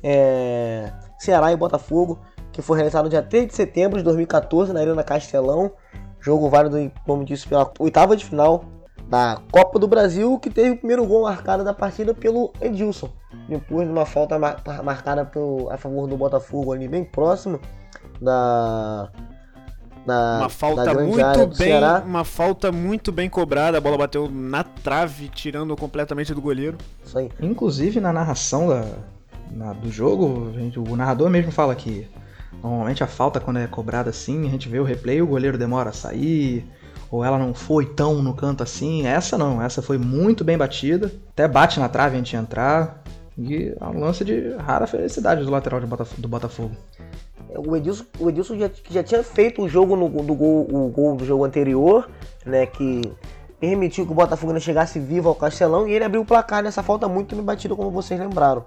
é, 0.03 0.91
Ceará 1.19 1.51
e 1.51 1.55
Botafogo, 1.55 2.19
que 2.51 2.61
foi 2.61 2.77
realizado 2.77 3.09
dia 3.09 3.21
3 3.21 3.47
de 3.47 3.53
setembro 3.53 3.97
de 3.97 4.03
2014 4.03 4.73
na 4.73 4.81
Arena 4.81 5.03
Castelão. 5.03 5.71
Jogo 6.19 6.49
válido, 6.49 6.91
como 7.05 7.23
disse, 7.23 7.47
pela 7.47 7.71
oitava 7.79 8.15
de 8.15 8.25
final 8.25 8.65
da 9.11 9.41
Copa 9.51 9.77
do 9.77 9.87
Brasil, 9.89 10.39
que 10.39 10.49
teve 10.49 10.71
o 10.71 10.77
primeiro 10.77 11.05
gol 11.05 11.23
marcado 11.23 11.63
da 11.65 11.73
partida 11.73 12.13
pelo 12.13 12.53
Edilson. 12.61 13.09
Depois 13.49 13.85
de 13.85 13.91
uma 13.93 14.05
falta 14.05 14.39
mar- 14.39 14.61
marcada 14.83 15.25
pelo, 15.25 15.69
a 15.69 15.77
favor 15.77 16.07
do 16.07 16.15
Botafogo 16.15 16.71
ali 16.71 16.87
bem 16.87 17.03
próximo 17.03 17.59
da, 18.21 19.09
da, 20.05 20.35
Uma 20.37 20.39
da 20.43 20.49
falta 20.49 20.93
muito 20.93 21.39
do 21.39 21.47
bem, 21.57 21.67
Ceará. 21.67 22.03
uma 22.05 22.23
falta 22.23 22.71
muito 22.71 23.11
bem 23.11 23.29
cobrada, 23.29 23.77
a 23.77 23.81
bola 23.81 23.97
bateu 23.97 24.29
na 24.31 24.63
trave, 24.63 25.27
tirando 25.27 25.75
completamente 25.75 26.33
do 26.33 26.41
goleiro. 26.41 26.77
Isso 27.05 27.17
aí. 27.17 27.29
Inclusive 27.41 27.99
na 27.99 28.13
narração 28.13 28.69
da, 28.69 28.85
na- 29.51 29.73
do 29.73 29.91
jogo, 29.91 30.53
gente- 30.53 30.79
o 30.79 30.95
narrador 30.95 31.29
mesmo 31.29 31.51
fala 31.51 31.75
que 31.75 32.07
normalmente 32.63 33.03
a 33.03 33.07
falta 33.07 33.41
quando 33.41 33.57
é 33.59 33.67
cobrada 33.67 34.09
assim, 34.09 34.47
a 34.47 34.51
gente 34.51 34.69
vê 34.69 34.79
o 34.79 34.83
replay, 34.85 35.21
o 35.21 35.27
goleiro 35.27 35.57
demora 35.57 35.89
a 35.89 35.93
sair, 35.93 36.65
ou 37.11 37.25
ela 37.25 37.37
não 37.37 37.53
foi 37.53 37.85
tão 37.85 38.23
no 38.23 38.33
canto 38.33 38.63
assim. 38.63 39.05
Essa 39.05 39.37
não, 39.37 39.61
essa 39.61 39.81
foi 39.81 39.97
muito 39.97 40.45
bem 40.45 40.57
batida. 40.57 41.11
Até 41.31 41.45
bate 41.47 41.79
na 41.79 41.89
trave 41.89 42.17
antes 42.17 42.31
de 42.31 42.37
entrar. 42.37 43.03
E 43.37 43.75
é 43.79 43.85
um 43.85 43.99
lance 43.99 44.23
de 44.23 44.55
rara 44.55 44.87
felicidade 44.87 45.43
do 45.43 45.51
lateral 45.51 45.81
do 45.81 46.27
Botafogo. 46.27 46.71
O 47.53 47.75
Edilson, 47.75 48.05
o 48.17 48.29
Edilson 48.29 48.57
já, 48.57 48.69
já 48.89 49.03
tinha 49.03 49.23
feito 49.23 49.61
o 49.61 49.67
jogo 49.67 49.97
no 49.97 50.07
do 50.23 50.33
gol, 50.33 50.67
o 50.71 50.87
gol 50.89 51.15
do 51.17 51.25
jogo 51.25 51.43
anterior, 51.43 52.09
né? 52.45 52.65
Que 52.65 53.01
permitiu 53.59 54.05
que 54.05 54.11
o 54.11 54.15
Botafogo 54.15 54.53
não 54.53 54.59
chegasse 54.59 54.99
vivo 54.99 55.27
ao 55.27 55.35
Castelão 55.35 55.87
e 55.87 55.91
ele 55.91 56.05
abriu 56.05 56.21
o 56.21 56.25
placar 56.25 56.63
nessa 56.63 56.81
falta 56.81 57.07
muito 57.09 57.35
bem 57.35 57.43
batida, 57.43 57.75
como 57.75 57.91
vocês 57.91 58.17
lembraram. 58.19 58.63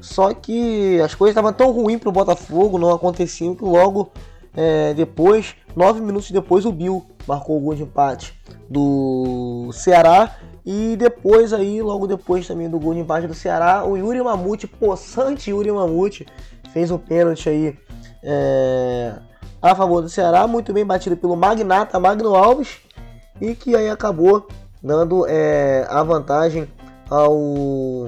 Só 0.00 0.32
que 0.34 1.00
as 1.00 1.14
coisas 1.14 1.32
estavam 1.32 1.52
tão 1.52 1.72
ruins 1.72 1.98
para 1.98 2.10
o 2.10 2.12
Botafogo, 2.12 2.78
não 2.78 2.92
aconteciam, 2.92 3.54
que 3.54 3.64
logo 3.64 4.12
é, 4.60 4.92
depois, 4.92 5.54
nove 5.76 6.00
minutos 6.00 6.32
depois, 6.32 6.66
o 6.66 6.72
Bill 6.72 7.06
marcou 7.28 7.56
o 7.56 7.60
gol 7.60 7.76
de 7.76 7.84
empate 7.84 8.36
do 8.68 9.70
Ceará. 9.72 10.36
E 10.66 10.96
depois 10.96 11.52
aí, 11.52 11.80
logo 11.80 12.08
depois 12.08 12.44
também 12.44 12.68
do 12.68 12.80
gol 12.80 12.92
de 12.92 12.98
empate 12.98 13.28
do 13.28 13.34
Ceará, 13.34 13.84
o 13.84 13.96
Yuri 13.96 14.20
Mamute, 14.20 14.66
possante 14.66 15.50
Yuri 15.50 15.70
Mamute, 15.70 16.26
fez 16.72 16.90
um 16.90 16.98
pênalti 16.98 17.48
aí 17.48 17.78
é, 18.20 19.14
a 19.62 19.76
favor 19.76 20.02
do 20.02 20.08
Ceará, 20.08 20.44
muito 20.48 20.72
bem 20.72 20.84
batido 20.84 21.16
pelo 21.16 21.36
Magnata 21.36 22.00
Magno 22.00 22.34
Alves, 22.34 22.80
e 23.40 23.54
que 23.54 23.76
aí 23.76 23.88
acabou 23.88 24.48
dando 24.82 25.24
é, 25.28 25.86
a 25.88 26.02
vantagem 26.02 26.68
ao, 27.08 28.06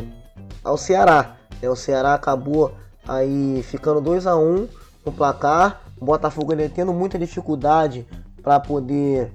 ao 0.65 0.77
Ceará. 0.77 1.37
É, 1.63 1.71
o 1.71 1.77
Ceará 1.77 2.15
acabou 2.15 2.73
aí 3.07 3.63
ficando 3.63 4.01
2 4.01 4.27
a 4.27 4.37
1 4.37 4.69
no 5.07 5.13
placar. 5.13 5.81
O 6.01 6.05
Botafogo 6.05 6.53
ele 6.53 6.69
tendo 6.69 6.93
muita 6.93 7.19
dificuldade 7.19 8.07
para 8.43 8.59
poder 8.59 9.33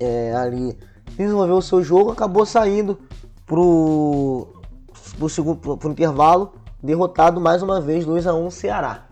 é, 0.00 0.34
ali 0.34 0.76
desenvolver 1.16 1.52
o 1.52 1.62
seu 1.62 1.82
jogo, 1.82 2.10
acabou 2.10 2.44
saindo 2.44 2.98
pro, 3.46 4.48
pro 5.16 5.28
segundo 5.28 5.56
pro, 5.56 5.76
pro 5.76 5.90
intervalo, 5.90 6.52
derrotado 6.82 7.40
mais 7.40 7.62
uma 7.62 7.80
vez 7.80 8.04
2 8.04 8.26
a 8.26 8.34
1 8.34 8.50
Ceará. 8.50 9.04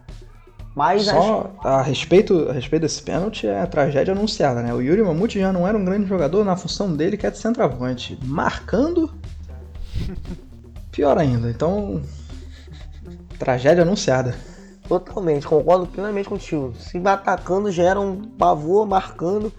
Mas 0.75 1.05
Só 1.05 1.53
acho... 1.59 1.67
a, 1.67 1.81
respeito, 1.81 2.51
a 2.51 2.53
respeito 2.53 2.83
desse 2.83 3.03
pênalti 3.03 3.47
é 3.47 3.61
a 3.61 3.67
tragédia 3.67 4.13
anunciada, 4.13 4.63
né? 4.63 4.75
O 4.75 4.83
Yuri 4.83 5.03
Mamute 5.03 5.41
já 5.41 5.51
não 5.51 5.67
era 5.67 5.77
um 5.77 5.85
grande 5.85 6.07
jogador 6.07 6.45
na 6.45 6.55
função 6.55 6.95
dele, 6.95 7.17
que 7.17 7.27
é 7.27 7.31
de 7.31 7.39
centroavante. 7.39 8.19
Marcando, 8.23 9.11
pior 10.93 11.17
ainda. 11.17 11.49
Então, 11.49 12.03
tragédia 13.39 13.85
anunciada. 13.85 14.35
Totalmente, 14.89 15.47
concordo 15.47 15.87
plenamente 15.87 16.29
contigo. 16.29 16.73
Se 16.79 16.99
atacando 16.99 17.71
já 17.71 17.83
era 17.83 18.01
um 18.01 18.23
pavor, 18.23 18.87
marcando, 18.87 19.53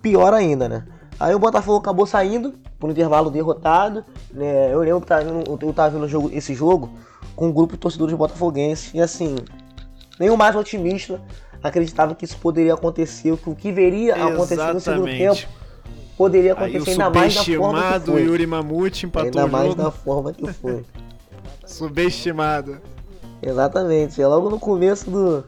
pior 0.00 0.32
ainda, 0.32 0.68
né? 0.68 0.84
Aí 1.18 1.34
o 1.34 1.38
Botafogo 1.38 1.78
acabou 1.78 2.06
saindo 2.06 2.54
por 2.78 2.88
um 2.88 2.92
intervalo 2.92 3.30
derrotado. 3.30 4.04
Né? 4.32 4.72
Eu 4.72 4.80
lembro 4.80 5.00
que 5.00 5.06
tava 5.06 5.24
vendo, 5.24 5.58
eu 5.60 5.72
tava 5.72 5.90
vendo 5.90 6.08
jogo, 6.08 6.30
esse 6.32 6.54
jogo 6.54 6.90
com 7.34 7.48
um 7.48 7.52
grupo 7.52 7.74
de 7.74 7.78
torcedores 7.78 8.14
botafoguenses. 8.14 8.92
E 8.94 9.00
assim, 9.00 9.36
nem 10.18 10.30
o 10.30 10.36
mais 10.36 10.54
otimista 10.54 11.20
acreditava 11.62 12.14
que 12.14 12.24
isso 12.24 12.36
poderia 12.38 12.74
acontecer, 12.74 13.36
que 13.38 13.50
o 13.50 13.54
que 13.54 13.72
veria 13.72 14.14
acontecer 14.14 14.72
no 14.72 14.80
segundo 14.80 15.06
tempo 15.06 15.48
poderia 16.16 16.52
acontecer 16.52 16.90
ainda 16.90 17.10
mais 17.10 17.34
da 17.34 17.44
forma 17.44 18.00
que 18.00 18.06
foi. 18.06 18.22
Yuri 18.22 18.46
Mamute 18.46 19.06
empatou 19.06 19.26
ainda 19.26 19.46
mais 19.46 19.74
da 19.74 19.90
forma 19.90 20.32
que 20.32 20.52
foi. 20.52 20.84
Subestimado. 21.66 22.78
Exatamente. 23.44 24.20
É 24.20 24.26
logo 24.26 24.48
no 24.48 24.58
começo 24.58 25.10
do, 25.10 25.44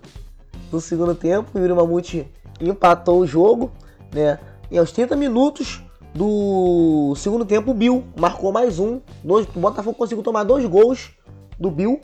do 0.71 0.81
segundo 0.81 1.15
tempo, 1.15 1.51
o 1.55 1.59
Yuri 1.59 1.73
Mamute 1.73 2.29
empatou 2.61 3.21
o 3.21 3.27
jogo, 3.27 3.73
né? 4.13 4.39
E 4.71 4.79
aos 4.79 4.93
30 4.93 5.17
minutos 5.17 5.83
do 6.15 7.15
segundo 7.17 7.45
tempo, 7.45 7.71
o 7.71 7.75
Bill 7.75 8.05
marcou 8.19 8.53
mais 8.53 8.79
um. 8.79 9.01
Dois, 9.23 9.47
o 9.55 9.61
Botafogo 9.61 9.97
conseguiu 9.97 10.23
tomar 10.23 10.45
dois 10.45 10.65
gols 10.67 11.11
do 11.59 11.71
Bill, 11.71 12.01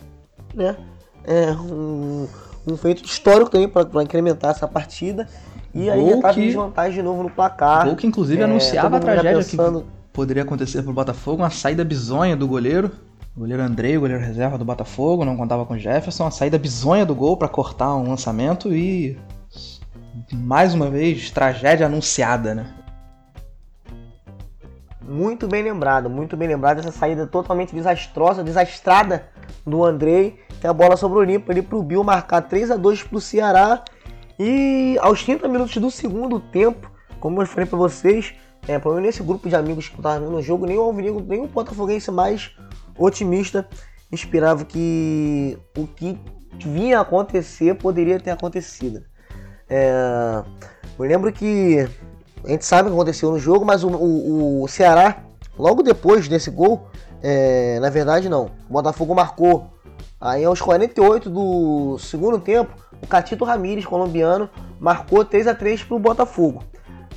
né? 0.54 0.76
É 1.24 1.52
um, 1.52 2.26
um 2.66 2.76
feito 2.76 3.04
histórico 3.04 3.50
também 3.50 3.68
para 3.68 4.02
incrementar 4.02 4.50
essa 4.50 4.66
partida. 4.66 5.28
E 5.74 5.90
aí 5.90 6.10
já 6.10 6.16
estava 6.16 6.40
em 6.40 6.46
desvantagem 6.46 6.94
de 6.94 7.02
novo 7.02 7.22
no 7.22 7.30
placar. 7.30 7.86
Gol 7.86 7.96
que 7.96 8.06
inclusive 8.06 8.40
é, 8.40 8.44
anunciava 8.44 8.96
a 8.96 9.00
tragédia 9.00 9.36
pensando... 9.36 9.80
que 9.80 9.86
poderia 10.12 10.42
acontecer 10.42 10.82
pro 10.82 10.92
Botafogo, 10.92 11.42
uma 11.42 11.50
saída 11.50 11.84
bizonha 11.84 12.36
do 12.36 12.46
goleiro. 12.46 12.90
Goleiro 13.36 13.62
Andrei, 13.62 13.96
goleiro 13.96 14.22
reserva 14.22 14.58
do 14.58 14.64
Botafogo, 14.64 15.24
não 15.24 15.36
contava 15.36 15.64
com 15.64 15.78
Jefferson, 15.78 16.24
uma 16.24 16.30
saída 16.30 16.58
bizonha 16.58 17.06
do 17.06 17.14
gol 17.14 17.36
para 17.36 17.48
cortar 17.48 17.94
um 17.94 18.08
lançamento 18.08 18.72
e 18.74 19.18
mais 20.32 20.74
uma 20.74 20.90
vez 20.90 21.30
tragédia 21.30 21.86
anunciada, 21.86 22.54
né? 22.54 22.74
Muito 25.00 25.48
bem 25.48 25.62
lembrado, 25.62 26.10
muito 26.10 26.36
bem 26.36 26.46
lembrado 26.46 26.80
essa 26.80 26.92
saída 26.92 27.26
totalmente 27.26 27.74
desastrosa, 27.74 28.44
desastrada 28.44 29.26
do 29.66 29.82
Andrei 29.82 30.38
que 30.62 30.66
a 30.68 30.72
bola 30.72 30.96
sobrou 30.96 31.24
limpa 31.24 31.50
ali 31.50 31.60
pro 31.60 31.82
Bill 31.82 32.04
marcar 32.04 32.40
3 32.42 32.70
a 32.70 32.76
2 32.76 33.02
pro 33.02 33.20
Ceará. 33.20 33.82
E 34.38 34.96
aos 35.00 35.24
30 35.24 35.48
minutos 35.48 35.76
do 35.76 35.90
segundo 35.90 36.38
tempo, 36.38 36.88
como 37.18 37.42
eu 37.42 37.46
falei 37.46 37.66
para 37.66 37.76
vocês, 37.76 38.32
é, 38.68 38.78
pelo 38.78 38.94
menos 38.94 39.08
nesse 39.08 39.24
grupo 39.24 39.48
de 39.48 39.56
amigos 39.56 39.88
que 39.88 39.96
estavam 39.96 40.28
vendo 40.28 40.36
o 40.36 40.42
jogo, 40.42 40.64
nem 40.64 40.78
o 40.78 40.82
Alvinegro, 40.82 41.20
nem 41.26 41.40
o 41.40 41.48
Botafoguense 41.48 42.12
mais 42.12 42.56
otimista 42.96 43.66
esperava 44.10 44.64
que 44.64 45.58
o 45.76 45.86
que 45.86 46.18
vinha 46.58 47.00
acontecer 47.00 47.74
poderia 47.74 48.20
ter 48.20 48.30
acontecido. 48.30 49.02
É, 49.68 50.42
eu 50.98 51.04
lembro 51.04 51.32
que 51.32 51.88
a 52.44 52.48
gente 52.48 52.64
sabe 52.64 52.88
o 52.88 52.92
que 52.92 52.96
aconteceu 52.96 53.30
no 53.30 53.38
jogo, 53.38 53.64
mas 53.64 53.82
o, 53.84 53.88
o, 53.88 54.62
o 54.62 54.68
Ceará, 54.68 55.24
logo 55.58 55.82
depois 55.82 56.28
desse 56.28 56.50
gol, 56.50 56.88
é, 57.22 57.78
na 57.80 57.88
verdade 57.88 58.28
não, 58.28 58.50
o 58.68 58.72
Botafogo 58.72 59.14
marcou 59.14 59.72
Aí 60.22 60.44
aos 60.44 60.60
48 60.60 61.28
do 61.28 61.98
segundo 61.98 62.38
tempo, 62.38 62.72
o 63.02 63.06
Catito 63.08 63.44
Ramírez, 63.44 63.84
colombiano, 63.84 64.48
marcou 64.78 65.24
3 65.24 65.48
a 65.48 65.54
3 65.54 65.82
para 65.82 65.96
o 65.96 65.98
Botafogo. 65.98 66.62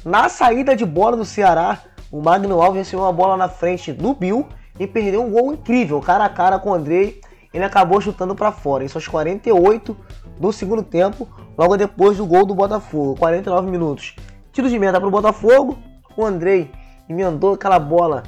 Na 0.03 0.27
saída 0.27 0.75
de 0.75 0.83
bola 0.83 1.15
do 1.15 1.23
Ceará, 1.23 1.83
o 2.11 2.19
Magno 2.19 2.59
Alves 2.59 2.79
recebeu 2.79 3.05
uma 3.05 3.13
bola 3.13 3.37
na 3.37 3.47
frente 3.47 3.93
do 3.93 4.11
Bill 4.15 4.47
e 4.79 4.87
perdeu 4.87 5.23
um 5.23 5.31
gol 5.31 5.53
incrível, 5.53 5.99
cara 6.01 6.25
a 6.25 6.29
cara 6.29 6.59
com 6.59 6.71
o 6.71 6.73
Andrei. 6.73 7.21
Ele 7.53 7.63
acabou 7.63 8.01
chutando 8.01 8.35
para 8.35 8.51
fora. 8.51 8.83
Isso 8.83 8.97
aos 8.97 9.07
48 9.07 9.95
do 10.39 10.51
segundo 10.51 10.83
tempo, 10.83 11.27
logo 11.57 11.77
depois 11.77 12.17
do 12.17 12.25
gol 12.25 12.45
do 12.45 12.53
Botafogo, 12.53 13.15
49 13.17 13.69
minutos. 13.71 14.15
Tiro 14.51 14.69
de 14.69 14.77
meta 14.77 14.99
para 14.99 15.07
o 15.07 15.11
Botafogo, 15.11 15.77
o 16.17 16.25
Andrei 16.25 16.69
emendou 17.07 17.53
aquela 17.53 17.79
bola 17.79 18.23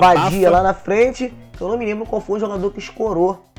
vadia 0.00 0.50
lá 0.50 0.62
na 0.62 0.74
frente. 0.74 1.32
Eu 1.60 1.68
não 1.68 1.78
me 1.78 1.84
lembro 1.86 2.06
qual 2.06 2.20
foi 2.20 2.38
o 2.38 2.40
jogador 2.40 2.72
que 2.72 2.80
escorou 2.80 3.52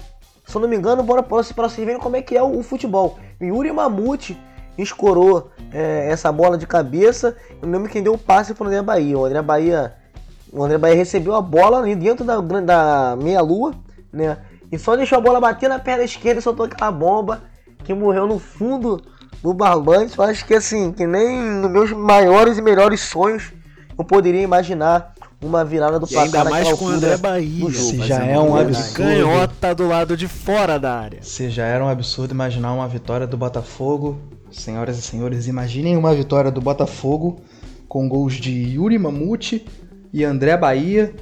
se 0.46 0.56
eu 0.56 0.62
não 0.62 0.68
me 0.68 0.76
engano, 0.76 1.02
bora 1.04 1.24
para 1.24 1.38
vocês 1.38 1.86
verem 1.86 2.00
como 2.00 2.16
é 2.16 2.22
que 2.22 2.36
é 2.36 2.44
o, 2.44 2.60
o 2.60 2.64
futebol. 2.64 3.18
Yuri 3.42 3.72
Mamute 3.72 4.40
escorou 4.78 5.52
é, 5.72 6.10
essa 6.10 6.32
bola 6.32 6.58
de 6.58 6.68
cabeça. 6.68 7.36
Eu 7.62 7.70
lembro 7.70 7.90
quem 7.90 8.04
deu 8.04 8.14
o 8.14 8.18
passe 8.18 8.54
para 8.54 8.66
o 8.66 8.68
André 8.68 8.82
Bahia. 8.82 9.18
O 9.18 9.26
André 9.26 9.42
Bahia, 9.42 9.96
o 10.54 10.64
André 10.64 10.78
Bahia 10.78 10.96
recebeu 10.96 11.34
a 11.34 11.42
bola 11.42 11.80
ali 11.80 11.96
dentro 11.96 12.24
da, 12.24 12.40
da 12.40 13.18
meia-lua, 13.20 13.74
né? 14.12 14.38
E 14.72 14.78
só 14.78 14.96
deixou 14.96 15.18
a 15.18 15.22
bola 15.22 15.40
bater 15.40 15.68
na 15.68 15.80
perna 15.80 16.04
esquerda 16.04 16.40
e 16.40 16.44
soltou 16.44 16.66
aquela 16.66 16.92
bomba 16.92 17.42
que 17.84 17.94
morreu 17.94 18.28
no 18.28 18.38
fundo 18.38 19.02
do 19.42 19.54
barbante. 19.54 20.18
Eu 20.18 20.24
acho 20.24 20.46
que 20.46 20.54
assim, 20.54 20.92
que 20.92 21.06
nem 21.08 21.42
nos 21.42 21.72
meus 21.72 21.92
maiores 21.92 22.58
e 22.58 22.62
melhores 22.62 23.02
sonhos 23.02 23.52
eu 23.98 24.04
poderia 24.04 24.42
imaginar 24.42 25.14
uma 25.42 25.66
virada 25.66 26.00
do 26.00 26.08
placar 26.08 26.42
ainda 26.42 26.50
mais 26.50 26.72
com 26.74 26.86
o 26.86 26.88
André 26.88 27.18
Bahia. 27.18 27.70
Se 27.72 27.98
já 28.04 28.24
é 28.24 28.40
um 28.40 28.56
absurdo. 28.56 28.94
Canhota 28.94 29.76
do 29.76 29.88
lado 29.88 30.16
de 30.16 30.28
fora 30.28 30.80
da 30.80 30.94
área. 31.00 31.20
Se 31.22 31.50
já 31.50 31.66
era 31.66 31.84
um 31.84 31.90
absurdo 31.90 32.32
imaginar 32.32 32.74
uma 32.74 32.88
vitória 32.88 33.28
do 33.28 33.38
Botafogo, 33.38 34.22
senhoras 34.52 34.98
e 34.98 35.02
senhores, 35.02 35.48
imaginem 35.48 35.98
uma 35.98 36.14
vitória 36.14 36.50
do 36.50 36.62
Botafogo 36.62 37.42
com 37.88 38.08
gols 38.08 38.36
de 38.36 38.52
Yuri 38.52 38.98
Mamute 38.98 39.66
e 40.14 40.24
André 40.24 40.56
Bahia 40.56 41.14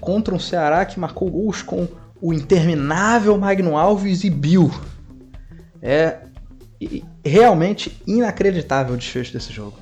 contra 0.00 0.34
um 0.34 0.38
Ceará 0.38 0.84
que 0.84 0.98
marcou 0.98 1.30
gols 1.30 1.62
com 1.62 1.86
o 2.20 2.32
interminável 2.32 3.38
Magno 3.38 3.76
Alves 3.76 4.24
e 4.24 4.30
Bill. 4.30 4.70
É 5.80 6.18
realmente 7.24 8.02
inacreditável 8.06 8.94
o 8.94 8.96
desfecho 8.96 9.32
desse 9.32 9.52
jogo. 9.52 9.78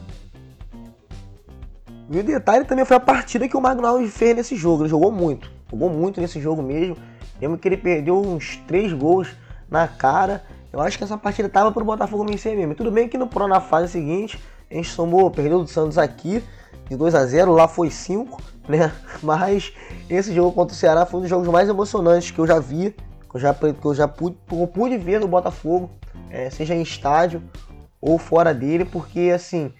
E 2.10 2.18
o 2.18 2.22
detalhe 2.22 2.64
também 2.64 2.84
foi 2.84 2.96
a 2.96 3.00
partida 3.00 3.48
que 3.48 3.56
o 3.56 3.60
Magno 3.60 3.86
Alves 3.86 4.14
fez 4.14 4.36
nesse 4.36 4.54
jogo. 4.54 4.82
Ele 4.82 4.90
jogou 4.90 5.10
muito, 5.10 5.50
jogou 5.70 5.88
muito 5.88 6.20
nesse 6.20 6.40
jogo 6.40 6.62
mesmo. 6.62 6.96
Lembro 7.40 7.58
que 7.58 7.66
ele 7.66 7.76
perdeu 7.76 8.20
uns 8.20 8.58
três 8.68 8.92
gols 8.92 9.28
na 9.70 9.88
cara. 9.88 10.44
Eu 10.72 10.80
acho 10.80 10.98
que 10.98 11.04
essa 11.04 11.16
partida 11.16 11.48
tava 11.48 11.72
pro 11.72 11.84
Botafogo 11.84 12.24
vencer 12.24 12.56
mesmo. 12.56 12.74
Tudo 12.74 12.90
bem 12.90 13.08
que 13.08 13.18
no 13.18 13.26
Pro 13.26 13.48
na 13.48 13.60
fase 13.60 13.92
seguinte 13.92 14.38
a 14.70 14.74
gente 14.74 14.90
somou, 14.90 15.30
perdeu 15.30 15.62
do 15.62 15.68
Santos 15.68 15.96
aqui 15.96 16.42
de 16.88 16.96
2 16.96 17.14
a 17.14 17.24
0 17.26 17.52
lá 17.52 17.68
foi 17.68 17.90
5, 17.90 18.40
né? 18.68 18.92
Mas 19.22 19.72
esse 20.08 20.34
jogo 20.34 20.52
contra 20.52 20.74
o 20.74 20.76
Ceará 20.76 21.06
foi 21.06 21.18
um 21.18 21.20
dos 21.22 21.30
jogos 21.30 21.48
mais 21.48 21.68
emocionantes 21.68 22.30
que 22.30 22.38
eu 22.38 22.46
já 22.46 22.58
vi, 22.58 22.94
que 23.28 23.36
eu 23.36 23.40
já, 23.40 23.54
que 23.54 23.84
eu 23.84 23.94
já 23.94 24.08
pude, 24.08 24.36
eu 24.52 24.66
pude 24.66 24.96
ver 24.96 25.20
no 25.20 25.28
Botafogo, 25.28 25.90
é, 26.30 26.50
seja 26.50 26.74
em 26.74 26.82
estádio 26.82 27.42
ou 28.00 28.18
fora 28.18 28.54
dele, 28.54 28.84
porque 28.84 29.32
assim 29.34 29.72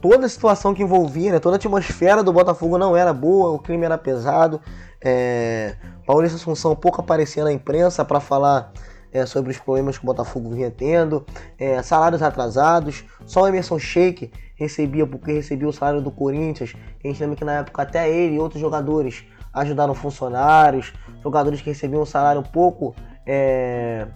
toda 0.00 0.26
a 0.26 0.28
situação 0.28 0.74
que 0.74 0.82
envolvia, 0.82 1.32
né, 1.32 1.38
toda 1.38 1.56
a 1.56 1.58
atmosfera 1.58 2.22
do 2.22 2.32
Botafogo 2.32 2.78
não 2.78 2.96
era 2.96 3.12
boa, 3.12 3.50
o 3.50 3.58
crime 3.58 3.84
era 3.84 3.98
pesado. 3.98 4.60
É, 5.00 5.74
Paulista 6.06 6.36
Assunção 6.36 6.74
pouco 6.74 7.00
aparecia 7.00 7.44
na 7.44 7.52
imprensa 7.52 8.04
para 8.04 8.20
falar 8.20 8.72
é, 9.12 9.24
sobre 9.26 9.50
os 9.50 9.58
problemas 9.58 9.98
que 9.98 10.04
o 10.04 10.06
Botafogo 10.06 10.50
vinha 10.50 10.70
tendo, 10.70 11.24
é, 11.58 11.82
salários 11.82 12.22
atrasados. 12.22 13.04
Só 13.26 13.42
o 13.42 13.48
Emerson 13.48 13.78
Sheik 13.78 14.30
recebia, 14.58 15.06
porque 15.06 15.32
recebia 15.32 15.68
o 15.68 15.72
salário 15.72 16.02
do 16.02 16.10
Corinthians. 16.10 16.74
A 17.02 17.06
gente 17.06 17.20
lembra 17.20 17.36
que 17.36 17.44
na 17.44 17.52
época 17.60 17.82
até 17.82 18.10
ele 18.10 18.34
e 18.34 18.38
outros 18.38 18.60
jogadores 18.60 19.24
ajudaram 19.54 19.94
funcionários, 19.94 20.92
jogadores 21.22 21.60
que 21.60 21.70
recebiam 21.70 22.02
um 22.02 22.06
salário 22.06 22.40
um 22.40 22.44
pouco, 22.44 22.94
é, 23.24 24.06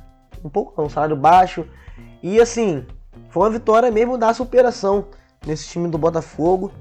um 0.45 0.51
pouco 0.51 0.83
um 0.83 0.89
salário 0.89 1.17
baixo. 1.17 1.65
E 2.23 2.41
assim, 2.41 2.85
foi 3.31 3.45
uma 3.45 3.51
vitória 3.51 3.91
mesmo 3.91 4.19
da 4.19 4.35
superação 4.35 5.07
nesse 5.47 5.69
time 5.69 5.89
do 5.89 5.97
Botafogo 5.97 6.73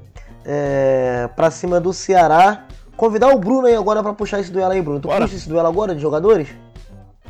é, 0.44 1.30
para 1.36 1.52
cima 1.52 1.80
do 1.80 1.94
Ceará. 1.94 2.66
Convidar 2.98 3.30
o 3.30 3.40
Bruno 3.40 3.68
aí 3.68 3.76
agora 3.76 4.02
para 4.02 4.14
puxar 4.14 4.40
esse 4.40 4.52
duelo 4.52 4.72
aí, 4.72 4.82
Bruno. 4.82 5.00
Tu 5.00 5.08
Bora. 5.08 5.22
puxa 5.22 5.36
esse 5.36 5.48
duelo 5.48 5.68
agora 5.68 5.94
de 5.94 6.02
jogadores? 6.02 6.50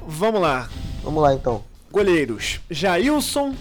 Vamos 0.07 0.41
lá. 0.41 0.69
Vamos 1.03 1.21
lá 1.21 1.33
então. 1.33 1.63
Goleiros. 1.91 2.61
Jailson 2.69 3.53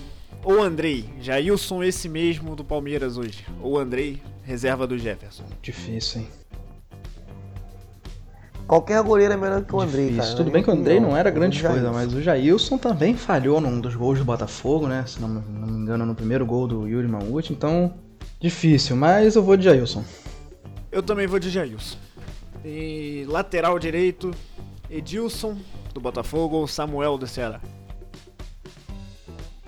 ou 0.44 0.62
Andrei? 0.62 1.04
Jailson 1.20 1.82
esse 1.82 2.08
mesmo 2.08 2.54
do 2.56 2.64
Palmeiras 2.64 3.16
hoje. 3.18 3.44
Ou 3.62 3.78
Andrei, 3.78 4.20
reserva 4.42 4.86
do 4.86 4.98
Jefferson. 4.98 5.44
Difícil, 5.62 6.22
hein? 6.22 6.28
Qualquer 8.66 9.02
goleiro 9.02 9.34
é 9.34 9.36
melhor 9.36 9.64
que 9.64 9.74
o 9.74 9.80
Andrei, 9.80 10.06
Difícil. 10.10 10.22
cara. 10.24 10.36
Tudo 10.36 10.50
bem 10.52 10.62
que 10.62 10.70
o 10.70 10.72
Andrei 10.72 11.00
não 11.00 11.16
era 11.16 11.28
grande 11.28 11.58
Jailson. 11.58 11.80
coisa, 11.80 11.92
mas 11.92 12.14
o 12.14 12.22
Jailson 12.22 12.78
também 12.78 13.16
falhou 13.16 13.60
num 13.60 13.80
dos 13.80 13.96
gols 13.96 14.18
do 14.20 14.24
Botafogo, 14.24 14.86
né? 14.86 15.04
Se 15.08 15.20
não, 15.20 15.26
não 15.28 15.66
me 15.66 15.78
engano, 15.82 16.06
no 16.06 16.14
primeiro 16.14 16.46
gol 16.46 16.68
do 16.68 16.86
Yuri 16.86 17.08
Mamute, 17.08 17.52
então 17.52 17.92
difícil, 18.38 18.94
mas 18.94 19.34
eu 19.34 19.42
vou 19.42 19.56
de 19.56 19.64
Jailson. 19.64 20.04
Eu 20.92 21.02
também 21.02 21.26
vou 21.26 21.40
de 21.40 21.50
Jailson. 21.50 21.96
E 22.64 23.24
lateral 23.28 23.76
direito, 23.78 24.30
Edilson 24.88 25.56
do 25.92 26.00
Botafogo 26.00 26.56
ou 26.56 26.68
Samuel 26.68 27.18
do 27.18 27.26
Ceará? 27.26 27.60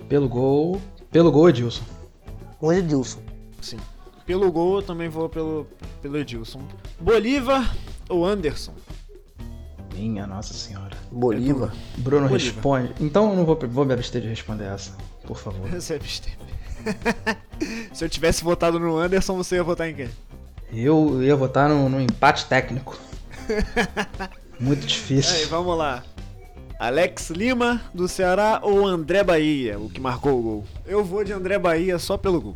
Pelo 0.07 0.27
gol. 0.29 0.81
Pelo 1.11 1.31
gol, 1.31 1.49
Edilson. 1.49 1.83
O 2.59 2.71
Edilson. 2.71 3.21
Sim. 3.61 3.77
Pelo 4.25 4.51
gol 4.51 4.77
eu 4.77 4.81
também 4.81 5.09
vou 5.09 5.27
pelo, 5.27 5.67
pelo 6.01 6.17
Edilson. 6.17 6.61
Bolívar 6.99 7.75
ou 8.09 8.25
Anderson? 8.25 8.73
Minha 9.93 10.25
Nossa 10.25 10.53
Senhora. 10.53 10.97
Bolívar. 11.11 11.73
Bruno 11.97 12.27
Bolívar. 12.27 12.53
responde. 12.53 12.93
Então 12.99 13.29
eu 13.29 13.35
não 13.35 13.45
vou, 13.45 13.57
vou 13.69 13.85
me 13.85 13.93
abster 13.93 14.21
de 14.21 14.27
responder 14.27 14.65
essa, 14.65 14.95
por 15.25 15.37
favor. 15.37 15.69
Você 15.69 15.95
é 15.95 15.99
besteira. 15.99 16.39
Se 17.93 18.03
eu 18.03 18.09
tivesse 18.09 18.43
votado 18.43 18.79
no 18.79 18.97
Anderson, 18.97 19.35
você 19.35 19.55
ia 19.55 19.63
votar 19.63 19.89
em 19.89 19.95
quem? 19.95 20.09
Eu 20.71 21.21
ia 21.21 21.35
votar 21.35 21.69
no, 21.69 21.87
no 21.87 22.01
empate 22.01 22.45
técnico. 22.47 22.97
Muito 24.59 24.81
Aí, 24.81 24.87
difícil. 24.87 25.47
vamos 25.49 25.77
lá. 25.77 26.03
Alex 26.87 27.29
Lima 27.29 27.79
do 27.93 28.09
Ceará 28.09 28.59
ou 28.61 28.85
André 28.85 29.23
Bahia, 29.23 29.79
o 29.79 29.87
que 29.89 30.01
marcou 30.01 30.37
o 30.37 30.41
gol? 30.41 30.65
Eu 30.85 31.01
vou 31.01 31.23
de 31.23 31.31
André 31.31 31.57
Bahia 31.57 31.97
só 31.97 32.17
pelo 32.17 32.41
gol. 32.41 32.55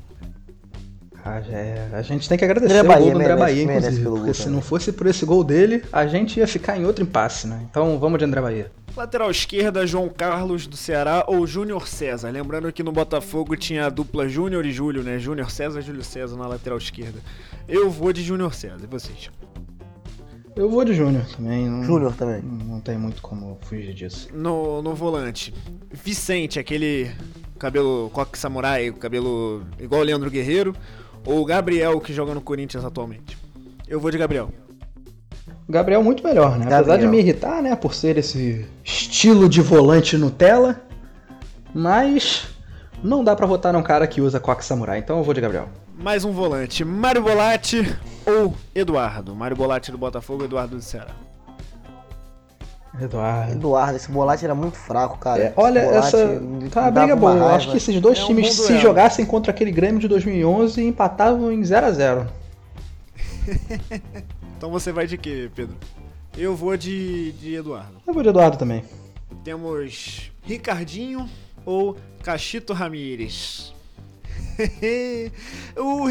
Ah, 1.23 1.39
já 1.39 1.57
é. 1.57 1.89
A 1.93 2.01
gente 2.01 2.27
tem 2.27 2.37
que 2.37 2.43
agradecer 2.43 2.73
André 2.73 2.81
o 2.81 2.83
gol 2.83 2.93
Bahia 2.93 3.11
do 3.13 3.15
André 3.19 3.35
merece- 3.35 3.39
Bahia, 3.53 3.65
merece 3.65 3.85
inclusive. 3.87 4.03
pelo 4.03 4.15
gol 4.15 4.25
Porque 4.25 4.33
se 4.33 4.43
também. 4.43 4.55
não 4.55 4.61
fosse 4.61 4.91
por 4.91 5.07
esse 5.07 5.25
gol 5.25 5.45
dele, 5.45 5.81
a 5.93 6.05
gente 6.07 6.39
ia 6.41 6.45
ficar 6.47 6.77
em 6.77 6.85
outro 6.85 7.01
impasse, 7.05 7.47
né? 7.47 7.65
Então 7.71 7.97
vamos 7.99 8.19
de 8.19 8.25
André 8.25 8.41
Bahia. 8.41 8.69
Lateral 8.97 9.31
esquerda, 9.31 9.87
João 9.87 10.09
Carlos 10.09 10.67
do 10.67 10.75
Ceará 10.75 11.23
ou 11.25 11.47
Júnior 11.47 11.87
César. 11.87 12.29
Lembrando 12.29 12.69
que 12.73 12.83
no 12.83 12.91
Botafogo 12.91 13.55
tinha 13.55 13.85
a 13.85 13.89
dupla 13.89 14.27
Júnior 14.27 14.65
e 14.65 14.73
Júlio, 14.73 15.03
né? 15.03 15.17
Júnior 15.19 15.49
César 15.51 15.79
e 15.79 15.83
Júlio 15.83 16.03
César 16.03 16.35
na 16.35 16.47
lateral 16.47 16.77
esquerda. 16.77 17.19
Eu 17.65 17.89
vou 17.89 18.11
de 18.11 18.21
Júnior 18.23 18.53
César, 18.53 18.83
e 18.83 18.87
vocês? 18.87 19.29
Eu 20.57 20.67
vou 20.71 20.83
de 20.83 20.93
Júnior 20.93 21.23
também. 21.35 21.69
Não, 21.69 21.83
Júnior 21.83 22.15
também. 22.15 22.41
Não 22.41 22.81
tem 22.81 22.97
muito 22.97 23.21
como 23.21 23.59
fugir 23.61 23.93
disso. 23.93 24.27
No, 24.33 24.81
no 24.81 24.95
volante, 24.95 25.53
Vicente, 25.91 26.57
aquele 26.57 27.11
cabelo 27.59 28.09
coque 28.11 28.39
samurai, 28.39 28.91
cabelo 28.91 29.63
igual 29.79 30.01
o 30.01 30.03
Leandro 30.03 30.31
Guerreiro, 30.31 30.75
ou 31.23 31.41
o 31.41 31.45
Gabriel, 31.45 32.01
que 32.01 32.11
joga 32.11 32.33
no 32.33 32.41
Corinthians 32.41 32.83
atualmente? 32.83 33.37
Eu 33.87 33.99
vou 33.99 34.09
de 34.09 34.17
Gabriel. 34.17 34.49
Gabriel 35.69 36.01
muito 36.01 36.23
melhor, 36.23 36.57
né? 36.57 36.65
Apesar 36.65 36.81
Gabriel. 36.81 36.99
de 37.01 37.07
me 37.07 37.19
irritar, 37.19 37.61
né? 37.61 37.75
Por 37.75 37.93
ser 37.93 38.17
esse 38.17 38.65
estilo 38.83 39.47
de 39.47 39.61
volante 39.61 40.17
Nutella. 40.17 40.81
Mas 41.71 42.47
não 43.03 43.23
dá 43.23 43.35
pra 43.35 43.45
votar 43.45 43.73
num 43.73 43.83
cara 43.83 44.07
que 44.07 44.21
usa 44.21 44.39
coque 44.39 44.65
samurai. 44.65 44.97
Então 44.97 45.19
eu 45.19 45.23
vou 45.23 45.35
de 45.35 45.41
Gabriel. 45.41 45.69
Mais 45.97 46.23
um 46.23 46.31
volante, 46.31 46.85
Mário 46.85 47.21
Bolatti 47.23 47.81
ou 48.25 48.53
Eduardo? 48.73 49.35
Mário 49.35 49.57
Bolatti 49.57 49.91
do 49.91 49.97
Botafogo, 49.97 50.45
Eduardo 50.45 50.75
do 50.75 50.81
Ceará. 50.81 51.11
Eduardo. 52.99 53.51
Eduardo, 53.51 53.95
esse 53.97 54.11
Bolate 54.11 54.45
era 54.45 54.55
muito 54.55 54.75
fraco, 54.77 55.17
cara. 55.19 55.41
É, 55.43 55.53
olha, 55.55 55.81
Bolatti 55.85 56.07
essa 56.07 56.41
tá 56.71 56.81
uma 56.81 56.91
briga 56.91 57.15
boa. 57.15 57.33
Eu 57.33 57.39
raiva. 57.39 57.55
acho 57.55 57.71
que 57.71 57.77
esses 57.77 57.99
dois 58.01 58.17
É 58.19 58.23
um 58.23 58.27
times, 58.27 58.45
bom 58.47 58.51
se 58.51 58.67
duelo. 58.69 58.81
jogassem 58.81 59.25
contra 59.25 59.51
aquele 59.51 59.71
Grêmio 59.71 59.99
de 59.99 60.07
2011, 60.07 60.83
empatavam 60.83 61.51
em 61.51 61.63
0 61.63 61.85
a 61.85 61.91
0 61.91 62.27
Então 64.57 64.71
você 64.71 64.91
vai 64.91 65.05
de 65.05 65.17
quê, 65.17 65.49
Pedro? 65.55 65.75
Eu 66.35 66.55
vou 66.55 66.75
de, 66.77 67.31
de 67.33 67.55
Eduardo. 67.55 68.01
Eu 68.05 68.13
vou 68.13 68.23
de 68.23 68.29
Eduardo 68.29 68.57
também. 68.57 68.83
Temos 69.43 70.31
Ricardinho 70.41 71.29
ou 71.65 71.95
Cachito 72.23 72.73
Ramírez. 72.73 73.73
o, 75.77 76.09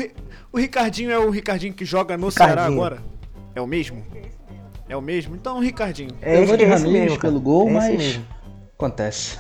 o 0.53 0.59
Ricardinho 0.59 1.11
é 1.11 1.18
o 1.18 1.31
Ricardinho 1.31 1.74
que 1.74 1.85
joga 1.85 2.16
no 2.16 2.31
Ceará 2.31 2.53
Ricardinho. 2.53 2.81
agora? 2.81 3.03
É 3.55 3.61
o 3.61 3.66
mesmo? 3.66 4.05
É 4.89 4.97
o 4.97 5.03
mesmo? 5.03 5.35
Então 5.35 5.59
Ricardinho. 5.59 6.11
É 6.22 6.37
eu 6.37 6.41
esse, 6.41 6.47
vou 6.47 6.57
de 6.57 6.64
é 6.64 6.66
Ramires 6.66 6.93
mesmo, 6.93 7.20
pelo 7.20 7.41
gol, 7.41 7.68
É 7.68 7.72
mas 7.72 7.97
mesmo. 7.97 8.27
acontece. 8.74 9.39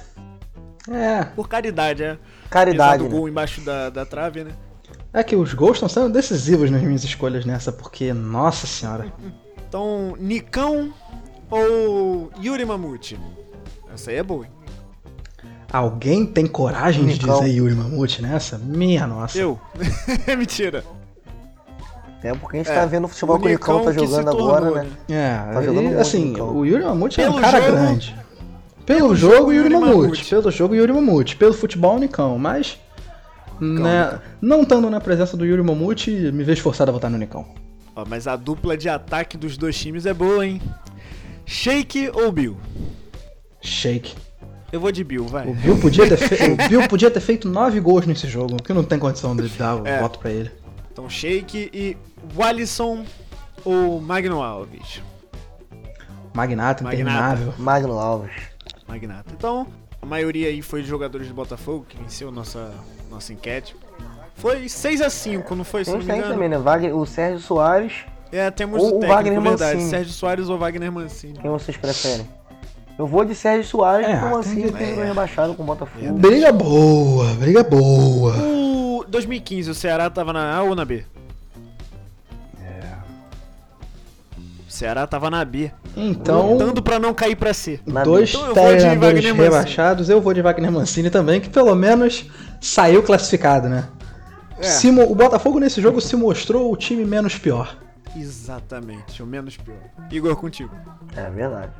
É, 0.90 1.24
Por 1.24 1.48
caridade, 1.48 2.02
é. 2.02 2.18
Caridade. 2.48 3.02
Do 3.02 3.08
né? 3.08 3.16
gol 3.16 3.28
embaixo 3.28 3.60
da, 3.60 3.90
da 3.90 4.04
trave, 4.06 4.44
né? 4.44 4.52
é 5.12 5.22
que 5.22 5.34
os 5.34 5.54
gols 5.54 5.76
estão 5.76 5.88
sendo 5.88 6.10
decisivos 6.10 6.70
nas 6.70 6.82
minhas 6.82 7.02
escolhas 7.02 7.44
nessa, 7.44 7.72
porque, 7.72 8.12
nossa 8.12 8.66
senhora. 8.66 9.10
Então, 9.66 10.14
Nicão 10.18 10.92
ou 11.50 12.30
Yuri 12.42 12.64
Mamute? 12.64 13.18
Essa 13.92 14.10
aí 14.10 14.18
é 14.18 14.22
boa, 14.22 14.44
hein? 14.44 14.50
Alguém 15.72 16.24
tem 16.24 16.46
coragem 16.46 17.04
de 17.06 17.14
Nicão. 17.14 17.40
dizer 17.40 17.52
Yuri 17.52 17.74
Mamute 17.74 18.22
nessa? 18.22 18.56
Minha 18.58 19.06
nossa. 19.06 19.38
Eu. 19.38 19.58
Mentira. 20.38 20.84
É 22.22 22.32
porque 22.34 22.56
a 22.56 22.58
gente 22.60 22.70
É, 22.72 22.74
tá 22.74 22.86
vendo 22.86 23.04
o 23.04 23.08
futebol 23.08 23.36
o 23.36 23.40
que 23.40 23.46
o 23.46 23.50
Nicão 23.50 23.84
tá 23.84 23.92
jogando 23.92 24.24
tornou, 24.30 24.54
agora, 24.54 24.82
né? 24.82 24.90
É, 25.08 25.52
Tá 25.54 25.62
jogando 25.62 25.80
e, 25.82 25.86
muito, 25.88 26.00
assim, 26.00 26.24
Nicão. 26.30 26.56
o 26.56 26.64
Yuri 26.66 26.84
Mamute 26.84 27.20
é 27.20 27.28
um 27.28 27.32
Pelo 27.32 27.42
cara 27.42 27.60
jogo- 27.60 27.72
grande. 27.72 28.16
Pelo, 28.84 28.98
pelo 29.00 29.16
jogo, 29.16 29.34
jogo, 29.36 29.52
Yuri 29.52 29.72
Yuri 29.72 29.74
Mamute. 29.74 29.96
Mamute. 30.02 30.24
Pelo 30.30 30.50
jogo, 30.50 30.74
Yuri 30.74 30.92
Mamute. 30.92 31.36
Pelo 31.36 31.52
futebol, 31.54 31.98
Nicão. 31.98 32.38
Mas, 32.38 32.78
né, 33.60 34.18
não 34.40 34.62
estando 34.62 34.88
na 34.90 35.00
presença 35.00 35.36
do 35.36 35.44
Yuri 35.44 35.62
Mamute, 35.62 36.10
me 36.10 36.42
vejo 36.42 36.62
forçado 36.62 36.90
a 36.90 36.94
votar 36.94 37.10
no 37.10 37.18
Nicão. 37.18 37.44
Ó, 37.94 38.04
mas 38.08 38.26
a 38.26 38.34
dupla 38.36 38.76
de 38.76 38.88
ataque 38.88 39.36
dos 39.36 39.56
dois 39.56 39.78
times 39.78 40.04
é 40.06 40.14
boa, 40.14 40.44
hein? 40.46 40.60
Shake 41.44 42.10
ou 42.14 42.32
Bill? 42.32 42.56
Shake. 43.60 44.14
Eu 44.76 44.80
vou 44.80 44.92
de 44.92 45.02
Bill, 45.02 45.24
vai. 45.24 45.48
O 45.48 45.54
Bill 45.54 45.78
podia 45.78 46.06
ter, 46.06 46.18
fe... 46.18 46.34
o 46.52 46.56
Bill 46.68 46.86
podia 46.86 47.10
ter 47.10 47.20
feito 47.20 47.48
nove 47.48 47.80
gols 47.80 48.06
nesse 48.06 48.26
jogo, 48.28 48.56
que 48.62 48.72
não 48.74 48.84
tem 48.84 48.98
condição 48.98 49.34
de 49.34 49.48
dar 49.48 49.76
o 49.76 49.86
É. 49.86 50.00
voto 50.02 50.18
pra 50.18 50.30
ele. 50.30 50.50
Então, 50.92 51.08
Shake 51.08 51.70
e 51.72 51.96
Wallison 52.36 53.04
ou 53.64 54.00
Magno 54.02 54.42
Alves? 54.42 55.00
Magnata, 56.34 56.84
interminável. 56.84 57.54
Magno 57.56 57.98
Alves. 57.98 58.32
Magnata. 58.86 59.32
Então, 59.34 59.66
a 60.02 60.04
maioria 60.04 60.48
aí 60.48 60.60
foi 60.60 60.82
de 60.82 60.88
jogadores 60.88 61.26
do 61.28 61.34
Botafogo 61.34 61.86
que 61.88 61.96
venceu 61.96 62.30
nossa, 62.30 62.70
nossa 63.10 63.32
enquete. 63.32 63.74
Foi 64.34 64.66
6x5, 64.66 65.50
não 65.52 65.64
foi? 65.64 65.84
Tem 65.84 65.94
não 65.94 66.00
isso 66.02 66.12
aí 66.12 66.22
também, 66.22 66.48
né? 66.50 66.58
Wagner, 66.58 66.94
o 66.94 67.06
Sérgio 67.06 67.40
Soares. 67.40 67.94
É, 68.30 68.50
temos 68.50 68.82
Ou 68.82 68.88
o 68.88 68.90
técnico, 69.00 69.14
Wagner 69.14 69.40
verdade. 69.40 69.74
Mancini. 69.76 69.90
Sérgio 69.90 70.12
Soares 70.12 70.48
ou 70.50 70.58
Wagner 70.58 70.92
Mancini. 70.92 71.38
Quem 71.38 71.50
vocês 71.50 71.76
preferem? 71.78 72.28
Eu 72.98 73.06
vou 73.06 73.24
de 73.24 73.34
Sérgio 73.34 73.64
Soares, 73.64 74.06
É, 74.06 74.12
porque 74.16 74.26
o 74.26 74.36
Mancini 74.36 74.72
tem 74.72 74.94
o 74.94 75.04
rebaixado 75.04 75.54
com 75.54 75.62
o 75.62 75.66
Botafogo. 75.66 76.14
Briga 76.14 76.50
boa, 76.50 77.34
briga 77.34 77.62
boa. 77.62 78.34
O 78.38 79.04
2015, 79.06 79.70
o 79.70 79.74
Ceará 79.74 80.08
tava 80.08 80.32
na 80.32 80.54
A 80.54 80.62
ou 80.62 80.74
na 80.74 80.84
B? 80.84 81.04
O 84.66 84.72
Ceará 84.72 85.06
tava 85.06 85.30
na 85.30 85.44
B. 85.44 85.70
Então, 85.96 86.52
Lutando 86.52 86.82
pra 86.82 86.98
não 86.98 87.14
cair 87.14 87.36
pra 87.36 87.54
C. 87.54 87.80
Na 87.86 88.02
dois 88.02 88.34
Então 88.34 88.52
treinadores 88.52 89.24
rebaixados, 89.24 90.10
eu 90.10 90.20
vou 90.20 90.34
de 90.34 90.42
Wagner 90.42 90.70
Mancini 90.70 91.08
também, 91.08 91.40
que 91.40 91.48
pelo 91.48 91.74
menos 91.74 92.26
saiu 92.60 93.02
classificado, 93.02 93.68
né? 93.68 93.88
É. 94.58 94.64
Se 94.64 94.88
o 94.88 95.14
Botafogo 95.14 95.58
nesse 95.58 95.80
jogo 95.80 96.00
se 96.00 96.16
mostrou 96.16 96.72
o 96.72 96.76
time 96.76 97.04
menos 97.04 97.38
pior. 97.38 97.76
Exatamente, 98.16 99.22
o 99.22 99.26
menos 99.26 99.56
pior. 99.56 99.76
Igor, 100.10 100.34
contigo. 100.36 100.74
É 101.14 101.30
verdade. 101.30 101.72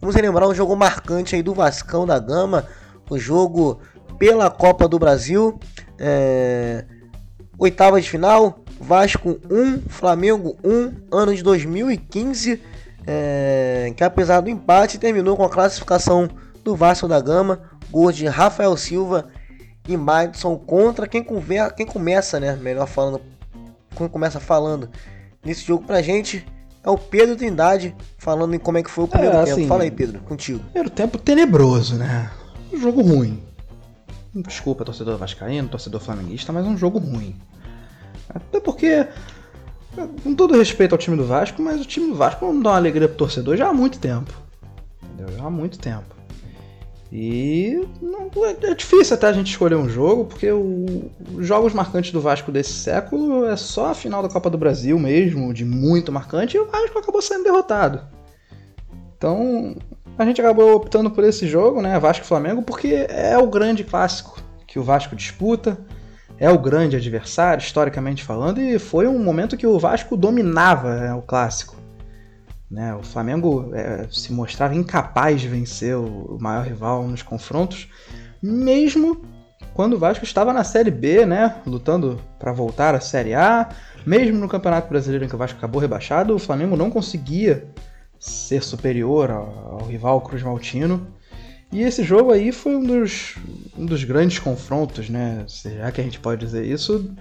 Vamos 0.00 0.14
relembrar 0.14 0.48
um 0.48 0.54
jogo 0.54 0.76
marcante 0.76 1.34
aí 1.34 1.42
do 1.42 1.54
Vascão 1.54 2.06
da 2.06 2.18
Gama, 2.18 2.66
o 3.08 3.18
jogo 3.18 3.80
pela 4.18 4.50
Copa 4.50 4.86
do 4.88 4.98
Brasil. 4.98 5.58
É, 5.98 6.84
Oitava 7.56 8.00
de 8.00 8.10
final, 8.10 8.58
Vasco 8.80 9.40
1, 9.48 9.82
Flamengo 9.88 10.56
1, 10.64 11.16
ano 11.16 11.34
de 11.34 11.42
2015, 11.42 12.60
é, 13.06 13.92
que 13.96 14.02
apesar 14.02 14.40
do 14.40 14.50
empate 14.50 14.98
terminou 14.98 15.36
com 15.36 15.44
a 15.44 15.48
classificação 15.48 16.28
do 16.64 16.74
Vasco 16.74 17.06
da 17.06 17.20
Gama, 17.20 17.62
gol 17.90 18.10
de 18.10 18.26
Rafael 18.26 18.76
Silva 18.76 19.28
e 19.88 19.96
Madison 19.96 20.56
contra 20.56 21.06
quem, 21.06 21.22
conver, 21.22 21.72
quem 21.74 21.86
começa, 21.86 22.40
né, 22.40 22.56
melhor 22.56 22.88
falando, 22.88 23.20
quem 23.96 24.08
começa 24.08 24.40
falando 24.40 24.90
nesse 25.44 25.64
jogo 25.64 25.84
pra 25.86 26.02
gente 26.02 26.44
é 26.84 26.90
o 26.90 26.98
Pedro 26.98 27.34
Trindade 27.34 27.94
falando 28.18 28.54
em 28.54 28.58
como 28.58 28.76
é 28.76 28.82
que 28.82 28.90
foi 28.90 29.04
o 29.04 29.08
primeiro 29.08 29.36
é, 29.36 29.44
tempo. 29.44 29.52
Assim, 29.52 29.66
Fala 29.66 29.84
aí, 29.84 29.90
Pedro, 29.90 30.20
contigo. 30.20 30.60
Primeiro 30.60 30.90
tempo 30.90 31.16
tenebroso, 31.16 31.96
né? 31.96 32.30
Um 32.72 32.78
jogo 32.78 33.00
ruim. 33.00 33.42
Desculpa, 34.34 34.84
torcedor 34.84 35.16
vascaíno, 35.16 35.68
torcedor 35.68 36.00
flamenguista, 36.00 36.52
mas 36.52 36.66
um 36.66 36.76
jogo 36.76 36.98
ruim. 36.98 37.36
Até 38.28 38.60
porque, 38.60 39.06
com 40.22 40.34
todo 40.34 40.58
respeito 40.58 40.92
ao 40.92 40.98
time 40.98 41.16
do 41.16 41.24
Vasco, 41.24 41.62
mas 41.62 41.80
o 41.80 41.84
time 41.84 42.08
do 42.08 42.16
Vasco 42.16 42.44
não 42.44 42.60
dá 42.60 42.70
uma 42.70 42.76
alegria 42.76 43.08
pro 43.08 43.16
torcedor 43.16 43.56
já 43.56 43.68
há 43.68 43.72
muito 43.72 43.98
tempo. 43.98 44.34
Entendeu? 45.02 45.38
Já 45.38 45.44
há 45.44 45.50
muito 45.50 45.78
tempo. 45.78 46.14
E 47.16 47.80
não, 48.02 48.28
é, 48.44 48.70
é 48.72 48.74
difícil 48.74 49.14
até 49.14 49.28
a 49.28 49.32
gente 49.32 49.48
escolher 49.48 49.76
um 49.76 49.88
jogo, 49.88 50.24
porque 50.24 50.50
o, 50.50 51.12
os 51.32 51.46
jogos 51.46 51.72
marcantes 51.72 52.10
do 52.10 52.20
Vasco 52.20 52.50
desse 52.50 52.72
século 52.72 53.44
é 53.44 53.56
só 53.56 53.90
a 53.90 53.94
final 53.94 54.20
da 54.20 54.28
Copa 54.28 54.50
do 54.50 54.58
Brasil 54.58 54.98
mesmo, 54.98 55.54
de 55.54 55.64
muito 55.64 56.10
marcante, 56.10 56.56
e 56.56 56.60
o 56.60 56.66
Vasco 56.66 56.98
acabou 56.98 57.22
sendo 57.22 57.44
derrotado. 57.44 58.00
Então, 59.16 59.76
a 60.18 60.24
gente 60.24 60.40
acabou 60.40 60.74
optando 60.74 61.08
por 61.08 61.22
esse 61.22 61.46
jogo, 61.46 61.80
né, 61.80 62.00
Vasco 62.00 62.26
Flamengo, 62.26 62.62
porque 62.62 63.06
é 63.08 63.38
o 63.38 63.46
grande 63.46 63.84
clássico 63.84 64.42
que 64.66 64.80
o 64.80 64.82
Vasco 64.82 65.14
disputa, 65.14 65.78
é 66.36 66.50
o 66.50 66.58
grande 66.58 66.96
adversário, 66.96 67.62
historicamente 67.62 68.24
falando, 68.24 68.60
e 68.60 68.76
foi 68.76 69.06
um 69.06 69.22
momento 69.22 69.56
que 69.56 69.68
o 69.68 69.78
Vasco 69.78 70.16
dominava 70.16 70.96
né, 70.96 71.14
o 71.14 71.22
clássico. 71.22 71.76
Né? 72.70 72.94
O 72.94 73.02
Flamengo 73.02 73.70
é, 73.74 74.06
se 74.10 74.32
mostrava 74.32 74.74
incapaz 74.74 75.40
de 75.40 75.48
vencer 75.48 75.96
o, 75.96 76.38
maior 76.40 76.66
rival 76.66 77.06
nos 77.06 77.22
confrontos, 77.22 77.88
mesmo 78.42 79.24
quando 79.74 79.94
o 79.94 79.98
Vasco 79.98 80.24
estava 80.24 80.52
na 80.52 80.64
Série 80.64 80.90
B, 80.90 81.26
né? 81.26 81.56
lutando 81.66 82.20
para 82.38 82.52
voltar 82.52 82.94
à 82.94 83.00
Série 83.00 83.34
A. 83.34 83.68
Mesmo 84.06 84.38
no 84.38 84.48
Campeonato 84.48 84.88
Brasileiro 84.88 85.24
em 85.24 85.28
que 85.28 85.34
o 85.34 85.38
Vasco 85.38 85.58
acabou 85.58 85.80
rebaixado, 85.80 86.34
o 86.34 86.38
Flamengo 86.38 86.76
não 86.76 86.90
conseguia 86.90 87.66
ser 88.18 88.62
superior 88.62 89.30
ao, 89.30 89.78
ao 89.80 89.86
rival 89.86 90.20
Cruz 90.20 90.42
Maltino. 90.42 91.06
E 91.72 91.82
esse 91.82 92.04
jogo 92.04 92.30
aí 92.30 92.52
foi 92.52 92.76
um 92.76 92.84
dos, 92.84 93.34
um 93.76 93.84
dos 93.84 94.04
grandes 94.04 94.38
confrontos, 94.38 95.10
né? 95.10 95.44
Já 95.48 95.90
que 95.90 96.00
a 96.00 96.04
gente 96.04 96.20
pode 96.20 96.44
dizer 96.44 96.64
isso, 96.64 97.12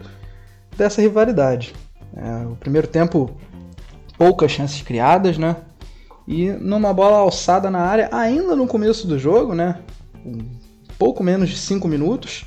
dessa 0.77 1.01
rivalidade. 1.01 1.73
É, 2.15 2.45
o 2.45 2.55
primeiro 2.55 2.87
tempo 2.87 3.35
poucas 4.24 4.51
chances 4.51 4.82
criadas, 4.82 5.38
né? 5.38 5.57
E 6.26 6.49
numa 6.51 6.93
bola 6.93 7.17
alçada 7.17 7.69
na 7.69 7.80
área, 7.80 8.07
ainda 8.09 8.55
no 8.55 8.65
começo 8.65 9.05
do 9.05 9.19
jogo, 9.19 9.53
né? 9.53 9.80
Pouco 10.97 11.21
menos 11.21 11.49
de 11.49 11.57
5 11.57 11.86
minutos. 11.89 12.45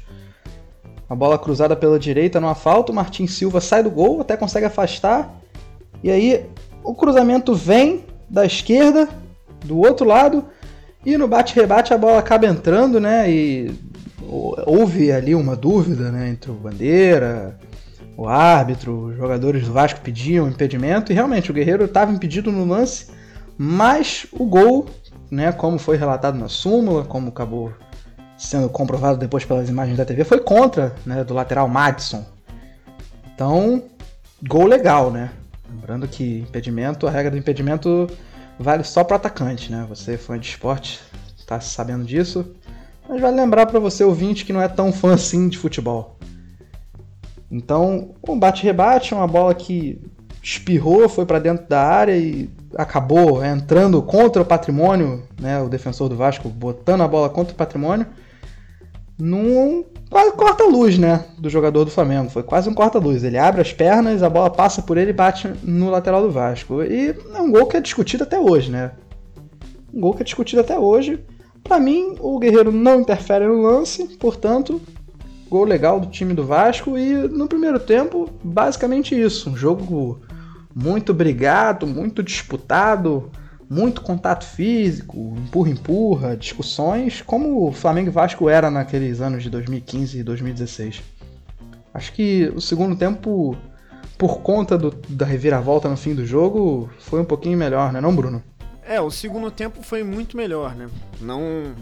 A 1.07 1.15
bola 1.15 1.39
cruzada 1.39 1.77
pela 1.77 1.99
direita 1.99 2.41
no 2.41 2.49
asfalto, 2.49 2.93
o 2.93 2.95
Martin 2.95 3.27
Silva 3.27 3.61
sai 3.61 3.83
do 3.83 3.91
gol, 3.91 4.23
até 4.23 4.39
consegue 4.39 4.65
afastar. 4.65 5.39
E 6.03 6.11
aí 6.11 6.47
o 6.83 6.95
cruzamento 6.95 7.55
vem 7.55 8.07
da 8.31 8.47
esquerda, 8.47 9.07
do 9.63 9.79
outro 9.79 10.07
lado, 10.07 10.47
e 11.05 11.19
no 11.19 11.29
bate-rebate 11.29 11.93
a 11.93 11.99
bola 11.99 12.21
acaba 12.21 12.47
entrando, 12.47 12.99
né? 12.99 13.31
E 13.31 13.71
houve 14.67 15.13
ali 15.13 15.35
uma 15.35 15.55
dúvida, 15.55 16.11
né, 16.11 16.31
entre 16.31 16.51
o 16.51 16.55
Bandeira, 16.55 17.61
o 18.17 18.29
árbitro, 18.29 19.09
os 19.09 19.17
jogadores 19.17 19.67
do 19.67 19.73
Vasco 19.73 20.01
pediam 20.01 20.49
impedimento 20.49 21.13
e 21.13 21.15
realmente 21.15 21.51
o 21.51 21.55
Guerreiro 21.55 21.85
estava 21.85 22.13
impedido 22.13 22.51
no 22.51 22.65
lance, 22.65 23.09
mas 23.59 24.27
o 24.33 24.45
gol, 24.47 24.87
né, 25.31 25.53
como 25.53 25.79
foi 25.79 25.97
relatado 25.97 26.39
na 26.39 26.49
súmula, 26.49 27.05
como 27.05 27.29
acabou 27.29 27.73
sendo 28.39 28.69
comprovado 28.69 29.19
depois 29.19 29.45
pelas 29.45 29.69
imagens 29.69 29.97
da 29.97 30.05
TV, 30.05 30.25
foi 30.25 30.41
contra, 30.41 30.95
né, 31.05 31.25
do 31.25 31.35
lateral 31.35 31.69
Madison. 31.69 32.25
Então, 33.35 33.83
gol 34.47 34.67
legal, 34.67 35.11
né? 35.11 35.31
Lembrando 35.69 36.09
que 36.09 36.41
impedimento, 36.41 37.07
a 37.07 37.11
regra 37.11 37.31
do 37.31 37.39
impedimento 37.39 38.07
vale 38.59 38.83
só 38.83 39.05
para 39.05 39.17
atacante, 39.17 39.71
né? 39.71 39.85
Você 39.89 40.17
fã 40.17 40.39
de 40.39 40.49
esporte, 40.49 41.01
está 41.37 41.61
sabendo 41.61 42.05
disso. 42.05 42.47
Mas 43.09 43.21
vale 43.21 43.37
lembrar 43.37 43.67
para 43.67 43.79
você 43.79 44.03
ouvinte 44.03 44.45
que 44.45 44.53
não 44.53 44.63
é 44.63 44.69
tão 44.69 44.93
fã 44.93 45.15
assim 45.15 45.49
de 45.49 45.59
futebol. 45.59 46.16
Então, 47.51 48.15
um 48.29 48.39
bate-rebate, 48.39 49.15
uma 49.15 49.27
bola 49.27 49.55
que 49.55 50.01
espirrou, 50.43 51.09
foi 51.09 51.27
para 51.27 51.39
dentro 51.39 51.67
da 51.69 51.83
área 51.83 52.17
e 52.17 52.49
acabou 52.77 53.45
entrando 53.45 54.01
contra 54.03 54.43
o 54.43 54.45
patrimônio, 54.45 55.23
né, 55.41 55.61
o 55.61 55.69
defensor 55.69 56.09
do 56.09 56.17
Vasco 56.17 56.49
botando 56.49 57.03
a 57.03 57.09
bola 57.09 57.29
contra 57.29 57.53
o 57.53 57.57
patrimônio, 57.57 58.07
num 59.19 59.85
quase 60.11 60.33
corta-luz, 60.33 60.99
né, 60.99 61.25
do 61.39 61.49
jogador 61.49 61.85
do 61.85 61.91
Flamengo. 61.91 62.31
Foi 62.31 62.43
quase 62.43 62.69
um 62.69 62.75
corta-luz. 62.75 63.25
Ele 63.25 63.39
abre 63.39 63.61
as 63.61 63.73
pernas, 63.73 64.23
a 64.23 64.31
bola 64.31 64.51
passa 64.51 64.83
por 64.83 64.97
ele 64.97 65.11
e 65.11 65.15
bate 65.15 65.53
no 65.63 65.91
lateral 65.91 66.23
do 66.23 66.31
Vasco. 66.31 66.83
E 66.83 67.15
é 67.35 67.41
um 67.41 67.51
gol 67.51 67.67
que 67.67 67.77
é 67.77 67.81
discutido 67.81 68.25
até 68.25 68.39
hoje, 68.39 68.71
né? 68.71 68.93
Um 69.93 70.01
gol 70.01 70.15
que 70.15 70.23
é 70.23 70.25
discutido 70.25 70.61
até 70.61 70.79
hoje. 70.79 71.25
Para 71.65 71.81
mim, 71.81 72.15
o 72.21 72.39
Guerreiro 72.39 72.71
não 72.71 73.01
interfere 73.01 73.47
no 73.47 73.63
lance, 73.63 74.17
portanto, 74.19 74.81
gol 75.49 75.65
legal 75.65 76.01
do 76.01 76.09
time 76.09 76.35
do 76.35 76.45
Vasco 76.45 76.99
e 76.99 77.13
no 77.13 77.49
primeiro 77.49 77.79
tempo, 77.79 78.31
basicamente 78.43 79.19
isso. 79.19 79.51
Um 79.51 79.57
jogo 79.57 80.21
muito 80.75 81.15
brigado, 81.15 81.87
muito 81.87 82.23
disputado, 82.23 83.31
muito 83.69 84.01
contato 84.03 84.45
físico, 84.45 85.35
empurra-empurra, 85.37 86.37
discussões, 86.37 87.23
como 87.23 87.67
o 87.67 87.73
Flamengo 87.73 88.09
e 88.09 88.13
Vasco 88.13 88.49
era 88.49 88.71
naqueles 88.71 89.21
anos 89.21 89.43
de 89.43 89.51
2015 89.51 90.19
e 90.19 90.23
2016. 90.23 91.03
Acho 91.93 92.13
que 92.13 92.53
o 92.55 92.61
segundo 92.61 92.95
tempo, 92.95 93.57
por 94.19 94.41
conta 94.41 94.77
do, 94.77 94.91
da 95.09 95.25
reviravolta 95.25 95.89
no 95.89 95.97
fim 95.97 96.15
do 96.15 96.27
jogo, 96.27 96.91
foi 96.99 97.21
um 97.21 97.25
pouquinho 97.25 97.57
melhor, 97.57 97.93
né, 97.93 98.01
não, 98.01 98.15
Bruno? 98.15 98.43
É, 98.89 99.01
o 99.01 99.11
segundo 99.11 99.51
tempo 99.51 99.83
foi 99.83 100.05
muito 100.05 100.37
melhor, 100.37 100.77
né? 100.77 100.89
Não 101.21 101.75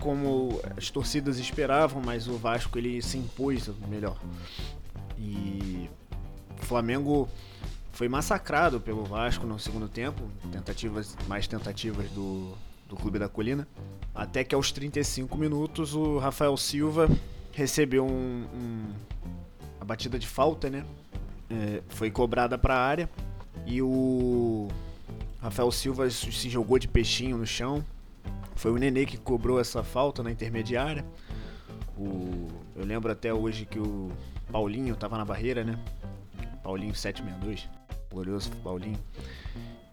como 0.00 0.60
as 0.76 0.90
torcidas 0.90 1.38
esperavam, 1.38 2.02
mas 2.04 2.26
o 2.26 2.36
Vasco 2.36 2.76
ele 2.78 3.00
se 3.00 3.18
impôs 3.18 3.70
melhor. 3.88 4.18
E 5.18 5.88
o 6.60 6.64
Flamengo 6.64 7.28
foi 7.92 8.08
massacrado 8.08 8.80
pelo 8.80 9.04
Vasco 9.04 9.46
no 9.46 9.58
segundo 9.58 9.86
tempo, 9.86 10.22
tentativas, 10.50 11.16
mais 11.28 11.46
tentativas 11.46 12.10
do, 12.10 12.54
do 12.88 12.96
Clube 12.96 13.18
da 13.18 13.28
Colina, 13.28 13.68
até 14.14 14.42
que 14.42 14.54
aos 14.54 14.72
35 14.72 15.36
minutos 15.36 15.94
o 15.94 16.18
Rafael 16.18 16.56
Silva 16.56 17.08
recebeu 17.52 18.06
um, 18.06 18.46
um 18.54 18.92
a 19.80 19.84
batida 19.84 20.18
de 20.18 20.26
falta, 20.26 20.70
né? 20.70 20.84
É, 21.50 21.82
foi 21.88 22.10
cobrada 22.10 22.56
para 22.56 22.74
a 22.74 22.78
área 22.78 23.10
e 23.66 23.82
o 23.82 24.68
Rafael 25.42 25.70
Silva 25.70 26.08
se 26.08 26.48
jogou 26.48 26.78
de 26.78 26.88
peixinho 26.88 27.36
no 27.36 27.46
chão, 27.46 27.84
foi 28.54 28.70
o 28.70 28.76
Nenê 28.76 29.06
que 29.06 29.16
cobrou 29.16 29.60
essa 29.60 29.82
falta 29.82 30.22
na 30.22 30.30
intermediária. 30.30 31.04
O, 31.96 32.48
eu 32.76 32.84
lembro 32.84 33.10
até 33.10 33.32
hoje 33.32 33.66
que 33.66 33.78
o 33.78 34.10
Paulinho 34.50 34.94
estava 34.94 35.16
na 35.18 35.24
barreira, 35.24 35.64
né? 35.64 35.78
Paulinho 36.62 36.94
762, 36.94 37.68
glorioso 38.10 38.50
Paulinho. 38.62 38.98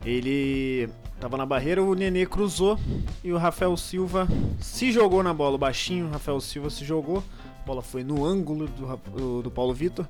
Ele 0.05 0.89
estava 1.15 1.37
na 1.37 1.45
barreira, 1.45 1.83
o 1.83 1.93
Nenê 1.93 2.25
cruzou 2.25 2.79
e 3.23 3.31
o 3.33 3.37
Rafael 3.37 3.75
Silva 3.75 4.27
se 4.59 4.91
jogou 4.91 5.23
na 5.23 5.33
bola. 5.33 5.55
O 5.55 5.57
baixinho, 5.57 6.07
o 6.07 6.11
Rafael 6.11 6.39
Silva 6.39 6.69
se 6.69 6.85
jogou. 6.85 7.23
A 7.61 7.65
bola 7.65 7.81
foi 7.81 8.03
no 8.03 8.25
ângulo 8.25 8.67
do, 8.67 9.41
do 9.41 9.51
Paulo 9.51 9.73
Vitor. 9.73 10.07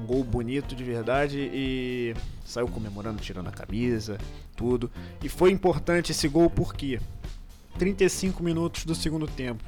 Um 0.00 0.06
gol 0.06 0.24
bonito 0.24 0.74
de 0.74 0.82
verdade 0.82 1.38
e 1.52 2.14
saiu 2.44 2.66
comemorando, 2.68 3.20
tirando 3.20 3.48
a 3.48 3.52
camisa, 3.52 4.18
tudo. 4.56 4.90
E 5.22 5.28
foi 5.28 5.52
importante 5.52 6.12
esse 6.12 6.26
gol 6.28 6.48
porque 6.48 6.98
35 7.78 8.42
minutos 8.42 8.84
do 8.84 8.94
segundo 8.94 9.26
tempo. 9.26 9.62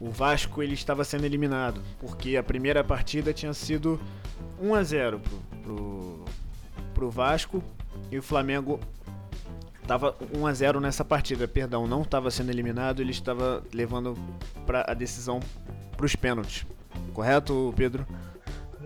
O 0.00 0.10
Vasco 0.10 0.62
ele 0.62 0.74
estava 0.74 1.04
sendo 1.04 1.24
eliminado, 1.24 1.80
porque 2.00 2.36
a 2.36 2.42
primeira 2.42 2.82
partida 2.82 3.32
tinha 3.32 3.52
sido 3.54 4.00
1 4.60 4.74
a 4.74 4.82
0 4.82 5.20
pro, 5.20 5.60
pro, 5.62 6.24
pro 6.94 7.10
Vasco 7.10 7.62
e 8.10 8.18
o 8.18 8.22
Flamengo 8.22 8.80
estava 9.80 10.16
1 10.34 10.46
a 10.46 10.52
0 10.52 10.80
nessa 10.80 11.04
partida, 11.04 11.46
perdão, 11.46 11.86
não 11.86 12.02
estava 12.02 12.30
sendo 12.30 12.50
eliminado, 12.50 13.00
ele 13.00 13.12
estava 13.12 13.62
levando 13.72 14.16
para 14.66 14.84
a 14.88 14.94
decisão 14.94 15.40
para 15.96 16.06
os 16.06 16.16
pênaltis. 16.16 16.66
Correto, 17.12 17.72
Pedro? 17.76 18.06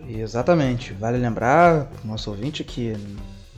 Exatamente. 0.07 0.93
Vale 0.93 1.17
lembrar, 1.17 1.89
nosso 2.03 2.29
ouvinte, 2.29 2.63
que 2.63 2.93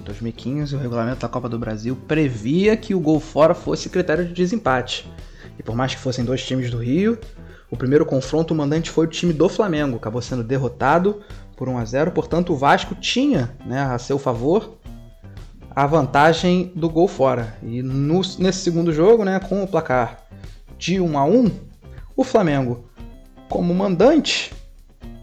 em 0.02 0.04
2015, 0.04 0.76
o 0.76 0.80
regulamento 0.80 1.22
da 1.22 1.30
Copa 1.30 1.48
do 1.48 1.58
Brasil 1.58 1.96
previa 2.08 2.76
que 2.76 2.94
o 2.94 3.00
gol 3.00 3.20
fora 3.20 3.54
fosse 3.54 3.90
critério 3.90 4.26
de 4.26 4.34
desempate. 4.34 5.10
E 5.58 5.64
por 5.64 5.76
mais 5.76 5.94
que 5.94 6.02
fossem 6.02 6.26
dois 6.26 6.44
times 6.46 6.70
do 6.70 6.80
Rio, 6.80 7.18
O 7.72 7.78
primeiro 7.78 8.06
confronto, 8.06 8.54
o 8.54 8.58
mandante 8.58 8.90
foi 8.90 9.06
o 9.06 9.10
time 9.10 9.32
do 9.32 9.48
Flamengo, 9.48 9.96
acabou 9.96 10.22
sendo 10.22 10.44
derrotado 10.44 11.22
por 11.56 11.70
1 11.70 11.78
a 11.78 11.86
0 11.86 12.12
portanto 12.12 12.52
o 12.52 12.58
Vasco 12.58 12.94
tinha 12.96 13.56
né, 13.66 13.80
a 13.82 13.98
seu 13.98 14.20
favor 14.20 14.78
a 15.74 15.88
vantagem 15.88 16.70
do 16.76 16.90
gol 16.90 17.08
fora. 17.08 17.56
E 17.64 17.82
no, 17.82 18.20
nesse 18.40 18.60
segundo 18.60 18.92
jogo, 18.92 19.24
né, 19.24 19.40
com 19.40 19.64
o 19.64 19.68
placar 19.68 20.22
de 20.78 21.00
1 21.00 21.18
a 21.18 21.24
1 21.24 21.50
o 22.18 22.26
Flamengo, 22.26 22.84
como 23.48 23.74
mandante, 23.74 24.52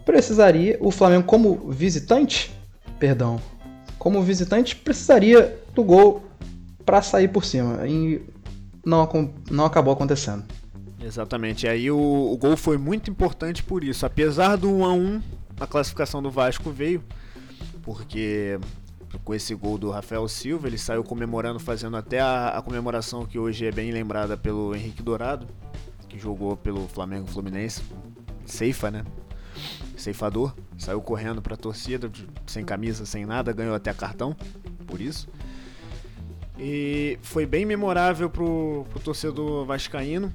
precisaria. 0.03 0.75
O 0.81 0.89
Flamengo, 0.89 1.25
como 1.25 1.69
visitante, 1.69 2.51
perdão, 2.97 3.39
como 3.99 4.23
visitante, 4.23 4.75
precisaria 4.75 5.59
do 5.75 5.83
gol 5.83 6.23
para 6.85 7.01
sair 7.01 7.27
por 7.27 7.45
cima. 7.45 7.85
E 7.85 8.21
não, 8.83 9.07
não 9.51 9.65
acabou 9.65 9.93
acontecendo. 9.93 10.43
Exatamente. 11.03 11.65
E 11.65 11.69
aí 11.69 11.91
o, 11.91 11.97
o, 11.97 12.37
gol 12.37 12.57
foi 12.57 12.77
muito 12.77 13.11
importante 13.11 13.61
por 13.61 13.83
isso. 13.83 14.05
Apesar 14.05 14.55
do 14.55 14.69
1 14.69 14.85
a 14.85 14.93
1 14.93 15.21
a 15.59 15.67
classificação 15.67 16.23
do 16.23 16.31
Vasco 16.31 16.71
veio, 16.71 17.03
porque 17.83 18.57
com 19.23 19.33
esse 19.33 19.53
gol 19.53 19.77
do 19.77 19.89
Rafael 19.89 20.27
Silva, 20.27 20.67
ele 20.67 20.77
saiu 20.77 21.03
comemorando, 21.03 21.59
fazendo 21.59 21.97
até 21.97 22.19
a, 22.19 22.49
a 22.49 22.61
comemoração 22.61 23.25
que 23.25 23.37
hoje 23.37 23.65
é 23.65 23.71
bem 23.71 23.91
lembrada 23.91 24.37
pelo 24.37 24.75
Henrique 24.75 25.01
Dourado, 25.01 25.47
que 26.07 26.17
jogou 26.17 26.55
pelo 26.55 26.87
Flamengo 26.87 27.27
Fluminense. 27.27 27.81
Ceifa, 28.45 28.89
né? 28.89 29.03
Ceifador. 29.99 30.55
Saiu 30.77 31.01
correndo 31.01 31.41
pra 31.41 31.55
torcida, 31.55 32.11
sem 32.47 32.63
camisa, 32.63 33.05
sem 33.05 33.25
nada, 33.25 33.51
ganhou 33.51 33.75
até 33.75 33.93
cartão, 33.93 34.35
por 34.87 35.01
isso. 35.01 35.27
E 36.57 37.17
foi 37.21 37.45
bem 37.45 37.65
memorável 37.65 38.29
pro, 38.29 38.85
pro 38.89 38.99
torcedor 38.99 39.65
vascaíno. 39.65 40.33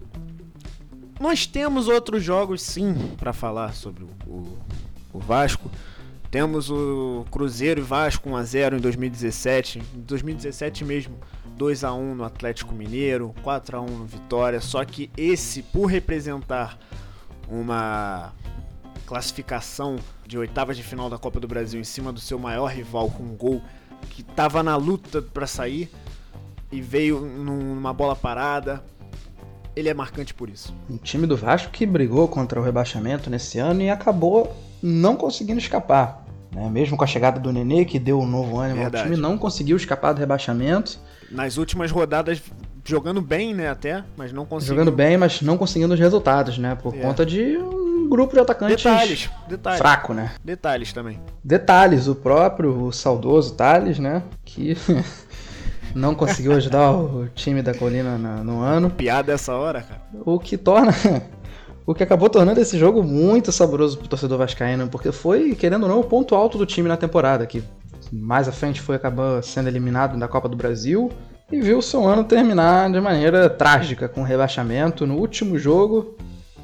Nós 1.20 1.46
temos 1.46 1.86
outros 1.86 2.22
jogos 2.22 2.62
sim 2.62 2.94
para 3.18 3.32
falar 3.32 3.74
sobre 3.74 4.04
o, 4.26 4.58
o, 5.12 5.18
Vasco. 5.18 5.70
Temos 6.30 6.70
o 6.70 7.24
Cruzeiro 7.30 7.80
e 7.80 7.84
Vasco 7.84 8.28
1x0 8.30 8.78
em 8.78 8.80
2017. 8.80 9.78
Em 9.78 10.00
2017 10.00 10.84
mesmo, 10.84 11.16
2x1 11.58 12.14
no 12.14 12.24
Atlético 12.24 12.74
Mineiro, 12.74 13.34
4x1 13.44 13.88
no 13.90 14.04
Vitória. 14.04 14.60
Só 14.60 14.84
que 14.84 15.10
esse, 15.16 15.62
por 15.62 15.86
representar 15.86 16.78
uma 17.48 18.32
classificação 19.06 19.96
de 20.26 20.38
oitavas 20.38 20.76
de 20.76 20.82
final 20.82 21.10
da 21.10 21.18
Copa 21.18 21.38
do 21.38 21.46
Brasil 21.46 21.80
em 21.80 21.84
cima 21.84 22.12
do 22.12 22.20
seu 22.20 22.38
maior 22.38 22.66
rival 22.66 23.10
com 23.10 23.22
um 23.22 23.36
gol 23.36 23.62
que 24.10 24.22
estava 24.22 24.62
na 24.62 24.76
luta 24.76 25.22
para 25.22 25.46
sair, 25.46 25.90
e 26.74 26.80
veio 26.80 27.20
numa 27.20 27.92
bola 27.92 28.16
parada. 28.16 28.82
Ele 29.76 29.88
é 29.88 29.94
marcante 29.94 30.34
por 30.34 30.48
isso. 30.48 30.74
Um 30.90 30.96
time 30.96 31.26
do 31.26 31.36
Vasco 31.36 31.70
que 31.70 31.86
brigou 31.86 32.28
contra 32.28 32.60
o 32.60 32.62
rebaixamento 32.62 33.30
nesse 33.30 33.58
ano 33.58 33.82
e 33.82 33.90
acabou 33.90 34.54
não 34.82 35.16
conseguindo 35.16 35.58
escapar. 35.58 36.24
Né? 36.52 36.68
Mesmo 36.68 36.96
com 36.96 37.04
a 37.04 37.06
chegada 37.06 37.40
do 37.40 37.52
Nenê, 37.52 37.84
que 37.84 37.98
deu 37.98 38.20
um 38.20 38.26
novo 38.26 38.58
ânimo 38.58 38.80
Verdade. 38.80 39.04
ao 39.04 39.10
time, 39.10 39.20
não 39.20 39.38
conseguiu 39.38 39.76
escapar 39.76 40.12
do 40.12 40.18
rebaixamento. 40.18 40.98
Nas 41.30 41.56
últimas 41.56 41.90
rodadas, 41.90 42.42
jogando 42.84 43.20
bem, 43.20 43.54
né, 43.54 43.68
até, 43.68 44.04
mas 44.16 44.32
não 44.32 44.44
conseguiu. 44.44 44.76
Jogando 44.76 44.94
bem, 44.94 45.16
mas 45.16 45.40
não 45.42 45.56
conseguindo 45.56 45.94
os 45.94 46.00
resultados, 46.00 46.58
né? 46.58 46.76
Por 46.76 46.94
é. 46.94 46.98
conta 46.98 47.24
de 47.24 47.56
um 48.04 48.08
grupo 48.08 48.34
de 48.34 48.40
atacantes 48.40 48.76
detalhes, 48.76 49.30
detalhes. 49.48 49.78
fraco, 49.78 50.12
né? 50.12 50.32
Detalhes 50.44 50.92
também. 50.92 51.18
Detalhes, 51.42 52.06
o 52.06 52.14
próprio, 52.14 52.84
o 52.84 52.92
saudoso 52.92 53.54
Thales, 53.54 53.98
né? 53.98 54.22
Que 54.44 54.76
não 55.94 56.14
conseguiu 56.14 56.52
ajudar 56.52 56.92
o 56.92 57.28
time 57.34 57.62
da 57.62 57.74
Colina 57.74 58.18
no 58.18 58.60
ano. 58.60 58.90
Piada 58.90 59.32
essa 59.32 59.54
hora, 59.54 59.82
cara. 59.82 60.02
O 60.24 60.38
que 60.38 60.56
torna. 60.56 60.92
O 61.86 61.94
que 61.94 62.02
acabou 62.02 62.30
tornando 62.30 62.58
esse 62.58 62.78
jogo 62.78 63.02
muito 63.02 63.52
saboroso 63.52 63.98
pro 63.98 64.08
torcedor 64.08 64.38
vascaíno, 64.38 64.88
porque 64.88 65.12
foi, 65.12 65.54
querendo 65.54 65.82
ou 65.82 65.88
não, 65.90 66.00
o 66.00 66.04
ponto 66.04 66.34
alto 66.34 66.56
do 66.56 66.64
time 66.64 66.88
na 66.88 66.96
temporada, 66.96 67.44
que 67.44 67.62
mais 68.10 68.48
à 68.48 68.52
frente 68.52 68.80
foi 68.80 68.96
acabar 68.96 69.42
sendo 69.42 69.68
eliminado 69.68 70.18
da 70.18 70.26
Copa 70.26 70.48
do 70.48 70.56
Brasil 70.56 71.10
e 71.52 71.60
viu 71.60 71.82
seu 71.82 72.06
ano 72.06 72.24
terminar 72.24 72.90
de 72.90 72.98
maneira 73.02 73.50
trágica, 73.50 74.08
com 74.08 74.22
rebaixamento 74.22 75.06
no 75.06 75.18
último 75.18 75.58
jogo. 75.58 76.16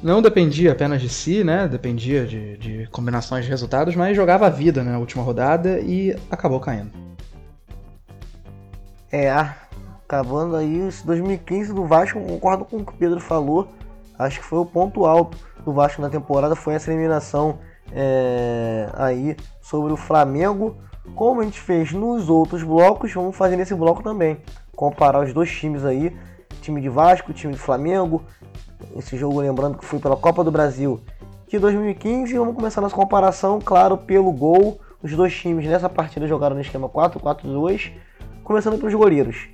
Não 0.03 0.19
dependia 0.19 0.71
apenas 0.71 0.99
de 0.99 1.07
si, 1.07 1.43
né? 1.43 1.67
Dependia 1.67 2.25
de, 2.25 2.57
de 2.57 2.87
combinações 2.87 3.45
de 3.45 3.51
resultados, 3.51 3.95
mas 3.95 4.15
jogava 4.15 4.47
a 4.47 4.49
vida 4.49 4.83
né, 4.83 4.91
na 4.91 4.97
última 4.97 5.23
rodada 5.23 5.79
e 5.79 6.15
acabou 6.29 6.59
caindo. 6.59 6.91
É, 9.11 9.29
acabando 10.11 10.55
aí 10.55 10.87
esse 10.87 11.05
2015 11.05 11.71
do 11.73 11.85
Vasco, 11.85 12.19
concordo 12.19 12.65
com 12.65 12.77
o 12.77 12.85
que 12.85 12.93
o 12.93 12.95
Pedro 12.95 13.19
falou. 13.19 13.67
Acho 14.17 14.39
que 14.39 14.45
foi 14.45 14.57
o 14.59 14.65
ponto 14.65 15.05
alto 15.05 15.37
do 15.63 15.71
Vasco 15.71 16.01
na 16.01 16.09
temporada, 16.09 16.55
foi 16.55 16.73
essa 16.73 16.91
eliminação 16.91 17.59
é, 17.91 18.89
aí 18.93 19.37
sobre 19.61 19.93
o 19.93 19.97
Flamengo. 19.97 20.77
Como 21.13 21.41
a 21.41 21.43
gente 21.43 21.59
fez 21.59 21.91
nos 21.91 22.27
outros 22.27 22.63
blocos, 22.63 23.13
vamos 23.13 23.35
fazer 23.35 23.55
nesse 23.55 23.75
bloco 23.75 24.01
também. 24.01 24.37
Comparar 24.75 25.23
os 25.23 25.31
dois 25.31 25.51
times 25.51 25.85
aí, 25.85 26.15
time 26.61 26.81
de 26.81 26.89
Vasco, 26.89 27.33
time 27.33 27.53
de 27.53 27.59
Flamengo. 27.59 28.23
Esse 28.95 29.17
jogo 29.17 29.39
lembrando 29.39 29.77
que 29.77 29.85
foi 29.85 29.99
pela 29.99 30.15
Copa 30.15 30.43
do 30.43 30.51
Brasil 30.51 31.01
de 31.47 31.59
2015. 31.59 32.37
Vamos 32.37 32.55
começar 32.55 32.81
nossa 32.81 32.95
comparação, 32.95 33.59
claro, 33.59 33.97
pelo 33.97 34.31
gol. 34.31 34.79
Os 35.01 35.13
dois 35.13 35.33
times 35.35 35.65
nessa 35.65 35.89
partida 35.89 36.27
jogaram 36.27 36.55
no 36.55 36.61
esquema 36.61 36.87
4-4-2 36.87 37.91
Começando 38.43 38.77
pelos 38.77 38.93
goleiros. 38.93 39.47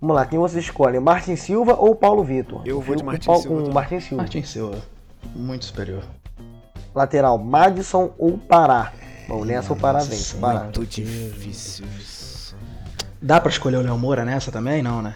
Vamos 0.00 0.16
lá, 0.16 0.26
quem 0.26 0.38
você 0.38 0.58
escolhe? 0.58 0.98
Martin 0.98 1.36
Silva 1.36 1.76
ou 1.78 1.94
Paulo 1.94 2.24
Vitor? 2.24 2.62
Eu 2.64 2.80
vou 2.80 2.96
de 2.96 3.04
Martin 3.04 3.26
com, 3.26 3.36
Silva. 3.36 3.62
Com 3.62 3.72
Martin 3.72 4.00
Silva. 4.00 4.22
Martin 4.22 4.42
Silva. 4.42 4.78
Muito 5.36 5.64
superior. 5.64 6.02
Lateral, 6.94 7.38
Madison 7.38 8.12
ou 8.18 8.36
Pará? 8.36 8.92
Bom, 9.28 9.44
nessa 9.44 9.72
o 9.72 9.76
Pará 9.76 10.00
vem. 10.00 10.18
Pará. 10.40 10.64
Muito 10.64 10.84
difícil 10.84 11.86
isso. 11.98 12.56
Dá 13.20 13.40
pra 13.40 13.50
escolher 13.50 13.76
o 13.76 13.82
Léo 13.82 13.96
Moura 13.96 14.24
nessa 14.24 14.50
também? 14.50 14.82
Não, 14.82 15.00
né? 15.00 15.14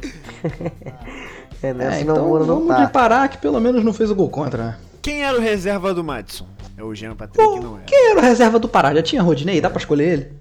é, 1.62 1.72
nessa 1.72 1.98
é, 1.98 2.00
então 2.02 2.16
não 2.16 2.44
vamos 2.44 2.68
tá. 2.68 2.84
de 2.84 2.92
Pará, 2.92 3.28
que 3.28 3.38
pelo 3.38 3.60
menos 3.60 3.84
não 3.84 3.92
fez 3.92 4.10
o 4.10 4.14
gol 4.14 4.28
contra, 4.28 4.64
né? 4.64 4.78
Quem 5.02 5.24
era 5.24 5.36
o 5.36 5.40
reserva 5.40 5.94
do 5.94 6.02
Madison? 6.02 6.46
É 6.76 6.82
o 6.82 6.94
Jean 6.94 7.14
Patrick, 7.14 7.42
Pô, 7.42 7.60
não 7.60 7.78
é? 7.78 7.82
Quem 7.86 8.10
era 8.10 8.20
o 8.20 8.22
reserva 8.22 8.58
do 8.58 8.68
Pará? 8.68 8.94
Já 8.94 9.02
tinha 9.02 9.22
Rodinei? 9.22 9.60
Dá 9.60 9.70
pra 9.70 9.78
escolher 9.78 10.08
ele? 10.12 10.32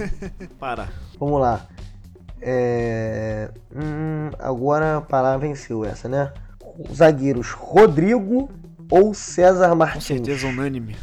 Para. 0.58 0.88
Vamos 1.18 1.40
lá. 1.40 1.66
É... 2.40 3.50
Hum, 3.74 4.30
agora 4.38 5.00
Pará 5.00 5.36
venceu 5.36 5.84
essa, 5.84 6.08
né? 6.08 6.32
Zagueiros 6.92 7.50
Rodrigo 7.50 8.50
ou 8.90 9.14
César 9.14 9.74
Martins? 9.74 10.08
Com 10.08 10.14
certeza 10.14 10.46
unânime. 10.46 10.96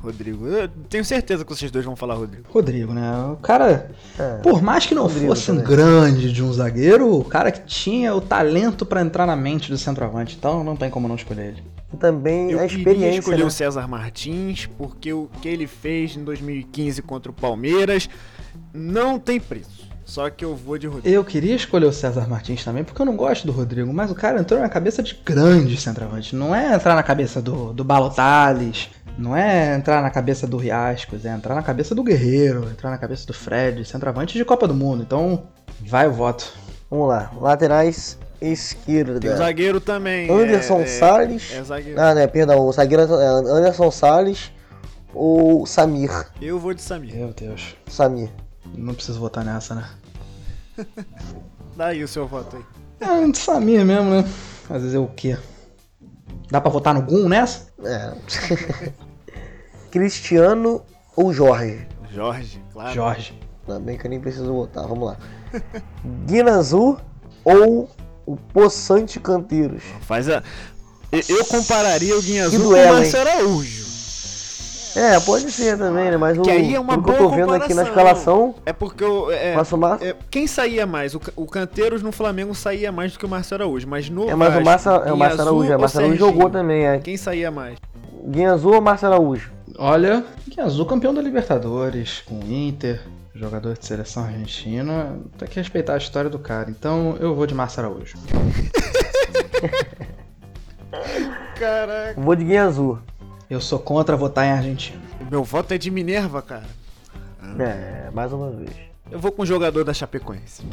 Rodrigo. 0.00 0.46
Eu 0.46 0.68
tenho 0.88 1.04
certeza 1.04 1.44
que 1.44 1.54
vocês 1.54 1.70
dois 1.70 1.84
vão 1.84 1.96
falar 1.96 2.14
Rodrigo. 2.14 2.44
Rodrigo, 2.48 2.94
né? 2.94 3.10
O 3.32 3.36
cara, 3.36 3.90
é, 4.18 4.36
por 4.42 4.62
mais 4.62 4.86
que 4.86 4.94
não 4.94 5.02
Rodrigo 5.04 5.26
fosse 5.26 5.46
também. 5.46 5.62
um 5.62 5.66
grande 5.66 6.32
de 6.32 6.42
um 6.42 6.52
zagueiro, 6.52 7.18
o 7.18 7.24
cara 7.24 7.50
que 7.50 7.60
tinha 7.60 8.14
o 8.14 8.20
talento 8.20 8.86
para 8.86 9.00
entrar 9.00 9.26
na 9.26 9.36
mente 9.36 9.70
do 9.70 9.76
centroavante. 9.76 10.36
Então 10.38 10.62
não 10.62 10.76
tem 10.76 10.88
como 10.88 11.08
não 11.08 11.16
escolher 11.16 11.48
ele. 11.48 11.62
Também 11.98 12.50
eu 12.50 12.60
a 12.60 12.66
experiência. 12.66 13.16
Eu 13.16 13.18
escolher 13.18 13.38
né? 13.38 13.44
o 13.44 13.50
César 13.50 13.88
Martins, 13.88 14.66
porque 14.78 15.12
o 15.12 15.28
que 15.40 15.48
ele 15.48 15.66
fez 15.66 16.16
em 16.16 16.22
2015 16.22 17.02
contra 17.02 17.30
o 17.30 17.34
Palmeiras 17.34 18.08
não 18.72 19.18
tem 19.18 19.40
preço. 19.40 19.88
Só 20.08 20.30
que 20.30 20.42
eu 20.42 20.56
vou 20.56 20.78
de 20.78 20.86
Rodrigo. 20.86 21.14
Eu 21.14 21.22
queria 21.22 21.54
escolher 21.54 21.84
o 21.84 21.92
César 21.92 22.26
Martins 22.26 22.64
também, 22.64 22.82
porque 22.82 23.00
eu 23.00 23.04
não 23.04 23.14
gosto 23.14 23.46
do 23.46 23.52
Rodrigo, 23.52 23.92
mas 23.92 24.10
o 24.10 24.14
cara 24.14 24.40
entrou 24.40 24.58
na 24.58 24.68
cabeça 24.68 25.02
de 25.02 25.14
grande 25.22 25.76
centroavante. 25.76 26.34
Não 26.34 26.54
é 26.54 26.74
entrar 26.74 26.94
na 26.94 27.02
cabeça 27.02 27.42
do, 27.42 27.74
do 27.74 27.84
Balotales, 27.84 28.88
não 29.18 29.36
é 29.36 29.74
entrar 29.74 30.00
na 30.00 30.10
cabeça 30.10 30.46
do 30.46 30.56
Riascos, 30.56 31.24
é 31.24 31.34
entrar 31.34 31.56
na 31.56 31.62
cabeça 31.62 31.92
do 31.92 32.04
Guerreiro, 32.04 32.70
entrar 32.70 32.88
na 32.88 32.96
cabeça 32.96 33.26
do 33.26 33.34
Fred, 33.34 33.84
centroavante 33.84 34.38
de 34.38 34.44
Copa 34.44 34.68
do 34.68 34.74
Mundo. 34.74 35.02
Então, 35.02 35.48
vai 35.80 36.06
o 36.06 36.12
voto. 36.12 36.52
Vamos 36.88 37.08
lá, 37.08 37.32
laterais 37.36 38.16
esquerda. 38.40 39.18
Tem 39.18 39.30
o 39.30 39.36
zagueiro 39.36 39.80
também. 39.80 40.30
Anderson 40.30 40.80
é, 40.80 40.86
Salles. 40.86 41.52
É, 41.52 41.58
é 41.58 41.64
zagueiro. 41.64 42.00
Ah, 42.00 42.14
né, 42.14 42.26
perdão, 42.28 42.60
o 42.60 42.72
zagueiro 42.72 43.02
é 43.02 43.26
Anderson 43.26 43.90
Salles 43.90 44.52
ou 45.12 45.66
Samir. 45.66 46.10
Eu 46.40 46.60
vou 46.60 46.72
de 46.72 46.80
Samir. 46.80 47.16
Meu 47.16 47.32
Deus. 47.32 47.76
Samir. 47.88 48.30
Não 48.76 48.94
preciso 48.94 49.18
votar 49.18 49.44
nessa, 49.44 49.74
né? 49.74 49.88
Dá 51.76 51.86
aí 51.86 52.04
o 52.04 52.08
seu 52.08 52.26
voto 52.26 52.56
aí. 52.56 52.62
É, 53.00 53.28
de 53.28 53.38
Samir 53.38 53.84
mesmo, 53.84 54.10
né? 54.10 54.24
Às 54.70 54.82
vezes 54.82 54.94
é 54.94 54.98
o 54.98 55.08
quê? 55.08 55.36
Dá 56.50 56.60
pra 56.60 56.70
votar 56.70 56.94
no 56.94 57.02
Gum 57.02 57.28
nessa? 57.28 57.66
É. 57.84 58.12
Cristiano 59.90 60.82
ou 61.16 61.32
Jorge? 61.32 61.86
Jorge, 62.12 62.62
claro. 62.72 62.94
Jorge. 62.94 63.38
Ainda 63.66 63.80
bem 63.80 63.98
que 63.98 64.06
eu 64.06 64.10
nem 64.10 64.20
preciso 64.20 64.52
votar, 64.52 64.86
vamos 64.86 65.08
lá. 65.08 65.16
Guinazu 66.26 66.98
ou 67.44 67.88
o 68.26 68.36
Poçante 68.36 69.18
Canteiros? 69.20 69.82
Faz 70.02 70.28
a. 70.28 70.42
Eu 71.28 71.44
compararia 71.46 72.16
o 72.16 72.22
Guinha 72.22 72.44
Azul 72.44 72.60
com 72.60 72.68
o 72.68 72.92
Marcelo 72.92 73.28
Araújo. 73.30 73.88
É, 74.96 75.20
pode 75.20 75.50
ser 75.50 75.78
também, 75.78 76.10
né? 76.10 76.16
Mas 76.16 76.36
o, 76.36 76.42
Que 76.42 76.50
aí 76.50 76.74
é 76.74 76.80
uma 76.80 76.94
pelo 76.94 77.04
que 77.04 77.10
eu 77.10 77.16
boa 77.16 77.30
tô 77.30 77.36
vendo 77.36 77.54
aqui 77.54 77.72
na 77.72 77.84
comparação. 77.84 78.48
escalação, 78.48 78.54
É 78.66 78.72
porque 78.72 79.04
eu, 79.04 79.30
é, 79.30 79.54
Massa 79.54 79.76
é, 80.00 80.16
quem 80.30 80.46
saía 80.46 80.86
mais? 80.86 81.14
O, 81.14 81.20
o 81.36 81.46
Canteiros 81.46 82.02
no 82.02 82.10
Flamengo 82.10 82.54
saía 82.54 82.90
mais 82.90 83.12
do 83.12 83.18
que 83.18 83.24
o 83.24 83.28
Marcelo 83.28 83.62
Araújo, 83.62 83.86
mas 83.86 84.10
no 84.10 84.28
é 84.28 84.34
mais 84.34 84.50
o 84.50 84.54
Vasco, 84.54 84.64
Massa, 84.64 84.90
é 85.06 85.12
o 85.12 85.16
Márcio 85.16 85.40
Araújo. 85.42 85.72
É, 85.72 85.76
o 85.76 85.80
Márcio 85.80 86.00
Araújo 86.00 86.18
jogou 86.18 86.50
também, 86.50 86.86
é. 86.86 86.98
Quem 86.98 87.16
saía 87.16 87.50
mais? 87.50 87.78
Guinha 88.26 88.52
Azul 88.52 88.74
ou 88.74 88.80
Márcio 88.80 89.06
Araújo? 89.06 89.57
Olha, 89.80 90.24
que 90.50 90.60
azul 90.60 90.84
campeão 90.84 91.14
da 91.14 91.22
Libertadores, 91.22 92.20
com 92.22 92.40
o 92.40 92.52
Inter, 92.52 93.00
jogador 93.32 93.78
de 93.78 93.86
seleção 93.86 94.24
argentina. 94.24 95.16
Tem 95.38 95.46
que 95.46 95.54
respeitar 95.54 95.94
a 95.94 95.98
história 95.98 96.28
do 96.28 96.36
cara. 96.38 96.68
Então 96.68 97.16
eu 97.20 97.32
vou 97.32 97.46
de 97.46 97.54
Márcio 97.54 97.78
Araújo. 97.80 98.18
Caraca. 101.56 102.20
Vou 102.20 102.34
de 102.34 102.44
Guinha 102.44 102.64
Azul. 102.64 102.98
Eu 103.48 103.60
sou 103.60 103.78
contra 103.78 104.16
votar 104.16 104.44
em 104.46 104.50
Argentina. 104.50 105.00
Meu 105.30 105.44
voto 105.44 105.72
é 105.72 105.78
de 105.78 105.92
Minerva, 105.92 106.42
cara. 106.42 106.66
É, 107.60 108.10
mais 108.10 108.32
uma 108.32 108.50
vez. 108.50 108.72
Eu 109.08 109.20
vou 109.20 109.30
com 109.30 109.42
o 109.42 109.46
jogador 109.46 109.84
da 109.84 109.94
Chapecoense. 109.94 110.64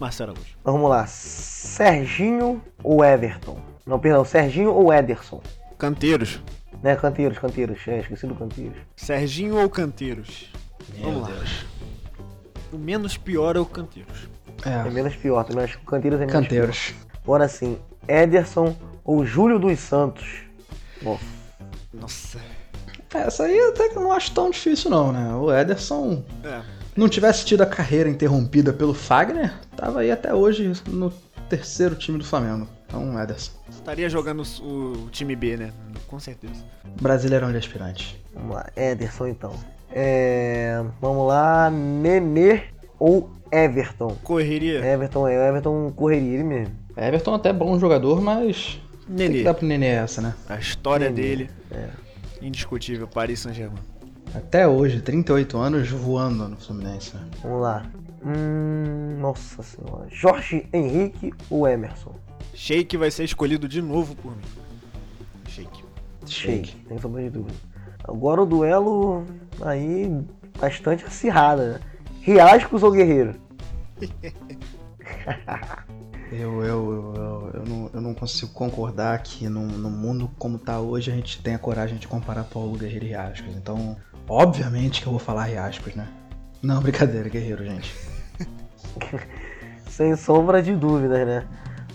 Marcelo 0.00 0.32
Araújo. 0.32 0.56
Vamos 0.64 0.90
lá. 0.90 1.06
Serginho 1.06 2.60
ou 2.82 3.04
Everton? 3.04 3.56
Não, 3.86 4.00
perdão, 4.00 4.24
Serginho 4.24 4.72
ou 4.74 4.92
Ederson? 4.92 5.40
Canteiros. 5.78 6.40
Né, 6.82 6.96
Canteiros, 6.96 7.38
Canteiros. 7.38 7.78
É, 7.86 8.00
esqueci 8.00 8.26
do 8.26 8.34
Canteiros. 8.34 8.76
Serginho 8.96 9.56
ou 9.60 9.68
Canteiros? 9.70 10.50
Vamos 11.00 11.22
lá. 11.28 11.36
O 12.72 12.76
menos 12.78 13.16
pior 13.16 13.56
é 13.56 13.60
o 13.60 13.66
Canteiros. 13.66 14.28
É 14.64 14.86
É, 14.86 14.90
menos 14.90 15.14
pior, 15.16 15.44
também 15.44 15.64
acho 15.64 15.78
que 15.78 15.84
o 15.84 15.86
Canteiros 15.86 16.20
é 16.20 16.26
menos 16.26 16.32
canteiros. 16.42 16.90
pior. 16.90 17.20
Agora 17.24 17.48
sim, 17.48 17.78
Ederson 18.08 18.76
ou 19.04 19.24
Júlio 19.24 19.58
dos 19.58 19.78
Santos? 19.78 20.26
Nossa. 21.02 21.24
Nossa. 21.92 22.38
É, 23.14 23.18
Essa 23.18 23.44
aí 23.44 23.58
até 23.68 23.88
que 23.90 23.96
eu 23.96 24.02
não 24.02 24.12
acho 24.12 24.32
tão 24.32 24.50
difícil 24.50 24.90
não, 24.90 25.12
né? 25.12 25.34
O 25.34 25.52
Ederson 25.52 26.24
É. 26.42 26.62
não 26.96 27.08
tivesse 27.08 27.44
tido 27.44 27.60
a 27.62 27.66
carreira 27.66 28.08
interrompida 28.08 28.72
pelo 28.72 28.94
Fagner, 28.94 29.52
tava 29.76 30.00
aí 30.00 30.10
até 30.10 30.32
hoje 30.34 30.72
no 30.88 31.10
terceiro 31.48 31.94
time 31.94 32.18
do 32.18 32.24
Flamengo. 32.24 32.66
Então, 32.86 33.20
Ederson. 33.20 33.52
Estaria 33.82 34.08
jogando 34.08 34.44
o, 34.62 34.92
o 35.06 35.10
time 35.10 35.34
B, 35.34 35.56
né? 35.56 35.72
Com 36.06 36.20
certeza. 36.20 36.64
Brasileirão 37.00 37.50
de 37.50 37.58
aspirante. 37.58 38.24
Vamos 38.32 38.54
lá, 38.54 38.66
Ederson 38.76 39.26
então. 39.26 39.52
É, 39.90 40.80
vamos 41.00 41.26
lá, 41.26 41.68
Nenê 41.68 42.62
ou 42.96 43.28
Everton? 43.50 44.16
Correria. 44.22 44.78
Everton 44.84 45.26
é, 45.26 45.48
Everton 45.48 45.92
correria 45.96 46.34
ele 46.34 46.44
mesmo. 46.44 46.74
Everton 46.96 47.34
até 47.34 47.52
bom 47.52 47.76
jogador, 47.76 48.20
mas 48.20 48.80
tem 49.08 49.16
que 49.16 49.28
Nenê. 49.28 49.42
dar 49.42 49.54
pro 49.54 49.66
Nenê 49.66 49.86
essa, 49.88 50.22
né? 50.22 50.32
A 50.48 50.56
história 50.58 51.10
Nenê, 51.10 51.20
dele. 51.20 51.50
Indiscutível. 52.40 53.08
Paris 53.08 53.40
Saint-Germain. 53.40 53.82
Até 54.32 54.66
hoje, 54.66 55.00
38 55.00 55.58
anos 55.58 55.90
voando 55.90 56.48
no 56.48 56.56
Fluminense. 56.56 57.16
né? 57.16 57.22
Vamos 57.42 57.60
lá. 57.62 57.84
Hum, 58.24 59.18
nossa 59.18 59.60
senhora. 59.64 60.06
Jorge 60.08 60.68
Henrique 60.72 61.32
ou 61.50 61.66
Emerson? 61.66 62.14
Sheik 62.54 62.96
vai 62.96 63.10
ser 63.10 63.24
escolhido 63.24 63.68
de 63.68 63.80
novo 63.82 64.14
por 64.16 64.36
mim. 64.36 64.42
Sheik. 65.48 65.84
Shake, 66.26 66.76
sem 66.88 66.98
sombra 66.98 67.22
de 67.22 67.30
dúvida. 67.30 67.56
Agora 68.04 68.42
o 68.42 68.46
duelo 68.46 69.24
aí 69.60 70.10
bastante 70.58 71.04
acirrado, 71.04 71.62
né? 71.62 71.80
Riascos 72.20 72.82
ou 72.82 72.92
Guerreiro? 72.92 73.34
Eu, 76.32 76.64
eu, 76.64 76.64
eu, 76.64 77.14
eu, 77.14 77.50
eu 77.52 77.64
não, 77.66 77.90
eu 77.92 78.00
não 78.00 78.14
consigo 78.14 78.54
concordar 78.54 79.22
que 79.22 79.50
no, 79.50 79.66
no 79.66 79.90
mundo 79.90 80.30
como 80.38 80.58
tá 80.58 80.80
hoje 80.80 81.12
a 81.12 81.14
gente 81.14 81.42
tem 81.42 81.54
a 81.54 81.58
coragem 81.58 81.98
de 81.98 82.08
comparar 82.08 82.44
Paulo 82.44 82.78
Guerreiro 82.78 83.04
e 83.04 83.08
Riascos. 83.08 83.54
Então, 83.54 83.98
obviamente 84.26 85.02
que 85.02 85.06
eu 85.06 85.10
vou 85.10 85.20
falar 85.20 85.44
Riascos, 85.44 85.94
né? 85.94 86.08
Não, 86.62 86.80
brincadeira, 86.80 87.28
Guerreiro, 87.28 87.62
gente. 87.66 87.94
Sem 89.90 90.16
sombra 90.16 90.62
de 90.62 90.74
dúvidas, 90.74 91.26
né? 91.26 91.46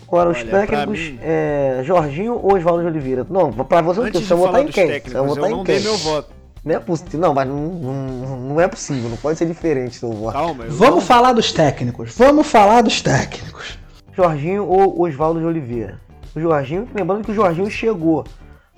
Agora, 0.08 0.30
os 0.30 0.38
Olha, 0.38 0.50
técnicos, 0.50 0.98
mim- 0.98 1.18
é, 1.22 1.82
Jorginho 1.84 2.34
ou 2.42 2.56
Oswaldo 2.56 2.80
de 2.82 2.88
Oliveira? 2.88 3.26
Não, 3.28 3.52
pra 3.52 3.82
você 3.82 4.00
não 4.00 4.10
tem, 4.10 4.22
você 4.22 4.28
vai 4.34 4.38
falar 4.38 4.46
votar 4.48 4.62
em 4.62 4.66
dos 4.66 4.74
quem? 4.74 4.86
técnicos, 4.86 5.12
Você 5.12 5.18
vai 5.18 5.22
eu 5.28 5.34
votar 5.34 5.50
não 5.50 5.60
em 5.60 5.64
dei 5.64 5.76
quem? 5.76 5.84
meu 5.84 5.96
voto. 5.98 6.30
Não 6.64 6.74
é 6.74 6.78
possível, 6.80 7.20
não, 7.20 7.34
mas 7.34 7.46
não, 7.48 7.56
não, 7.56 8.36
não 8.40 8.60
é 8.60 8.66
possível, 8.66 9.08
não 9.10 9.16
pode 9.18 9.38
ser 9.38 9.46
diferente 9.46 9.96
seu 9.96 10.10
voto. 10.10 10.32
Calma, 10.32 10.64
Vamos 10.68 10.94
não- 10.96 11.00
falar 11.02 11.32
dos 11.34 11.52
técnicos. 11.52 12.14
Vamos 12.16 12.46
falar 12.46 12.82
dos 12.82 13.00
técnicos. 13.02 13.78
Jorginho 14.16 14.66
ou 14.66 15.00
Oswaldo 15.02 15.40
de 15.40 15.46
Oliveira? 15.46 16.00
O 16.34 16.40
Jorginho, 16.40 16.88
lembrando 16.94 17.24
que 17.24 17.30
o 17.30 17.34
Jorginho 17.34 17.70
chegou 17.70 18.24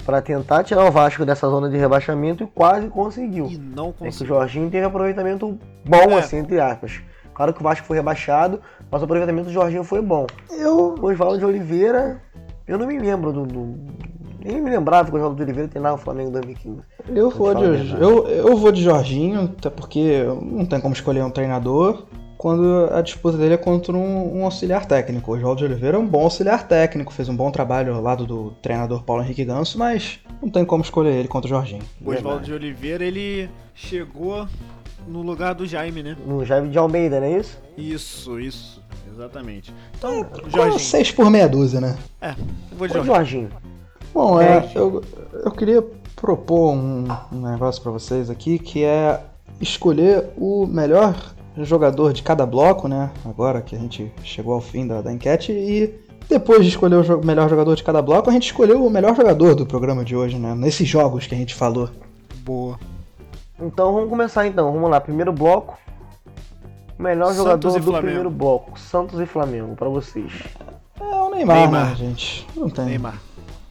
para 0.05 0.21
tentar 0.21 0.65
tirar 0.65 0.85
o 0.85 0.91
Vasco 0.91 1.25
dessa 1.25 1.49
zona 1.49 1.71
de 1.71 1.77
rebaixamento 1.77 2.43
e 2.45 2.47
quase 2.49 2.89
conseguiu. 2.89 3.47
E 3.47 3.57
não 3.57 3.95
É 4.01 4.11
que 4.11 4.23
o. 4.23 4.27
Jorginho 4.27 4.69
teve 4.71 4.85
aproveitamento 4.85 5.59
bom, 5.85 6.11
É. 6.11 6.19
assim, 6.19 6.39
entre 6.39 6.61
aspas. 6.61 7.01
Claro 7.41 7.55
que 7.55 7.61
o 7.61 7.65
Vasco 7.65 7.87
foi 7.87 7.97
rebaixado, 7.97 8.61
mas 8.91 9.01
o 9.01 9.05
aproveitamento 9.07 9.47
do 9.47 9.53
Jorginho 9.53 9.83
foi 9.83 10.03
bom. 10.03 10.27
Eu. 10.51 10.95
O 11.01 11.07
Oswaldo 11.07 11.39
de 11.39 11.45
Oliveira, 11.47 12.21
eu 12.69 12.77
não 12.77 12.87
me 12.87 12.99
lembro 12.99 13.33
do. 13.33 13.47
do- 13.47 13.79
nem 14.45 14.61
me 14.61 14.69
lembrava 14.69 15.09
que 15.09 15.15
o 15.15 15.17
Oswaldo 15.17 15.37
de 15.37 15.45
Oliveira 15.45 15.67
treinava 15.67 15.95
o 15.95 15.99
Flamengo 15.99 16.29
em 16.29 16.33
2015. 16.33 16.83
Eu 17.09 17.31
vou, 17.31 17.55
falar 17.55 17.67
a 17.67 17.77
de, 17.77 17.95
eu, 17.99 18.27
eu 18.29 18.57
vou 18.59 18.71
de 18.71 18.83
Jorginho, 18.83 19.45
até 19.57 19.71
porque 19.71 20.23
não 20.43 20.67
tem 20.67 20.79
como 20.83 20.93
escolher 20.93 21.25
um 21.25 21.31
treinador 21.31 22.05
quando 22.37 22.89
a 22.93 23.01
disputa 23.01 23.39
dele 23.39 23.55
é 23.55 23.59
contra 23.59 23.95
um, 23.97 24.41
um 24.41 24.45
auxiliar 24.45 24.85
técnico. 24.85 25.33
O 25.33 25.35
Oswaldo 25.35 25.61
de 25.61 25.65
Oliveira 25.65 25.97
é 25.97 26.01
um 26.01 26.07
bom 26.07 26.25
auxiliar 26.25 26.69
técnico, 26.69 27.11
fez 27.11 27.31
um 27.31 27.37
bom 27.37 27.51
trabalho 27.51 27.95
ao 27.95 28.03
lado 28.03 28.27
do 28.27 28.51
treinador 28.63 29.03
Paulo 29.03 29.23
Henrique 29.23 29.47
Ganso, 29.47 29.79
mas 29.79 30.21
não 30.43 30.51
tem 30.51 30.65
como 30.65 30.83
escolher 30.83 31.15
ele 31.15 31.29
contra 31.29 31.47
o 31.47 31.51
Jorginho. 31.51 31.83
O 32.05 32.11
Oswaldo 32.11 32.45
de 32.45 32.53
Oliveira, 32.53 33.03
ele 33.03 33.49
chegou 33.75 34.47
no 35.11 35.23
lugar 35.23 35.55
do 35.55 35.67
Jaime, 35.67 36.03
né? 36.03 36.17
No 36.27 36.45
Jaime 36.45 36.69
de 36.69 36.79
Almeida, 36.79 37.21
não 37.21 37.27
é 37.27 37.39
isso? 37.39 37.59
Isso, 37.77 38.39
isso. 38.41 38.81
Exatamente. 39.13 39.75
Então, 39.99 40.25
Com 40.25 40.49
Jorginho. 40.49 40.79
seis 40.79 41.11
por 41.11 41.29
meia 41.31 41.49
dúzia, 41.49 41.81
né? 41.81 41.99
É, 42.23 42.31
eu 42.31 42.79
vou 42.79 42.87
de 42.87 42.95
Jorginho. 42.95 43.15
Jorginho. 43.15 43.51
Bom, 44.15 44.41
É, 44.41 44.59
é, 44.59 44.71
eu, 44.75 45.03
eu 45.45 45.51
queria 45.51 45.85
propor 46.17 46.73
um, 46.73 47.07
um 47.33 47.41
negócio 47.51 47.83
pra 47.83 47.91
vocês 47.93 48.31
aqui, 48.31 48.59
que 48.59 48.83
é 48.85 49.21
escolher 49.61 50.25
o 50.39 50.67
melhor 50.67 51.35
jogador 51.59 52.13
de 52.13 52.23
cada 52.23 52.47
bloco, 52.47 52.89
né? 52.89 53.11
Agora 53.25 53.61
que 53.61 53.77
a 53.77 53.79
gente 53.79 54.11
chegou 54.25 54.55
ao 54.55 54.61
fim 54.61 54.87
da, 54.87 55.03
da 55.03 55.13
enquete 55.13 55.53
e 55.53 55.93
depois 56.29 56.63
de 56.63 56.69
escolher 56.71 56.97
o 56.97 57.03
jo- 57.03 57.21
melhor 57.23 57.49
jogador 57.51 57.75
de 57.75 57.83
cada 57.83 58.01
bloco, 58.01 58.31
a 58.31 58.33
gente 58.33 58.47
escolheu 58.47 58.85
o 58.85 58.91
melhor 58.91 59.15
jogador 59.17 59.55
do 59.55 59.67
programa 59.67 60.05
de 60.05 60.15
hoje, 60.17 60.39
né? 60.39 60.55
Nesses 60.55 60.89
jogos 60.89 61.27
que 61.27 61.35
a 61.35 61.39
gente 61.39 61.55
falou. 61.55 61.91
Boa. 62.45 62.79
Então 63.61 63.93
vamos 63.93 64.09
começar 64.09 64.47
então. 64.47 64.73
Vamos 64.73 64.91
lá, 64.91 65.01
primeiro 65.01 65.33
bloco. 65.33 65.79
Melhor 66.99 67.27
Santos 67.29 67.37
jogador 67.37 67.73
do 67.73 67.83
Flamengo. 67.83 68.03
primeiro 68.07 68.31
bloco. 68.31 68.79
Santos 68.79 69.21
e 69.21 69.27
Flamengo, 69.27 69.75
pra 69.75 69.89
vocês. 69.89 70.33
É 71.01 71.05
o 71.05 71.31
Neymar, 71.31 71.57
Neymar. 71.57 71.89
né, 71.91 71.95
gente? 71.97 72.47
Não 72.55 72.69
tem. 72.69 72.85
Neymar. 72.85 73.21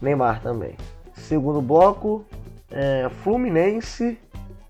Neymar 0.02 0.42
também. 0.42 0.76
Segundo 1.14 1.62
bloco, 1.62 2.26
é, 2.72 3.08
Fluminense 3.24 4.18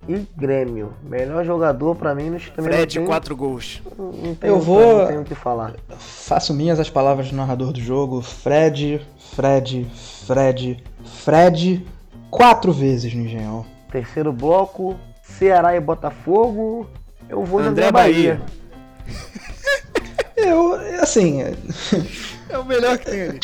e 0.09 0.17
Grêmio. 0.35 0.93
Melhor 1.03 1.45
jogador 1.45 1.95
pra 1.95 2.13
mim, 2.13 2.35
que 2.37 2.51
também 2.51 2.73
Fred, 2.73 2.97
tem, 2.97 3.05
quatro 3.05 3.35
gols. 3.35 3.81
não 3.97 4.35
tem, 4.35 4.49
Eu 4.49 4.59
vou- 4.59 4.99
não 4.99 5.07
tenho 5.07 5.21
o 5.21 5.25
que 5.25 5.35
falar. 5.35 5.75
Faço 5.97 6.53
minhas 6.53 6.79
as 6.79 6.89
palavras 6.89 7.29
do 7.29 7.35
narrador 7.35 7.71
do 7.71 7.79
jogo. 7.79 8.21
Fred, 8.21 9.05
Fred, 9.33 9.87
Fred, 10.25 10.83
Fred, 11.05 11.87
quatro 12.29 12.73
vezes 12.73 13.13
no 13.13 13.21
Engenhão. 13.23 13.65
Terceiro 13.91 14.33
bloco, 14.33 14.95
Ceará 15.39 15.73
e 15.75 15.79
Botafogo. 15.79 16.85
Eu 17.29 17.45
vou 17.45 17.61
de 17.61 17.69
André 17.69 17.87
André 17.87 17.91
Bahia. 17.93 18.41
Eu, 20.35 20.73
assim, 21.01 21.41
É 22.49 22.57
o 22.57 22.65
melhor 22.65 22.97
que 22.97 23.05
tem 23.05 23.21
ali. 23.21 23.39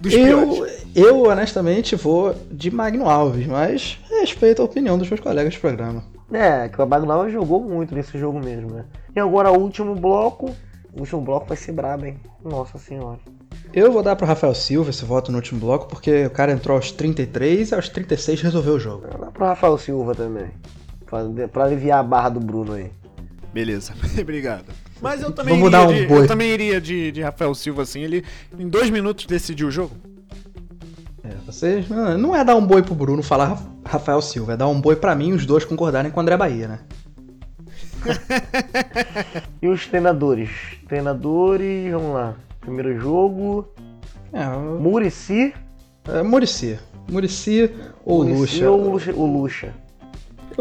Dos 0.00 0.12
eu, 0.14 0.48
piores. 0.48 0.86
eu 0.94 1.22
honestamente 1.24 1.94
vou 1.96 2.34
de 2.50 2.70
Magno 2.70 3.08
Alves, 3.08 3.46
mas 3.46 3.98
respeito 4.08 4.62
a 4.62 4.64
opinião 4.64 4.96
dos 4.96 5.08
meus 5.08 5.20
colegas 5.20 5.52
de 5.52 5.58
programa. 5.60 6.04
É, 6.32 6.68
que 6.68 6.80
o 6.80 6.86
Bagnal 6.86 7.28
jogou 7.28 7.60
muito 7.60 7.94
nesse 7.94 8.16
jogo 8.16 8.38
mesmo, 8.38 8.70
né? 8.70 8.84
E 9.14 9.20
agora 9.20 9.50
o 9.50 9.58
último 9.58 9.94
bloco. 9.94 10.54
O 10.92 11.00
último 11.00 11.20
bloco 11.20 11.46
vai 11.46 11.56
ser 11.56 11.72
brabo, 11.72 12.06
hein? 12.06 12.18
Nossa 12.44 12.78
senhora. 12.78 13.18
Eu 13.72 13.92
vou 13.92 14.02
dar 14.02 14.16
pro 14.16 14.26
Rafael 14.26 14.54
Silva 14.54 14.90
esse 14.90 15.04
voto 15.04 15.30
no 15.30 15.38
último 15.38 15.60
bloco, 15.60 15.86
porque 15.88 16.26
o 16.26 16.30
cara 16.30 16.52
entrou 16.52 16.76
aos 16.76 16.90
33 16.92 17.70
e 17.70 17.74
aos 17.74 17.88
36 17.88 18.42
resolveu 18.42 18.74
o 18.74 18.80
jogo. 18.80 19.06
Dá 19.06 19.30
pro 19.30 19.44
Rafael 19.44 19.76
Silva 19.78 20.14
também. 20.14 20.50
Pra, 21.10 21.48
pra 21.48 21.64
aliviar 21.64 21.98
a 21.98 22.02
barra 22.02 22.28
do 22.30 22.40
Bruno 22.40 22.72
aí. 22.74 22.90
Beleza, 23.52 23.92
obrigado. 24.20 24.66
Mas 25.02 25.22
eu 25.22 25.32
também 25.32 25.54
Vamos 25.58 25.68
iria, 25.68 25.78
dar 25.78 25.88
um 25.88 25.94
de, 25.94 26.06
boi. 26.06 26.18
eu 26.22 26.26
também 26.28 26.50
iria 26.50 26.80
de, 26.80 27.10
de 27.10 27.20
Rafael 27.22 27.54
Silva 27.54 27.82
assim. 27.82 28.00
Ele 28.02 28.24
em 28.58 28.68
dois 28.68 28.90
minutos 28.90 29.26
decidiu 29.26 29.68
o 29.68 29.70
jogo. 29.70 29.96
É, 31.24 31.30
vocês. 31.46 31.88
Não 31.88 32.16
não 32.18 32.36
é 32.36 32.44
dar 32.44 32.54
um 32.56 32.64
boi 32.66 32.82
pro 32.82 32.94
Bruno 32.94 33.22
falar 33.22 33.46
Ra- 33.46 33.62
Rafael 33.84 34.20
Silva, 34.22 34.52
é 34.52 34.56
dar 34.56 34.68
um 34.68 34.80
boi 34.80 34.94
pra 34.96 35.14
mim 35.14 35.28
e 35.30 35.32
os 35.32 35.44
dois 35.46 35.64
concordarem 35.64 36.10
com 36.10 36.18
o 36.18 36.22
André 36.22 36.36
Bahia, 36.36 36.68
né? 36.68 36.78
E 39.62 39.68
os 39.68 39.86
treinadores? 39.86 40.50
Treinadores, 40.88 41.90
vamos 41.92 42.14
lá. 42.14 42.34
Primeiro 42.60 42.98
jogo. 43.00 43.68
É, 44.32 44.46
o- 44.48 44.78
Murici 44.80 45.52
é 46.06 46.22
Murici. 46.22 46.78
Murici 47.10 47.70
ou 48.04 48.24
Muricy 48.24 48.64
Lucha. 48.64 48.70
ou 48.70 48.90
Lucha? 48.92 49.12
O 49.14 49.26
Lucha. 49.26 49.74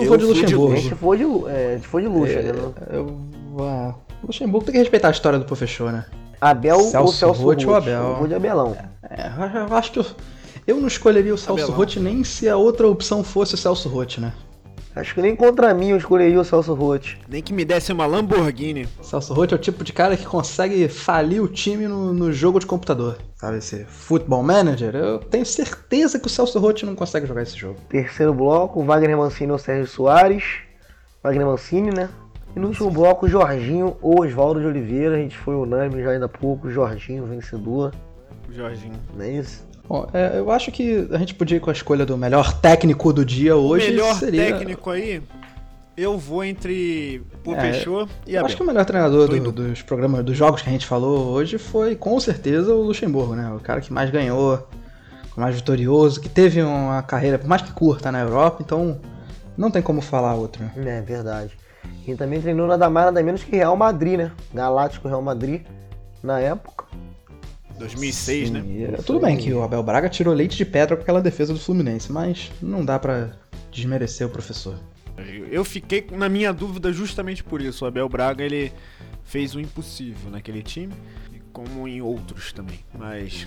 Eu, 0.04 0.08
vou 0.10 0.18
de 0.18 0.26
fui 0.26 0.34
de 0.34 0.42
Luxemburgo. 0.42 0.74
A 0.74 0.76
gente 0.78 0.96
foi 0.96 1.18
de, 1.18 1.24
é, 1.50 1.74
a 1.74 1.76
gente 1.78 1.88
foi 1.88 2.02
de 2.02 2.08
luxo, 2.08 2.34
É, 2.34 2.42
né? 2.44 2.54
eu, 2.92 3.18
ah, 3.60 3.94
Luxemburgo 4.24 4.66
tem 4.66 4.74
que 4.74 4.80
respeitar 4.80 5.08
a 5.08 5.12
história 5.12 5.40
do 5.40 5.46
professor, 5.46 5.92
né? 5.92 6.06
Abel 6.42 6.78
ou 6.78 6.84
Celso 6.84 7.14
Celso 7.18 7.42
Roth 7.44 7.66
ou? 7.66 7.76
Abel? 7.76 8.02
Eu 8.04 8.16
vou 8.16 8.28
de 8.28 8.34
Abelão. 8.36 8.76
É, 9.10 9.28
eu- 9.28 9.68
eu 9.68 9.76
acho 9.76 9.92
que 9.92 10.00
eu, 10.00 10.06
eu 10.68 10.78
não 10.78 10.88
escolheria 10.88 11.34
o 11.34 11.38
Celso. 11.38 11.72
Roth 11.72 11.96
nem 11.98 12.24
se 12.24 12.48
a 12.48 12.56
outra 12.56 12.88
opção 12.88 13.24
fosse 13.24 13.56
o 13.56 13.58
Celso 13.58 13.90
Roth, 13.90 14.18
né? 14.20 14.32
Acho 14.96 15.14
que 15.14 15.22
nem 15.22 15.36
contra 15.36 15.74
mim 15.74 15.90
eu 15.90 15.98
escolheria 15.98 16.40
o 16.40 16.44
Celso 16.44 16.74
Roth. 16.74 17.16
Nem 17.28 17.44
que 17.44 17.54
me 17.54 17.64
desse 17.64 17.94
uma 17.94 18.06
Lamborghini. 18.06 18.88
Celso 19.02 19.34
Roth 19.34 19.52
é 19.52 19.56
o 19.56 19.60
tipo 19.60 19.84
de 19.84 19.94
cara 19.94 20.18
que 20.18 20.26
consegue 20.26 20.88
falir 20.88 21.42
o 21.42 21.48
time 21.48 21.88
no, 21.88 22.14
no 22.14 22.34
jogo 22.34 22.60
de 22.60 22.66
computador. 22.66 23.18
Sabe, 23.36 23.58
esse 23.58 23.86
Football 23.86 24.44
Manager? 24.44 24.96
Eu 24.96 25.20
tenho 25.20 25.46
certeza 25.46 26.20
que 26.20 26.28
o 26.28 26.30
Celso 26.30 26.60
Roth 26.60 26.84
não 26.84 26.96
consegue 26.96 27.28
jogar 27.28 27.44
esse 27.44 27.56
jogo. 27.56 27.80
Terceiro 27.88 28.34
bloco, 28.34 28.84
Wagner 28.84 29.16
Mancini 29.16 29.52
ou 29.52 29.58
Sérgio 29.58 29.88
Soares. 29.88 30.44
Wagner 31.24 31.46
Mancini, 31.46 31.92
né? 31.92 32.10
E 32.56 32.60
no 32.60 32.70
último 32.70 32.90
bloco, 32.90 33.28
Jorginho 33.28 33.96
ou 34.02 34.24
Oswaldo 34.26 34.60
de 34.60 34.66
Oliveira. 34.66 35.16
A 35.16 35.20
gente 35.20 35.38
foi 35.38 35.56
unânime 35.56 36.02
já 36.04 36.12
ainda 36.12 36.26
há 36.26 36.30
pouco. 36.30 36.70
Jorginho, 36.70 37.26
vencedor. 37.26 37.94
O 38.50 38.54
Jorginho. 38.54 39.00
Não 39.16 39.24
é 39.24 39.32
isso? 39.34 39.69
Bom, 39.90 40.08
é, 40.14 40.38
eu 40.38 40.52
acho 40.52 40.72
que 40.72 41.08
a 41.12 41.18
gente 41.18 41.34
podia 41.34 41.58
ir 41.58 41.60
com 41.60 41.72
a 41.72 41.74
escolha 41.74 42.06
do 42.06 42.16
melhor 42.16 42.54
técnico 42.54 43.12
do 43.12 43.26
dia 43.26 43.56
hoje. 43.56 43.88
o 43.88 43.90
melhor 43.90 44.14
seria... 44.16 44.54
técnico 44.54 44.92
aí, 44.92 45.20
eu 45.98 46.16
vou 46.16 46.44
entre 46.44 47.24
o 47.44 47.54
É, 47.54 47.56
Peixô 47.56 48.08
e 48.28 48.34
Eu 48.36 48.40
Abel. 48.40 48.46
acho 48.46 48.56
que 48.56 48.62
o 48.62 48.66
melhor 48.68 48.86
treinador 48.86 49.28
do- 49.28 49.52
dos 49.52 49.82
programas, 49.82 50.24
dos 50.24 50.38
jogos 50.38 50.62
que 50.62 50.70
a 50.70 50.72
gente 50.72 50.86
falou 50.86 51.30
hoje 51.30 51.58
foi 51.58 51.96
com 51.96 52.20
certeza 52.20 52.72
o 52.74 52.84
Luxemburgo, 52.84 53.34
né? 53.36 53.52
O 53.52 53.60
cara 53.60 53.82
que 53.82 53.92
mais 53.92 54.12
ganhou, 54.12 54.68
o 55.36 55.42
mais 55.42 55.56
vitorioso, 55.56 56.22
que 56.22 56.30
teve 56.30 56.62
uma 56.62 57.02
carreira, 57.02 57.40
por 57.40 57.48
mais 57.48 57.64
que 57.64 57.72
curta, 57.74 58.12
na 58.12 58.20
Europa, 58.22 58.62
então 58.64 59.00
não 59.58 59.72
tem 59.72 59.82
como 59.82 60.02
falar 60.02 60.36
outro. 60.36 60.64
né? 60.64 60.72
É 61.00 61.02
verdade. 61.02 61.58
E 62.08 62.14
também 62.14 62.40
treinou 62.40 62.68
nada 62.68 62.88
mais 62.92 63.08
nada 63.08 63.24
menos 63.24 63.44
que 63.44 63.56
Real 63.56 63.76
Madrid, 63.76 64.20
né? 64.20 64.32
Galáctico 64.54 65.08
Real 65.08 65.22
Madrid 65.24 65.62
na 66.22 66.40
época. 66.40 66.86
2006, 67.80 68.52
né? 68.52 68.64
E, 68.68 68.84
é, 68.84 68.92
tudo 68.98 69.20
bem 69.20 69.38
que 69.38 69.52
o 69.54 69.64
Abel 69.64 69.82
Braga 69.82 70.08
tirou 70.10 70.34
leite 70.34 70.56
de 70.58 70.66
pedra 70.66 70.96
com 70.96 71.02
aquela 71.02 71.22
defesa 71.22 71.54
do 71.54 71.60
Fluminense, 71.60 72.12
mas 72.12 72.52
não 72.62 72.84
dá 72.86 73.00
pra 73.00 73.32
desmerecer 73.72 74.28
o 74.28 74.30
professor. 74.30 74.76
Eu- 75.52 75.66
fiquei 75.66 76.06
na 76.12 76.30
minha 76.30 76.54
dúvida 76.54 76.94
justamente 76.94 77.44
por 77.44 77.62
isso. 77.62 77.84
O 77.84 77.88
Abel 77.88 78.08
Braga, 78.08 78.44
ele 78.44 78.72
fez 79.24 79.54
o 79.54 79.60
impossível 79.60 80.32
naquele 80.32 80.62
time, 80.64 80.94
como 81.52 81.88
em 81.88 82.02
outros 82.02 82.54
também. 82.54 82.80
Mas 82.98 83.46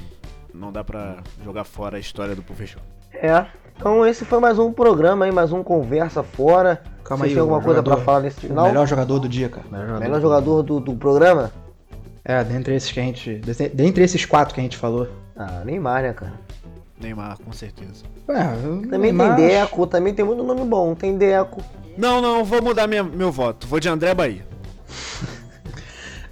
não 0.52 0.70
dá 0.70 0.84
pra 0.84 1.22
jogar 1.42 1.64
fora 1.64 1.96
a 1.96 2.00
história 2.00 2.34
do 2.34 2.42
Peixô. 2.42 2.78
É. 3.14 3.46
Então 3.76 4.06
esse 4.06 4.24
foi 4.26 4.38
mais 4.38 4.58
um 4.58 4.70
programa 4.70 5.24
aí, 5.24 5.32
mais 5.32 5.50
um 5.50 5.62
Conversa 5.62 6.22
Fora. 6.22 6.82
Calma 7.02 7.24
Você 7.24 7.30
aí, 7.30 7.34
tem 7.34 7.40
alguma 7.40 7.60
coisa 7.62 7.82
pra 7.82 7.92
jogador- 7.94 8.04
falar 8.04 8.20
nesse 8.20 8.36
O 8.38 8.40
final? 8.42 8.66
melhor 8.66 8.86
jogador 8.86 9.18
do 9.18 9.28
dia, 9.28 9.48
cara. 9.48 9.64
Melhor 9.70 9.86
jogador. 9.86 10.00
Melhor 10.04 10.20
jogador 10.20 10.62
do, 10.62 10.78
do 10.80 10.94
programa? 10.94 11.50
É, 12.24 12.42
dentre 12.44 12.74
esses 12.74 12.90
que 12.92 13.00
a 13.00 13.02
gente. 13.02 13.40
Dentre 13.74 14.04
esses 14.04 14.24
quatro 14.24 14.54
que 14.54 14.60
a 14.60 14.62
gente 14.62 14.76
falou. 14.76 15.08
Ah, 15.36 15.62
Neymar, 15.64 16.02
né, 16.02 16.12
cara? 16.12 16.34
Neymar, 17.00 17.36
com 17.44 17.52
certeza. 17.52 18.04
É, 18.28 18.44
Também 18.88 18.98
Neymar- 19.12 19.34
tem 19.36 19.48
Deco, 19.48 19.86
também 19.86 20.14
tem 20.14 20.24
muito 20.24 20.42
nome 20.44 20.64
bom. 20.64 20.94
Tem 20.94 21.16
Deco. 21.16 21.60
Não, 21.98 22.20
não, 22.22 22.44
vou 22.44 22.62
mudar 22.62 22.86
minha- 22.86 23.02
meu 23.02 23.32
voto. 23.32 23.66
Vou 23.66 23.80
de 23.80 23.88
André 23.88 24.14
Bahia. 24.14 24.46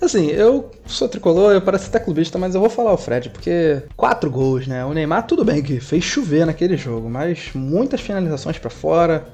Assim, 0.00 0.28
eu 0.28 0.70
sou 0.86 1.08
tricolor, 1.08 1.52
eu 1.52 1.60
pareço 1.60 1.88
até 1.88 1.98
clubista, 1.98 2.38
mas 2.38 2.54
eu 2.54 2.60
vou 2.60 2.70
falar 2.70 2.92
o 2.92 2.96
Fred, 2.96 3.28
porque 3.28 3.82
quatro 3.96 4.30
gols, 4.30 4.66
né? 4.66 4.82
O 4.84 4.94
Neymar, 4.94 5.26
tudo 5.26 5.44
bem 5.44 5.62
que 5.62 5.78
fez 5.78 6.02
chover 6.04 6.46
naquele 6.46 6.74
jogo, 6.76 7.10
mas 7.10 7.50
muitas 7.54 8.00
finalizações 8.00 8.56
pra 8.58 8.70
fora, 8.70 9.26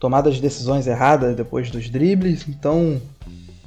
tomadas 0.00 0.36
de 0.36 0.40
decisões 0.40 0.86
erradas 0.86 1.36
depois 1.36 1.70
dos 1.70 1.90
dribles, 1.90 2.46
então 2.48 2.98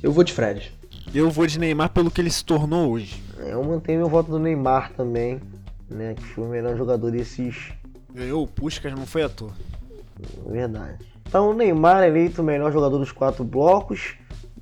eu 0.01 0.11
vou 0.11 0.23
de 0.23 0.33
Fred. 0.33 0.73
Eu 1.14 1.32
vou 1.32 1.47
de 1.47 1.57
Neymar 1.57 1.89
pelo 1.89 2.12
que 2.12 2.22
ele 2.22 2.30
se 2.30 2.45
tornou 2.45 2.91
hoje. 2.91 3.22
Eu 3.39 3.64
mantenho 3.64 3.99
meu 3.99 4.10
voto 4.10 4.30
do 4.30 4.38
Neymar 4.38 4.91
também, 4.93 5.41
né? 5.89 6.14
Que 6.14 6.24
foi 6.24 6.43
o 6.43 6.49
melhor 6.49 6.78
jogador 6.78 7.10
desses. 7.10 7.72
Ganhou 8.14 8.43
o 8.43 8.47
Puskas, 8.47 8.93
não 8.93 9.07
foi 9.07 9.24
à 9.24 9.30
toa. 9.30 9.51
Verdade. 10.45 10.99
Então 11.28 11.49
o 11.49 11.53
Neymar 11.53 12.03
eleito 12.03 12.41
o 12.41 12.45
melhor 12.45 12.72
jogador 12.72 12.99
dos 12.99 13.12
quatro 13.12 13.43
blocos. 13.43 14.16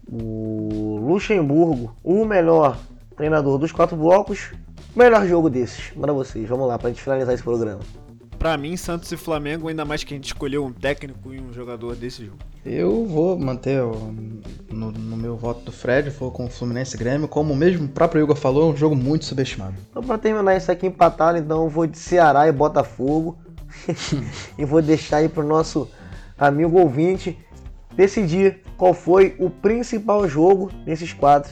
O 0.09 0.99
Luxemburgo, 1.05 1.93
o 2.01 2.23
melhor 2.23 2.77
treinador 3.15 3.57
dos 3.57 3.73
quatro 3.73 3.97
blocos. 3.97 4.51
Melhor 4.95 5.27
jogo 5.27 5.49
desses. 5.49 5.89
Para 5.89 6.13
vocês. 6.13 6.47
Vamos 6.47 6.67
lá, 6.67 6.79
pra 6.79 6.89
gente 6.89 7.01
finalizar 7.01 7.33
esse 7.33 7.43
programa. 7.43 7.81
Pra 8.39 8.55
mim, 8.55 8.77
Santos 8.77 9.11
e 9.11 9.17
Flamengo, 9.17 9.67
ainda 9.67 9.83
mais 9.83 10.03
que 10.03 10.13
a 10.13 10.17
gente 10.17 10.25
escolheu 10.27 10.63
um 10.63 10.71
técnico 10.71 11.33
e 11.33 11.39
um 11.39 11.51
jogador 11.51 11.95
desse 11.95 12.23
jogo. 12.25 12.37
Eu 12.63 13.05
vou 13.05 13.37
manter 13.37 13.81
o- 13.81 14.13
no, 14.71 14.91
no 14.91 15.17
meu 15.17 15.35
voto 15.35 15.61
do 15.61 15.71
Fred, 15.71 16.09
vou 16.11 16.29
com 16.31 16.45
o 16.45 16.49
Fluminense 16.49 16.95
e 16.95 16.99
Grêmio, 16.99 17.27
como 17.27 17.55
mesmo 17.55 17.85
o 17.85 17.89
próprio 17.89 18.21
Igor 18.23 18.35
falou, 18.35 18.69
é 18.69 18.73
um 18.73 18.77
jogo 18.77 18.95
muito 18.95 19.25
subestimado. 19.25 19.73
Então, 19.89 20.03
pra 20.03 20.17
terminar 20.19 20.55
isso 20.55 20.71
aqui 20.71 20.85
empatado, 20.85 21.37
então 21.39 21.63
eu 21.63 21.69
vou 21.69 21.87
de 21.87 21.97
Ceará 21.97 22.47
e 22.47 22.51
Botafogo. 22.51 23.37
e 24.57 24.63
vou 24.65 24.81
deixar 24.81 25.17
aí 25.17 25.29
pro 25.29 25.43
nosso 25.45 25.89
amigo 26.37 26.79
ouvinte 26.79 27.37
decidir 27.95 28.61
qual 28.77 28.93
foi 28.93 29.35
o 29.39 29.49
principal 29.49 30.27
jogo 30.27 30.71
desses 30.85 31.11
quatro 31.11 31.51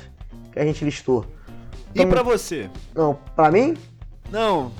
que 0.51 0.59
a 0.59 0.63
gente 0.65 0.85
listou. 0.85 1.25
E 1.93 1.99
Então- 1.99 2.09
pra 2.09 2.21
você? 2.23 2.69
Não, 2.93 3.17
pra 3.35 3.49
mim, 3.51 3.75
Não, 4.31 4.71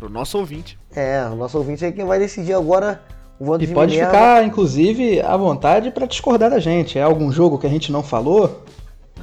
pro 0.00 0.08
nosso 0.08 0.38
ouvinte. 0.38 0.78
é, 0.96 1.24
o 1.30 1.36
nosso 1.36 1.58
ouvinte 1.58 1.84
é 1.84 1.92
quem 1.92 2.04
vai 2.06 2.18
decidir 2.18 2.54
agora 2.54 3.00
o 3.38 3.44
voto 3.44 3.62
E 3.62 3.66
de 3.66 3.74
pode 3.74 3.92
Minerva. 3.92 4.12
ficar, 4.12 4.44
inclusive, 4.44 5.20
à 5.20 5.36
vontade 5.36 5.90
pra 5.90 6.06
discordar 6.06 6.50
da 6.50 6.58
gente. 6.58 6.98
É 6.98 7.02
algum 7.02 7.30
jogo 7.30 7.58
que 7.58 7.66
a 7.66 7.70
gente 7.70 7.92
não 7.92 8.02
falou? 8.02 8.64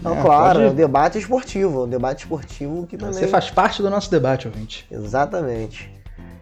Não, 0.01 0.17
É, 0.17 0.21
claro, 0.21 0.59
é 0.59 0.63
pode- 0.63 0.73
um 0.73 0.75
debate 0.75 1.17
esportivo, 1.17 1.85
um 1.85 1.89
debate 1.89 2.19
esportivo 2.23 2.85
que 2.87 2.95
também... 2.97 3.13
Você 3.13 3.27
faz 3.27 3.49
parte 3.49 3.81
do 3.81 3.89
nosso 3.89 4.09
debate, 4.11 4.47
ouvinte. 4.47 4.85
Exatamente. 4.91 5.91